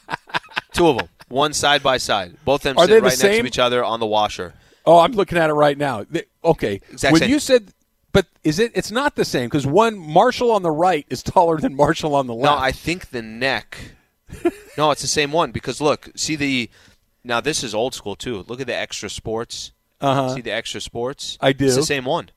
two 0.72 0.88
of 0.88 0.98
them 0.98 1.08
one 1.28 1.52
side 1.52 1.82
by 1.82 1.98
side. 1.98 2.36
Both 2.44 2.62
of 2.64 2.74
them 2.74 2.78
Are 2.78 2.84
sit 2.84 2.88
they 2.88 2.94
the 2.96 3.02
right 3.02 3.08
next 3.10 3.20
same? 3.20 3.42
to 3.42 3.46
each 3.48 3.58
other 3.58 3.84
on 3.84 4.00
the 4.00 4.06
washer. 4.06 4.54
Oh, 4.86 4.98
I'm 4.98 5.12
looking 5.12 5.36
at 5.36 5.50
it 5.50 5.54
right 5.54 5.76
now. 5.76 6.04
They- 6.08 6.24
okay, 6.42 6.80
Exact 6.90 7.12
when 7.12 7.20
same. 7.20 7.30
you 7.30 7.38
said, 7.38 7.70
but 8.18 8.26
is 8.42 8.58
it? 8.58 8.72
It's 8.74 8.90
not 8.90 9.14
the 9.14 9.24
same 9.24 9.46
because 9.46 9.64
one 9.64 9.96
Marshall 9.96 10.50
on 10.50 10.62
the 10.62 10.72
right 10.72 11.06
is 11.08 11.22
taller 11.22 11.58
than 11.58 11.76
Marshall 11.76 12.16
on 12.16 12.26
the 12.26 12.34
left. 12.34 12.58
No. 12.58 12.60
I 12.60 12.72
think 12.72 13.10
the 13.10 13.22
neck. 13.22 13.92
no, 14.76 14.90
it's 14.90 15.02
the 15.02 15.06
same 15.06 15.30
one 15.30 15.52
because 15.52 15.80
look, 15.80 16.10
see 16.16 16.34
the. 16.34 16.68
Now 17.22 17.40
this 17.40 17.62
is 17.62 17.76
old 17.76 17.94
school 17.94 18.16
too. 18.16 18.44
Look 18.48 18.60
at 18.60 18.66
the 18.66 18.74
extra 18.74 19.08
sports. 19.08 19.70
Uh-huh. 20.00 20.34
See 20.34 20.40
the 20.40 20.50
extra 20.50 20.80
sports. 20.80 21.38
I 21.40 21.52
do. 21.52 21.66
It's 21.66 21.76
the 21.76 21.82
same 21.84 22.06
one. 22.06 22.30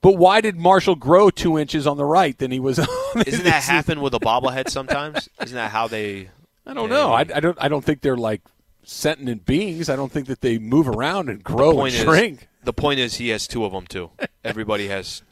But 0.00 0.12
why 0.16 0.40
did 0.40 0.56
Marshall 0.56 0.96
grow 0.96 1.28
two 1.28 1.58
inches 1.58 1.86
on 1.86 1.98
the 1.98 2.06
right 2.06 2.38
than 2.38 2.50
he 2.50 2.58
was? 2.58 2.78
on 2.78 2.86
Isn't 3.26 3.44
that 3.44 3.62
happen 3.64 4.00
with 4.00 4.14
a 4.14 4.18
bobblehead 4.18 4.70
sometimes? 4.70 5.28
Isn't 5.42 5.56
that 5.56 5.72
how 5.72 5.88
they? 5.88 6.30
I 6.64 6.72
don't 6.72 6.88
know. 6.88 7.12
I, 7.12 7.20
I 7.20 7.40
don't. 7.40 7.58
I 7.60 7.68
don't 7.68 7.84
think 7.84 8.00
they're 8.00 8.16
like 8.16 8.40
sentient 8.82 9.44
beings. 9.44 9.90
I 9.90 9.96
don't 9.96 10.10
think 10.10 10.26
that 10.28 10.40
they 10.40 10.56
move 10.58 10.88
around 10.88 11.28
and 11.28 11.44
grow 11.44 11.68
and 11.68 11.78
point 11.80 11.94
is, 11.94 12.00
shrink. 12.00 12.48
The 12.62 12.72
point 12.72 13.00
is, 13.00 13.16
he 13.16 13.28
has 13.30 13.46
two 13.46 13.64
of 13.64 13.72
them 13.72 13.86
too. 13.86 14.10
Everybody 14.44 14.88
has 14.88 15.22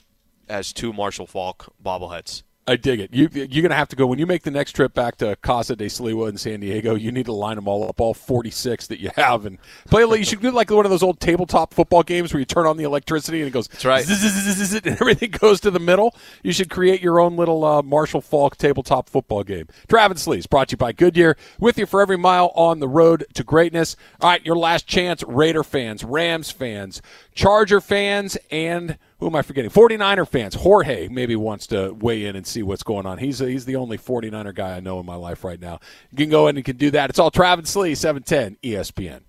has 0.49 0.73
two 0.73 0.93
Marshall 0.93 1.27
Faulk 1.27 1.73
bobbleheads. 1.83 2.43
I 2.69 2.77
dig 2.77 3.01
it. 3.01 3.15
You, 3.15 3.31
you're 3.33 3.63
going 3.63 3.71
to 3.71 3.77
have 3.77 3.89
to 3.89 3.97
go 3.97 4.07
when 4.07 4.19
you 4.19 4.27
make 4.27 4.43
the 4.43 4.51
next 4.51 4.73
trip 4.73 4.93
back 4.93 5.17
to 5.17 5.37
Casa 5.37 5.75
de 5.75 5.87
Sliwa 5.87 6.29
in 6.29 6.37
San 6.37 6.61
Diego. 6.61 6.95
You 6.95 7.11
need 7.11 7.25
to 7.25 7.33
line 7.33 7.57
them 7.57 7.67
all 7.67 7.89
up, 7.89 7.99
all 7.99 8.13
46 8.13 8.89
that 8.89 9.01
you 9.01 9.11
have, 9.17 9.47
and 9.47 9.57
play. 9.89 10.03
You 10.05 10.25
should 10.25 10.43
do 10.43 10.51
like 10.51 10.71
one 10.71 10.85
of 10.85 10.91
those 10.91 11.03
old 11.03 11.19
tabletop 11.19 11.73
football 11.73 12.03
games 12.03 12.33
where 12.33 12.41
you 12.41 12.45
turn 12.45 12.67
on 12.67 12.77
the 12.77 12.85
electricity 12.85 13.41
and 13.41 13.49
it 13.49 13.53
goes. 13.53 13.69
That's 13.69 13.87
right. 13.87 14.07
and 14.07 15.01
everything 15.01 15.31
goes 15.41 15.61
to 15.61 15.71
the 15.71 15.81
middle. 15.81 16.15
You 16.43 16.53
should 16.53 16.69
create 16.69 17.01
your 17.01 17.21
own 17.21 17.37
little 17.37 17.65
uh, 17.65 17.83
Marshall 17.83 18.21
Faulk 18.21 18.57
tabletop 18.59 19.09
football 19.09 19.45
game. 19.45 19.67
Travis 19.89 20.23
Sleeves 20.23 20.47
brought 20.47 20.69
to 20.69 20.75
you 20.75 20.77
by 20.79 20.93
Goodyear, 20.93 21.39
with 21.59 21.79
you 21.79 21.87
for 21.87 22.03
every 22.03 22.19
mile 22.19 22.53
on 22.55 22.81
the 22.81 22.89
road 22.89 23.25
to 23.33 23.45
greatness. 23.45 23.97
All 24.21 24.29
right, 24.29 24.45
your 24.45 24.57
last 24.57 24.87
chance, 24.87 25.23
Raider 25.25 25.65
fans, 25.65 26.05
Rams 26.05 26.51
fans, 26.51 27.01
Charger 27.39 27.81
fans, 27.81 28.37
and 28.51 28.99
who 29.21 29.29
am 29.29 29.37
I 29.37 29.43
forgetting? 29.43 29.71
49er 29.71 30.27
fans. 30.27 30.57
Jorge 30.57 31.07
maybe 31.07 31.37
wants 31.37 31.69
to 31.69 31.93
weigh 31.93 32.25
in 32.27 32.35
and 32.35 32.45
see 32.45 32.65
what's 32.65 32.83
going 32.83 33.07
on. 33.07 33.19
He's 33.19 33.39
he's 33.39 33.65
the 33.65 33.77
only 33.77 33.97
49er 33.97 34.53
guy 34.53 34.75
I 34.77 34.81
know 34.81 34.99
in 34.99 35.07
my 35.07 35.15
life 35.15 35.45
right 35.45 35.61
now. 35.61 35.79
You 36.11 36.17
can 36.17 36.31
go 36.31 36.49
in 36.49 36.57
and 36.57 36.65
can 36.65 36.77
do 36.77 36.91
that. 36.91 37.11
It's 37.11 37.19
all 37.21 37.31
Travis 37.31 37.71
Slee, 37.71 37.95
710 37.95 38.57
ESPN. 38.65 39.21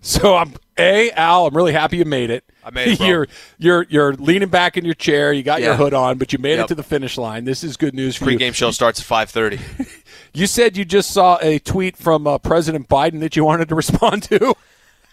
So 0.00 0.34
I'm 0.34 0.54
a 0.78 1.10
Al. 1.12 1.46
I'm 1.46 1.54
really 1.56 1.72
happy 1.72 1.98
you 1.98 2.04
made 2.04 2.30
it. 2.30 2.44
I 2.64 2.70
made 2.70 2.88
it, 2.92 2.98
bro. 2.98 3.06
You're 3.08 3.28
you're 3.58 3.86
you're 3.88 4.14
leaning 4.14 4.48
back 4.48 4.76
in 4.76 4.84
your 4.84 4.94
chair. 4.94 5.32
You 5.32 5.42
got 5.42 5.60
your 5.62 5.74
hood 5.76 5.94
on, 5.94 6.18
but 6.18 6.32
you 6.32 6.38
made 6.38 6.56
Yep. 6.56 6.64
it 6.64 6.68
to 6.68 6.74
the 6.74 6.82
finish 6.82 7.16
line. 7.18 7.44
This 7.44 7.62
is 7.62 7.76
good 7.76 7.94
news 7.94 8.16
for 8.16 8.24
you. 8.24 8.36
Pre-game 8.38 8.52
show 8.52 8.70
starts 8.72 8.98
at 9.00 9.06
five 9.06 9.30
thirty. 9.30 9.60
You 10.34 10.46
said 10.46 10.76
you 10.76 10.84
just 10.84 11.10
saw 11.10 11.38
a 11.42 11.58
tweet 11.58 11.96
from 11.96 12.26
uh, 12.26 12.38
President 12.38 12.88
Biden 12.88 13.20
that 13.20 13.36
you 13.36 13.44
wanted 13.44 13.68
to 13.68 13.74
respond 13.74 14.22
to. 14.24 14.54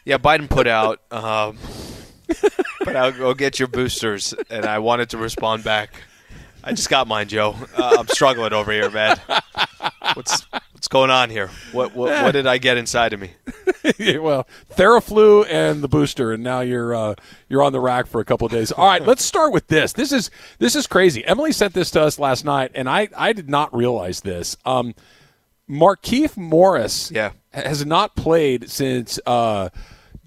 Yeah, 0.05 0.17
Biden 0.17 0.49
put 0.49 0.65
out, 0.65 1.01
um, 1.11 1.57
put 2.81 2.95
out, 2.95 3.17
go 3.17 3.33
get 3.33 3.59
your 3.59 3.67
boosters, 3.67 4.33
and 4.49 4.65
I 4.65 4.79
wanted 4.79 5.09
to 5.11 5.17
respond 5.17 5.63
back. 5.63 5.93
I 6.63 6.71
just 6.71 6.89
got 6.89 7.07
mine, 7.07 7.27
Joe. 7.27 7.55
Uh, 7.77 7.97
I'm 7.99 8.07
struggling 8.07 8.53
over 8.53 8.71
here, 8.71 8.89
man. 8.89 9.19
What's 10.13 10.41
what's 10.73 10.87
going 10.87 11.09
on 11.09 11.29
here? 11.29 11.49
What 11.71 11.95
what, 11.95 12.23
what 12.23 12.31
did 12.31 12.47
I 12.47 12.57
get 12.57 12.77
inside 12.77 13.13
of 13.13 13.19
me? 13.19 13.31
Well, 14.19 14.47
Theraflu 14.75 15.45
and 15.49 15.81
the 15.81 15.87
booster, 15.87 16.31
and 16.31 16.43
now 16.43 16.61
you're 16.61 16.93
uh, 16.95 17.15
you're 17.47 17.61
on 17.63 17.73
the 17.73 17.79
rack 17.79 18.07
for 18.07 18.19
a 18.21 18.25
couple 18.25 18.45
of 18.45 18.51
days. 18.51 18.71
All 18.71 18.85
right, 18.85 19.05
let's 19.05 19.23
start 19.23 19.51
with 19.53 19.67
this. 19.67 19.93
This 19.93 20.11
is 20.11 20.29
this 20.59 20.75
is 20.75 20.87
crazy. 20.87 21.25
Emily 21.25 21.51
sent 21.51 21.73
this 21.73 21.91
to 21.91 22.01
us 22.01 22.19
last 22.19 22.45
night, 22.45 22.71
and 22.75 22.89
I 22.89 23.09
I 23.15 23.33
did 23.33 23.49
not 23.49 23.75
realize 23.75 24.21
this. 24.21 24.55
Um, 24.65 24.93
Markieff 25.69 26.35
Morris 26.37 27.11
Yeah. 27.11 27.31
has 27.53 27.85
not 27.85 28.15
played 28.15 28.69
since 28.69 29.19
uh, 29.25 29.69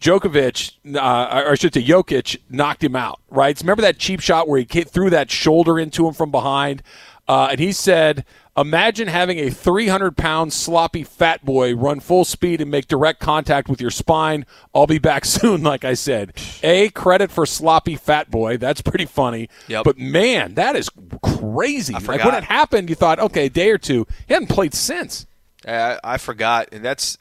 Djokovic, 0.01 0.73
uh, 0.95 1.43
or 1.45 1.53
I 1.53 1.55
should 1.55 1.75
say 1.75 1.83
Jokic, 1.83 2.37
knocked 2.49 2.83
him 2.85 2.97
out. 2.97 3.21
Right? 3.31 3.59
Remember 3.61 3.83
that 3.83 3.99
cheap 3.99 4.21
shot 4.21 4.49
where 4.49 4.61
he 4.61 4.65
threw 4.85 5.11
that 5.11 5.31
shoulder 5.31 5.79
into 5.79 6.07
him 6.07 6.15
from 6.15 6.31
behind, 6.31 6.83
uh, 7.29 7.49
and 7.51 7.61
he 7.61 7.73
said. 7.73 8.25
Imagine 8.55 9.09
having 9.09 9.39
a 9.39 9.49
300 9.49 10.15
pound 10.15 10.53
sloppy 10.53 11.05
fat 11.05 11.43
boy 11.43 11.75
run 11.75 12.01
full 12.01 12.27
speed 12.27 12.61
and 12.61 12.71
make 12.71 12.87
direct 12.87 13.19
contact 13.19 13.67
with 13.67 13.81
your 13.81 13.91
spine. 13.91 14.45
I'll 14.75 14.87
be 14.87 14.99
back 14.99 15.25
soon, 15.25 15.63
like 15.63 15.87
I 15.87 15.95
said. 15.95 16.35
A, 16.63 16.91
credit 16.91 17.31
for 17.31 17.47
sloppy 17.47 17.97
fat 17.97 18.31
boy. 18.31 18.59
That's 18.59 18.83
pretty 18.83 19.07
funny. 19.07 19.49
Yep. 19.69 19.85
But 19.85 19.97
man, 19.97 20.53
that 20.57 20.77
is 20.77 20.91
crazy. 21.23 21.95
I 21.95 21.99
Like 22.01 22.25
when 22.25 22.35
it 22.35 22.45
happened, 22.45 22.91
you 22.91 22.95
thought, 22.95 23.19
okay, 23.19 23.47
a 23.47 23.49
day 23.49 23.71
or 23.71 23.79
two. 23.79 24.07
He 24.29 24.35
hadn't 24.35 24.51
played 24.51 24.75
since. 24.75 25.27
I, 25.67 25.99
I 26.05 26.19
forgot, 26.19 26.69
and 26.73 26.85
that's 26.85 27.17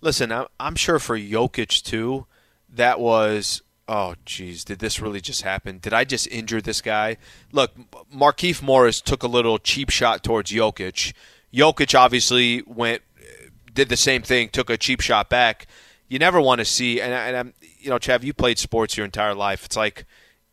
listen. 0.00 0.30
I'm, 0.30 0.46
I'm 0.60 0.76
sure 0.76 1.00
for 1.00 1.18
Jokic 1.18 1.82
too. 1.82 2.26
That 2.68 3.00
was 3.00 3.62
oh 3.88 4.14
geez, 4.24 4.64
did 4.64 4.78
this 4.78 5.00
really 5.00 5.20
just 5.20 5.42
happen? 5.42 5.78
Did 5.78 5.92
I 5.92 6.04
just 6.04 6.26
injure 6.28 6.60
this 6.60 6.80
guy? 6.80 7.16
Look, 7.52 7.72
Markieff 8.14 8.62
Morris 8.62 9.00
took 9.00 9.22
a 9.22 9.28
little 9.28 9.58
cheap 9.58 9.90
shot 9.90 10.22
towards 10.22 10.50
Jokic. 10.50 11.12
Jokic 11.52 11.98
obviously 11.98 12.62
went 12.66 13.02
eh, 13.18 13.48
did 13.72 13.88
the 13.88 13.96
same 13.96 14.22
thing, 14.22 14.48
took 14.48 14.70
a 14.70 14.76
cheap 14.76 15.00
shot 15.00 15.28
back. 15.28 15.66
You 16.08 16.18
never 16.18 16.40
want 16.40 16.60
to 16.60 16.64
see, 16.64 17.00
and, 17.00 17.12
and 17.12 17.36
I'm, 17.36 17.54
you 17.80 17.90
know, 17.90 17.98
Chav, 17.98 18.22
you 18.22 18.32
played 18.32 18.58
sports 18.58 18.96
your 18.96 19.04
entire 19.04 19.34
life. 19.34 19.64
It's 19.64 19.76
like 19.76 20.04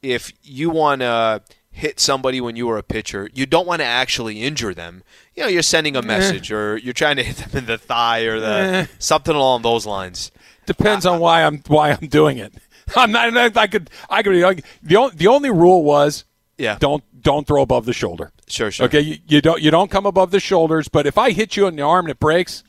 if 0.01 0.33
you 0.43 0.69
want 0.69 1.01
to 1.01 1.41
hit 1.71 1.99
somebody 1.99 2.39
when 2.39 2.55
you 2.55 2.67
were 2.67 2.77
a 2.77 2.83
pitcher, 2.83 3.29
you 3.33 3.45
don't 3.45 3.67
want 3.67 3.81
to 3.81 3.85
actually 3.85 4.41
injure 4.41 4.73
them. 4.73 5.03
You 5.35 5.43
know, 5.43 5.49
you're 5.49 5.63
sending 5.63 5.95
a 5.95 5.99
eh. 5.99 6.05
message, 6.05 6.51
or 6.51 6.77
you're 6.77 6.93
trying 6.93 7.17
to 7.17 7.23
hit 7.23 7.37
them 7.37 7.57
in 7.57 7.65
the 7.65 7.77
thigh, 7.77 8.21
or 8.21 8.39
the 8.39 8.47
eh. 8.47 8.85
something 8.99 9.35
along 9.35 9.63
those 9.63 9.85
lines. 9.85 10.31
Depends 10.65 11.05
on 11.05 11.19
why 11.19 11.43
I'm 11.43 11.61
why 11.67 11.91
I'm 11.91 12.07
doing 12.07 12.37
it. 12.37 12.53
I'm 12.95 13.11
not. 13.11 13.55
I 13.57 13.67
could. 13.67 13.89
I 14.09 14.23
could. 14.23 14.33
The 14.81 14.95
only 14.95 15.15
the 15.15 15.27
only 15.27 15.49
rule 15.51 15.83
was 15.83 16.25
Yeah, 16.57 16.77
don't 16.79 17.03
don't 17.21 17.47
throw 17.47 17.61
above 17.61 17.85
the 17.85 17.93
shoulder. 17.93 18.31
sure, 18.47 18.71
sure. 18.71 18.85
Okay, 18.87 18.99
you, 18.99 19.17
you 19.27 19.41
don't 19.41 19.61
you 19.61 19.71
don't 19.71 19.89
come 19.89 20.05
above 20.05 20.31
the 20.31 20.39
shoulders. 20.39 20.87
But 20.87 21.07
if 21.07 21.17
I 21.17 21.31
hit 21.31 21.55
you 21.57 21.67
in 21.67 21.75
the 21.75 21.81
arm 21.83 22.05
and 22.05 22.11
it 22.11 22.19
breaks, 22.19 22.63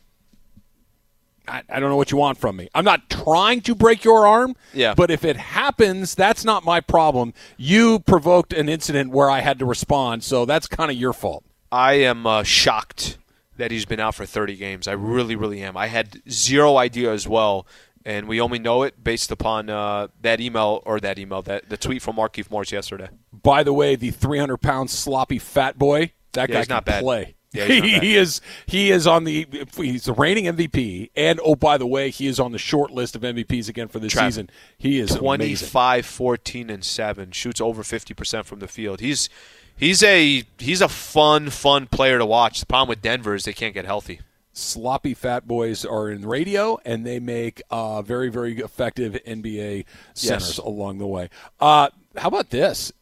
I, 1.46 1.62
I 1.68 1.80
don't 1.80 1.90
know 1.90 1.96
what 1.96 2.10
you 2.10 2.16
want 2.16 2.38
from 2.38 2.56
me. 2.56 2.68
I'm 2.74 2.84
not 2.84 3.10
trying 3.10 3.60
to 3.62 3.74
break 3.74 4.04
your 4.04 4.26
arm. 4.26 4.56
Yeah. 4.72 4.94
But 4.94 5.10
if 5.10 5.24
it 5.24 5.36
happens, 5.36 6.14
that's 6.14 6.44
not 6.44 6.64
my 6.64 6.80
problem. 6.80 7.34
You 7.56 7.98
provoked 8.00 8.52
an 8.52 8.68
incident 8.68 9.10
where 9.10 9.28
I 9.28 9.40
had 9.40 9.58
to 9.58 9.66
respond, 9.66 10.24
so 10.24 10.44
that's 10.46 10.66
kind 10.66 10.90
of 10.90 10.96
your 10.96 11.12
fault. 11.12 11.44
I 11.70 11.94
am 11.94 12.26
uh, 12.26 12.44
shocked 12.44 13.18
that 13.56 13.70
he's 13.70 13.84
been 13.84 14.00
out 14.00 14.14
for 14.14 14.26
30 14.26 14.56
games. 14.56 14.88
I 14.88 14.92
really, 14.92 15.36
really 15.36 15.62
am. 15.62 15.76
I 15.76 15.88
had 15.88 16.22
zero 16.30 16.76
idea 16.76 17.12
as 17.12 17.28
well. 17.28 17.66
And 18.05 18.28
we 18.28 18.40
only 18.40 18.59
know 18.59 18.82
it 18.82 19.02
based 19.02 19.30
upon 19.30 19.70
uh, 19.70 20.09
that 20.20 20.40
email 20.40 20.82
or 20.84 21.00
that 21.00 21.18
email 21.18 21.42
that 21.42 21.68
the 21.68 21.76
tweet 21.76 22.02
from 22.02 22.16
Markieff 22.16 22.50
Morris 22.50 22.72
yesterday. 22.72 23.09
By 23.32 23.62
the 23.62 23.72
way, 23.72 23.96
the 23.96 24.11
300 24.11 24.59
pound 24.59 24.90
sloppy 24.90 25.38
fat 25.38 25.78
boy, 25.78 26.12
that 26.32 26.48
Yeah, 26.48 26.55
guy 26.55 26.59
he's 26.61 26.66
can 26.66 26.74
not 26.76 26.84
bad. 26.84 27.02
play. 27.02 27.34
Yeah, 27.52 27.66
he, 28.00 28.16
is 28.16 28.40
he 28.66 28.90
is 28.90 29.07
on 29.07 29.22
the 29.22 29.46
he's 29.76 30.05
the 30.07 30.12
reigning 30.12 30.46
MVP, 30.46 31.11
and 31.14 31.38
oh 31.44 31.55
by 31.55 31.78
the 31.78 31.86
way, 31.86 32.11
he 32.11 32.26
is 32.26 32.40
on 32.40 32.50
the 32.50 32.59
short 32.59 32.90
list 32.90 33.14
of 33.14 33.22
MVPs 33.22 33.68
again 33.68 33.86
for 33.86 34.00
this 34.00 34.12
Trav, 34.12 34.24
season. 34.26 34.50
He 34.76 34.98
is 34.98 35.12
amazing. 35.12 35.20
25, 35.20 36.05
14, 36.05 36.68
and 36.70 36.84
seven. 36.84 37.30
Shoots 37.30 37.61
over 37.61 37.84
fifty 37.84 38.12
percent 38.12 38.46
from 38.46 38.59
the 38.59 38.66
field. 38.66 38.98
He's 39.00 39.28
he's 39.76 40.02
a 40.02 40.42
he's 40.59 40.80
a 40.80 40.88
fun 40.88 41.48
fun 41.48 41.86
player 41.86 42.18
to 42.18 42.26
watch. 42.26 42.59
The 42.59 42.66
problem 42.66 42.88
with 42.88 43.02
Denver 43.02 43.36
is 43.36 43.44
they 43.44 43.52
can't 43.52 43.72
get 43.72 43.84
healthy. 43.84 44.20
Sloppy 44.55 45.12
fat 45.14 45.46
boys 45.46 45.84
are 45.84 46.09
in 46.11 46.26
radio 46.26 46.78
and 46.84 47.05
they 47.05 47.18
make 47.20 47.61
uh, 47.70 48.00
very 48.02 48.30
very 48.30 48.59
effective 48.61 49.12
NBA 49.26 49.84
centers 50.14 50.48
Yes. 50.48 50.59
along 50.59 50.98
the 50.98 51.07
way. 51.07 51.28
Uh, 51.61 51.88
how 52.16 52.28
about 52.28 52.50
this? 52.50 52.92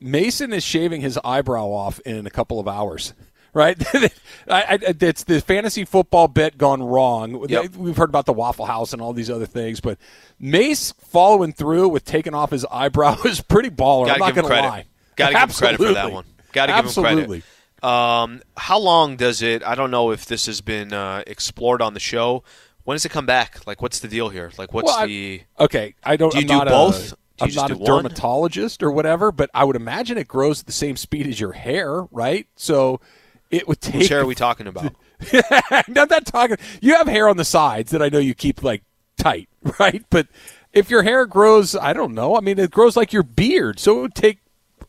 Mason 0.00 0.52
is 0.52 0.64
shaving 0.64 1.00
his 1.00 1.18
eyebrow 1.24 1.66
off 1.66 2.00
in 2.00 2.26
a 2.26 2.30
couple 2.30 2.58
of 2.58 2.66
hours. 2.68 3.12
Right, 3.52 3.76
I, 4.48 4.62
I, 4.62 4.78
it's 5.00 5.24
the 5.24 5.40
fantasy 5.40 5.84
football 5.84 6.28
bet 6.28 6.56
gone 6.56 6.80
wrong. 6.84 7.46
Yep. 7.48 7.74
We've 7.74 7.96
heard 7.96 8.08
about 8.08 8.24
the 8.26 8.32
Waffle 8.32 8.64
House 8.64 8.92
and 8.92 9.02
all 9.02 9.12
these 9.12 9.28
other 9.28 9.44
things, 9.44 9.80
but 9.80 9.98
Mace 10.38 10.92
following 10.92 11.52
through 11.52 11.88
with 11.88 12.04
taking 12.04 12.32
off 12.32 12.52
his 12.52 12.64
eyebrow 12.70 13.16
is 13.24 13.40
pretty 13.40 13.68
baller. 13.70 14.06
Gotta 14.06 14.12
I'm 14.12 14.18
not 14.20 14.34
going 14.36 14.44
to 14.44 14.50
credit. 14.50 14.68
lie. 14.68 14.84
Gotta 15.16 15.32
give 15.32 15.42
him 15.42 15.48
credit 15.48 15.76
for 15.78 15.92
that 15.94 16.12
one. 16.12 16.24
Gotta 16.52 16.72
give 16.74 16.96
him 16.96 17.02
credit. 17.02 17.44
Um, 17.82 18.42
how 18.56 18.78
long 18.78 19.16
does 19.16 19.42
it? 19.42 19.62
I 19.64 19.74
don't 19.74 19.90
know 19.90 20.10
if 20.10 20.26
this 20.26 20.46
has 20.46 20.60
been 20.60 20.92
uh, 20.92 21.22
explored 21.26 21.80
on 21.82 21.94
the 21.94 22.00
show. 22.00 22.44
When 22.84 22.94
does 22.94 23.04
it 23.04 23.10
come 23.10 23.26
back? 23.26 23.66
Like, 23.66 23.82
what's 23.82 24.00
the 24.00 24.08
deal 24.08 24.28
here? 24.30 24.50
Like, 24.58 24.72
what's 24.72 24.86
Well, 24.86 24.96
I- 24.98 25.06
the? 25.06 25.42
Okay, 25.60 25.94
I 26.02 26.16
don't. 26.16 26.32
Do 26.32 26.38
you 26.38 26.42
I'm 26.42 26.48
do 26.48 26.54
not 26.54 26.68
both? 26.68 27.12
A, 27.12 27.16
Do 27.46 27.52
you 27.52 27.60
I'm 27.60 27.68
not 27.68 27.70
a 27.70 27.76
one? 27.76 28.02
dermatologist 28.04 28.82
or 28.82 28.90
whatever, 28.90 29.32
but 29.32 29.48
I 29.54 29.64
would 29.64 29.76
imagine 29.76 30.18
it 30.18 30.28
grows 30.28 30.60
at 30.60 30.66
the 30.66 30.72
same 30.72 30.96
speed 30.96 31.26
as 31.26 31.38
your 31.40 31.52
hair, 31.52 32.02
right? 32.10 32.46
So 32.56 33.00
it 33.50 33.66
would 33.68 33.80
take. 33.80 33.94
Whose 33.94 34.08
hair 34.08 34.20
are 34.20 34.26
we 34.26 34.34
talking 34.34 34.66
about? 34.66 34.94
I'm 35.70 35.84
not 35.94 36.26
talking. 36.26 36.56
You 36.80 36.94
have 36.96 37.06
hair 37.06 37.28
on 37.28 37.36
the 37.36 37.44
sides 37.44 37.92
that 37.92 38.02
I 38.02 38.08
know 38.08 38.18
you 38.18 38.34
keep 38.34 38.62
like 38.62 38.82
tight, 39.16 39.48
right? 39.78 40.04
But 40.10 40.28
if 40.72 40.90
your 40.90 41.02
hair 41.02 41.26
grows, 41.26 41.74
I 41.74 41.92
don't 41.92 42.14
know. 42.14 42.36
I 42.36 42.40
mean, 42.40 42.58
it 42.58 42.70
grows 42.70 42.96
like 42.96 43.12
your 43.12 43.22
beard, 43.22 43.78
so 43.78 43.98
it 43.98 44.02
would 44.02 44.14
take 44.14 44.38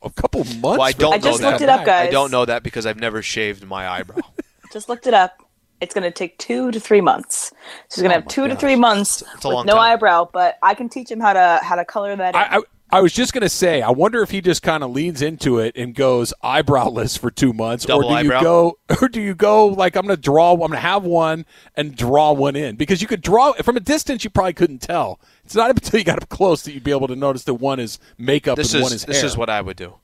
a 0.03 0.09
couple 0.09 0.43
months. 0.43 0.61
Well, 0.61 0.81
I 0.81 0.91
don't 0.93 1.13
it 1.13 1.15
I 1.15 1.19
just 1.19 1.41
know 1.41 1.47
that. 1.47 1.51
looked 1.51 1.61
it 1.61 1.69
up, 1.69 1.85
guys. 1.85 2.07
I 2.07 2.11
don't 2.11 2.31
know 2.31 2.45
that 2.45 2.63
because 2.63 2.85
I've 2.85 2.99
never 2.99 3.21
shaved 3.21 3.65
my 3.65 3.87
eyebrow. 3.87 4.21
Just 4.71 4.87
looked 4.87 5.05
it 5.05 5.13
up. 5.13 5.43
It's 5.81 5.93
going 5.93 6.03
to 6.03 6.11
take 6.11 6.37
two 6.37 6.71
to 6.71 6.79
three 6.79 7.01
months. 7.01 7.51
So 7.89 7.95
he's 7.95 8.03
going 8.03 8.11
to 8.11 8.17
oh 8.17 8.19
have 8.21 8.27
two 8.27 8.47
to 8.47 8.55
three 8.55 8.75
months 8.75 9.21
It's 9.35 9.43
a 9.45 9.49
with 9.49 9.65
no 9.65 9.73
time. 9.73 9.93
eyebrow. 9.93 10.29
But 10.31 10.57
I 10.63 10.75
can 10.75 10.87
teach 10.89 11.09
him 11.11 11.19
how 11.19 11.33
to 11.33 11.59
how 11.63 11.75
to 11.75 11.83
color 11.83 12.15
that. 12.15 12.35
in. 12.35 12.39
I, 12.39 12.57
I, 12.57 12.61
I 12.93 12.99
was 12.99 13.13
just 13.13 13.31
going 13.31 13.43
to 13.43 13.49
say, 13.49 13.81
I 13.81 13.89
wonder 13.89 14.21
if 14.21 14.31
he 14.31 14.41
just 14.41 14.61
kind 14.61 14.83
of 14.83 14.91
leans 14.91 15.21
into 15.21 15.59
it 15.59 15.77
and 15.77 15.95
goes 15.95 16.33
eyebrowless 16.43 17.17
for 17.17 17.31
two 17.31 17.53
months, 17.53 17.85
Double 17.85 18.05
or 18.05 18.09
do 18.09 18.15
eyebrow? 18.15 18.37
you 18.39 18.43
go, 18.43 18.77
or 19.01 19.07
do 19.07 19.21
you 19.21 19.33
go 19.33 19.67
like 19.67 19.95
I'm 19.95 20.05
going 20.05 20.15
to 20.15 20.21
draw, 20.21 20.51
I'm 20.51 20.59
going 20.59 20.71
to 20.71 20.77
have 20.77 21.03
one 21.05 21.45
and 21.75 21.95
draw 21.95 22.33
one 22.33 22.55
in 22.57 22.75
because 22.75 23.01
you 23.01 23.07
could 23.07 23.21
draw 23.21 23.53
from 23.53 23.77
a 23.77 23.79
distance, 23.79 24.23
you 24.23 24.29
probably 24.29 24.53
couldn't 24.53 24.79
tell. 24.81 25.21
It's 25.45 25.55
not 25.55 25.69
until 25.75 25.99
you 25.99 26.03
got 26.03 26.21
up 26.21 26.27
close 26.29 26.63
that 26.63 26.73
you'd 26.73 26.83
be 26.83 26.91
able 26.91 27.07
to 27.07 27.15
notice 27.15 27.45
that 27.45 27.55
one 27.55 27.79
is 27.79 27.97
makeup 28.17 28.57
this 28.57 28.73
and 28.73 28.79
is 28.79 28.83
one 28.83 28.93
is 28.93 29.05
this 29.05 29.17
hair. 29.17 29.25
is 29.25 29.37
what 29.37 29.49
I 29.49 29.61
would 29.61 29.77
do. 29.77 29.95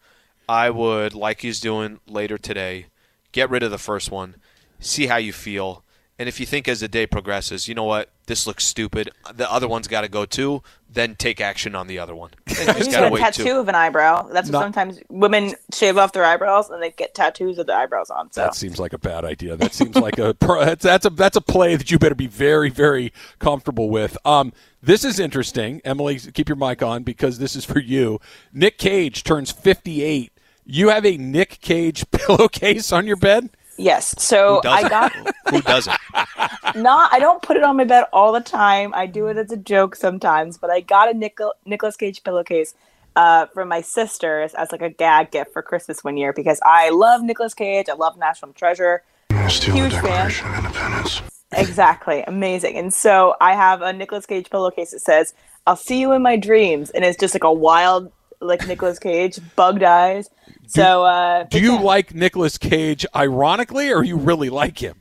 I 0.48 0.70
would, 0.70 1.14
like 1.14 1.42
he's 1.42 1.60
doing 1.60 2.00
later 2.08 2.38
today, 2.38 2.86
get 3.34 3.50
rid 3.50 3.64
of 3.64 3.72
the 3.72 3.78
first 3.78 4.12
one, 4.12 4.36
see 4.80 5.08
how 5.08 5.18
you 5.18 5.34
feel, 5.34 5.84
and 6.20 6.28
if 6.28 6.40
you 6.40 6.46
think 6.46 6.68
as 6.68 6.80
the 6.80 6.88
day 6.88 7.06
progresses, 7.06 7.68
you 7.68 7.76
know 7.76 7.84
what, 7.84 8.10
this 8.26 8.48
looks 8.48 8.66
stupid, 8.66 9.12
the 9.34 9.52
other 9.52 9.68
one's 9.68 9.88
got 9.88 10.02
to 10.02 10.08
go 10.08 10.26
too. 10.26 10.64
Then 10.90 11.16
take 11.16 11.40
action 11.40 11.76
on 11.76 11.86
the 11.88 12.00
other 12.00 12.16
one. 12.16 12.32
And 12.48 12.58
you 12.60 12.66
just 12.66 12.78
He's 12.78 12.88
gotta 12.96 13.14
a 13.14 13.18
tattoo 13.20 13.44
too. 13.44 13.60
of 13.60 13.68
an 13.68 13.76
eyebrow. 13.76 14.30
That's 14.30 14.48
what 14.50 14.54
Not- 14.54 14.64
sometimes 14.64 15.00
women 15.10 15.54
shave 15.72 15.98
off 15.98 16.14
their 16.14 16.24
eyebrows 16.26 16.70
and 16.72 16.82
they 16.82 16.90
get 16.92 17.14
tattoos 17.14 17.60
of 17.60 17.68
the 17.68 17.76
eyebrows 17.76 18.10
on. 18.10 18.32
So 18.32 18.42
That 18.42 18.56
seems 18.56 18.80
like 18.80 18.94
a 18.94 18.98
bad 18.98 19.26
idea. 19.26 19.56
That 19.58 19.74
seems 19.76 19.96
like 19.96 20.18
a 20.18 20.34
pro- 20.40 20.66
that's, 20.66 20.84
that's 20.84 21.06
a 21.06 21.10
that's 21.12 21.38
a 21.38 21.42
play 21.42 21.76
that 21.76 21.92
you 21.92 22.00
better 22.00 22.16
be 22.16 22.26
very 22.28 22.70
very 22.72 23.14
comfortable 23.38 23.90
with. 23.90 24.18
Um, 24.26 24.54
this 24.82 25.04
is 25.04 25.20
interesting, 25.20 25.82
Emily. 25.86 26.18
Keep 26.20 26.50
your 26.50 26.56
mic 26.56 26.82
on 26.82 27.04
because 27.04 27.38
this 27.38 27.56
is 27.56 27.64
for 27.66 27.80
you. 27.80 28.20
Nick 28.52 28.78
Cage 28.80 29.24
turns 29.24 29.52
fifty 29.52 30.02
eight. 30.04 30.32
You 30.66 30.90
have 30.90 31.06
a 31.06 31.18
Nick 31.18 31.60
Cage 31.62 32.06
pillowcase 32.12 32.92
on 32.92 33.06
your 33.06 33.18
bed. 33.18 33.50
Yes. 33.78 34.16
So 34.18 34.62
I 34.66 34.88
got 34.88 35.12
Who 35.50 35.62
doesn't? 35.62 35.98
not. 36.76 37.14
I 37.14 37.20
don't 37.20 37.42
put 37.42 37.58
it 37.58 37.64
on 37.64 37.78
my 37.78 37.84
bed 37.84 38.06
all 38.14 38.32
the 38.32 38.42
time. 38.42 38.94
I 38.94 39.06
do 39.06 39.28
it 39.28 39.38
as 39.38 39.52
a 39.52 39.58
joke 39.58 39.96
sometimes. 39.96 40.58
But 40.58 40.70
I 40.70 40.82
got 40.82 41.10
a 41.10 41.18
Nicol- 41.18 41.56
Nicolas 41.66 41.96
Cage 41.96 42.24
pillowcase. 42.24 42.74
Uh, 43.16 43.48
from 43.48 43.68
my 43.68 43.82
sisters 43.82 44.54
as 44.54 44.72
like 44.72 44.84
a 44.84 44.92
gag 44.92 45.32
gift 45.32 45.52
for 45.52 45.64
Christmas 45.64 46.04
one 46.04 46.18
year 46.18 46.32
because 46.32 46.60
I 46.64 46.92
love 46.92 47.24
Nicolas 47.24 47.56
Cage. 47.56 47.90
I 47.90 47.94
love 47.94 48.16
National 48.16 48.54
Treasure. 48.54 49.02
Steal 49.48 49.74
Huge 49.74 49.94
the 49.94 50.02
fan. 50.02 50.28
Of 50.28 50.56
Independence. 50.56 51.22
Exactly. 51.52 52.24
Amazing. 52.28 52.78
And 52.78 52.94
so 52.94 53.36
I 53.42 53.54
have 53.56 53.82
a 53.82 53.92
Nicolas 53.92 54.28
Cage 54.28 54.52
pillowcase 54.52 54.92
that 54.92 55.00
says, 55.00 55.34
I'll 55.66 55.76
see 55.76 56.00
you 56.00 56.12
in 56.12 56.22
my 56.22 56.36
dreams. 56.38 56.90
And 56.92 57.04
it's 57.04 57.18
just 57.18 57.34
like 57.34 57.44
a 57.44 57.52
wild, 57.52 58.12
like 58.40 58.68
Nicolas 58.68 59.00
Cage, 59.00 59.40
bugged 59.56 59.82
eyes. 59.82 60.30
So, 60.68 61.04
uh, 61.06 61.44
Do 61.46 61.60
you 61.60 61.80
like 61.82 62.14
Nicolas 62.14 62.58
Cage 62.58 63.06
ironically, 63.16 63.92
or 63.92 64.04
you 64.04 64.18
really 64.18 64.50
like 64.50 64.78
him? 64.80 64.96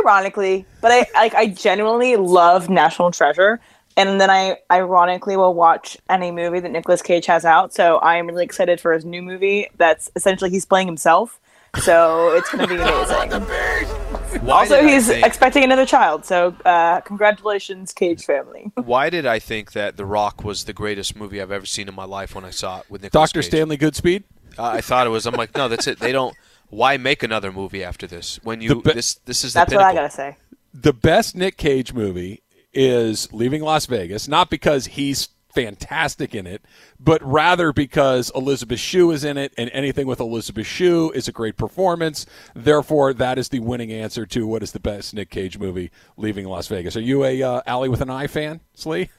ironically, 0.00 0.64
but 0.80 0.90
I 0.90 1.06
like, 1.14 1.34
I 1.34 1.48
genuinely 1.48 2.16
love 2.16 2.70
National 2.70 3.10
Treasure. 3.10 3.60
And 3.94 4.18
then 4.18 4.30
I 4.30 4.56
ironically 4.70 5.36
will 5.36 5.52
watch 5.52 5.98
any 6.08 6.30
movie 6.30 6.60
that 6.60 6.70
Nicolas 6.70 7.02
Cage 7.02 7.26
has 7.26 7.44
out. 7.44 7.74
So 7.74 7.98
I 7.98 8.16
am 8.16 8.26
really 8.26 8.42
excited 8.44 8.80
for 8.80 8.94
his 8.94 9.04
new 9.04 9.20
movie 9.20 9.68
that's 9.76 10.10
essentially 10.16 10.48
he's 10.48 10.64
playing 10.64 10.86
himself. 10.86 11.38
So 11.82 12.34
it's 12.34 12.50
going 12.50 12.66
to 12.66 12.74
be 12.74 12.80
amazing. 12.80 13.42
Why 14.46 14.60
also, 14.60 14.82
he's 14.82 15.08
think- 15.08 15.26
expecting 15.26 15.62
another 15.62 15.84
child. 15.84 16.24
So 16.24 16.56
uh, 16.64 17.02
congratulations, 17.02 17.92
Cage 17.92 18.24
family. 18.24 18.72
Why 18.76 19.10
did 19.10 19.26
I 19.26 19.38
think 19.38 19.72
that 19.72 19.98
The 19.98 20.06
Rock 20.06 20.42
was 20.42 20.64
the 20.64 20.72
greatest 20.72 21.14
movie 21.14 21.38
I've 21.40 21.52
ever 21.52 21.66
seen 21.66 21.86
in 21.86 21.94
my 21.94 22.04
life 22.06 22.34
when 22.34 22.46
I 22.46 22.50
saw 22.50 22.80
it 22.80 22.86
with 22.88 23.02
Nicolas 23.02 23.28
Doctor 23.30 23.42
Cage? 23.42 23.50
Stanley 23.50 23.76
Goodspeed. 23.76 24.22
Uh, 24.58 24.64
I 24.64 24.80
thought 24.80 25.06
it 25.06 25.10
was. 25.10 25.26
I'm 25.26 25.34
like, 25.34 25.54
no, 25.56 25.68
that's 25.68 25.86
it. 25.86 25.98
They 25.98 26.12
don't. 26.12 26.34
Why 26.68 26.96
make 26.96 27.22
another 27.22 27.52
movie 27.52 27.84
after 27.84 28.06
this? 28.06 28.40
When 28.42 28.60
you 28.60 28.80
be- 28.82 28.92
this 28.94 29.14
this 29.26 29.44
is 29.44 29.52
the 29.52 29.60
That's 29.60 29.74
what. 29.74 29.82
I 29.84 29.92
got 29.94 30.02
to 30.02 30.10
say. 30.10 30.36
the 30.72 30.92
best 30.92 31.36
Nick 31.36 31.56
Cage 31.56 31.92
movie 31.92 32.42
is 32.72 33.30
Leaving 33.32 33.62
Las 33.62 33.86
Vegas, 33.86 34.26
not 34.26 34.48
because 34.48 34.86
he's 34.86 35.28
fantastic 35.54 36.34
in 36.34 36.46
it, 36.46 36.62
but 36.98 37.22
rather 37.22 37.74
because 37.74 38.32
Elisabeth 38.34 38.80
Shue 38.80 39.10
is 39.10 39.22
in 39.22 39.36
it, 39.36 39.52
and 39.58 39.68
anything 39.74 40.06
with 40.06 40.18
Elisabeth 40.18 40.66
Shue 40.66 41.12
is 41.14 41.28
a 41.28 41.32
great 41.32 41.58
performance. 41.58 42.24
Therefore, 42.54 43.12
that 43.12 43.36
is 43.38 43.50
the 43.50 43.60
winning 43.60 43.92
answer 43.92 44.24
to 44.24 44.46
what 44.46 44.62
is 44.62 44.72
the 44.72 44.80
best 44.80 45.12
Nick 45.12 45.28
Cage 45.28 45.58
movie, 45.58 45.90
Leaving 46.16 46.46
Las 46.46 46.68
Vegas. 46.68 46.96
Are 46.96 47.00
you 47.02 47.22
a 47.24 47.42
uh, 47.42 47.60
Alley 47.66 47.90
with 47.90 48.00
an 48.00 48.08
Eye 48.08 48.28
fan, 48.28 48.60
Slee? 48.74 49.10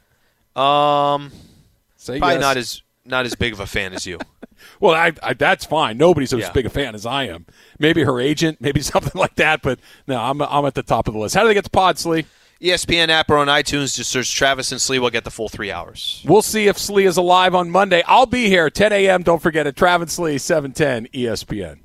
Um, 0.56 1.32
Say 1.98 2.18
probably 2.18 2.36
yes. 2.36 2.42
not 2.42 2.58
as 2.58 2.82
not 3.06 3.26
as 3.28 3.36
big 3.36 3.54
of 3.54 3.60
a 3.60 3.68
fan 3.68 3.94
as 3.94 4.08
you. 4.08 4.18
Well, 4.80 4.94
I, 4.96 5.14
I, 5.22 5.34
that's 5.34 5.66
fine. 5.66 5.98
Nobody's 5.98 6.34
as 6.34 6.40
Yeah. 6.42 6.52
big 6.52 6.66
a 6.66 6.70
fan 6.70 6.96
as 6.96 7.06
I 7.06 7.24
am. 7.26 7.46
Maybe 7.80 8.04
her 8.04 8.20
agent, 8.20 8.60
maybe 8.62 8.82
something 8.82 9.20
like 9.20 9.36
that. 9.36 9.62
But 9.62 9.80
no, 10.08 10.20
I'm, 10.20 10.42
I'm 10.42 10.66
at 10.66 10.74
the 10.76 10.84
top 10.84 11.08
of 11.08 11.14
the 11.14 11.20
list. 11.20 11.36
How 11.36 11.42
do 11.42 11.48
they 11.48 11.54
get 11.54 11.64
to 11.66 11.70
pod, 11.70 11.98
Slee? 12.00 12.26
ESPN 12.62 13.10
app 13.10 13.30
or 13.30 13.36
on 13.38 13.48
iTunes, 13.48 13.94
just 13.98 14.10
search 14.10 14.34
Travis 14.34 14.72
and 14.72 14.80
Slee. 14.80 14.98
We'll 14.98 15.10
get 15.10 15.26
the 15.26 15.32
full 15.32 15.50
three 15.50 15.70
hours. 15.70 16.24
We'll 16.26 16.42
see 16.42 16.68
if 16.68 16.78
Slee 16.78 17.06
is 17.06 17.18
alive 17.18 17.54
on 17.54 17.70
Monday. 17.70 18.04
I'll 18.08 18.26
be 18.26 18.48
here 18.48 18.70
10 18.70 18.94
a.m. 18.94 19.22
Don't 19.24 19.42
forget 19.42 19.68
it. 19.68 19.76
Travis 19.76 20.14
Slee, 20.14 20.38
710 20.38 21.08
ESPN. 21.14 21.80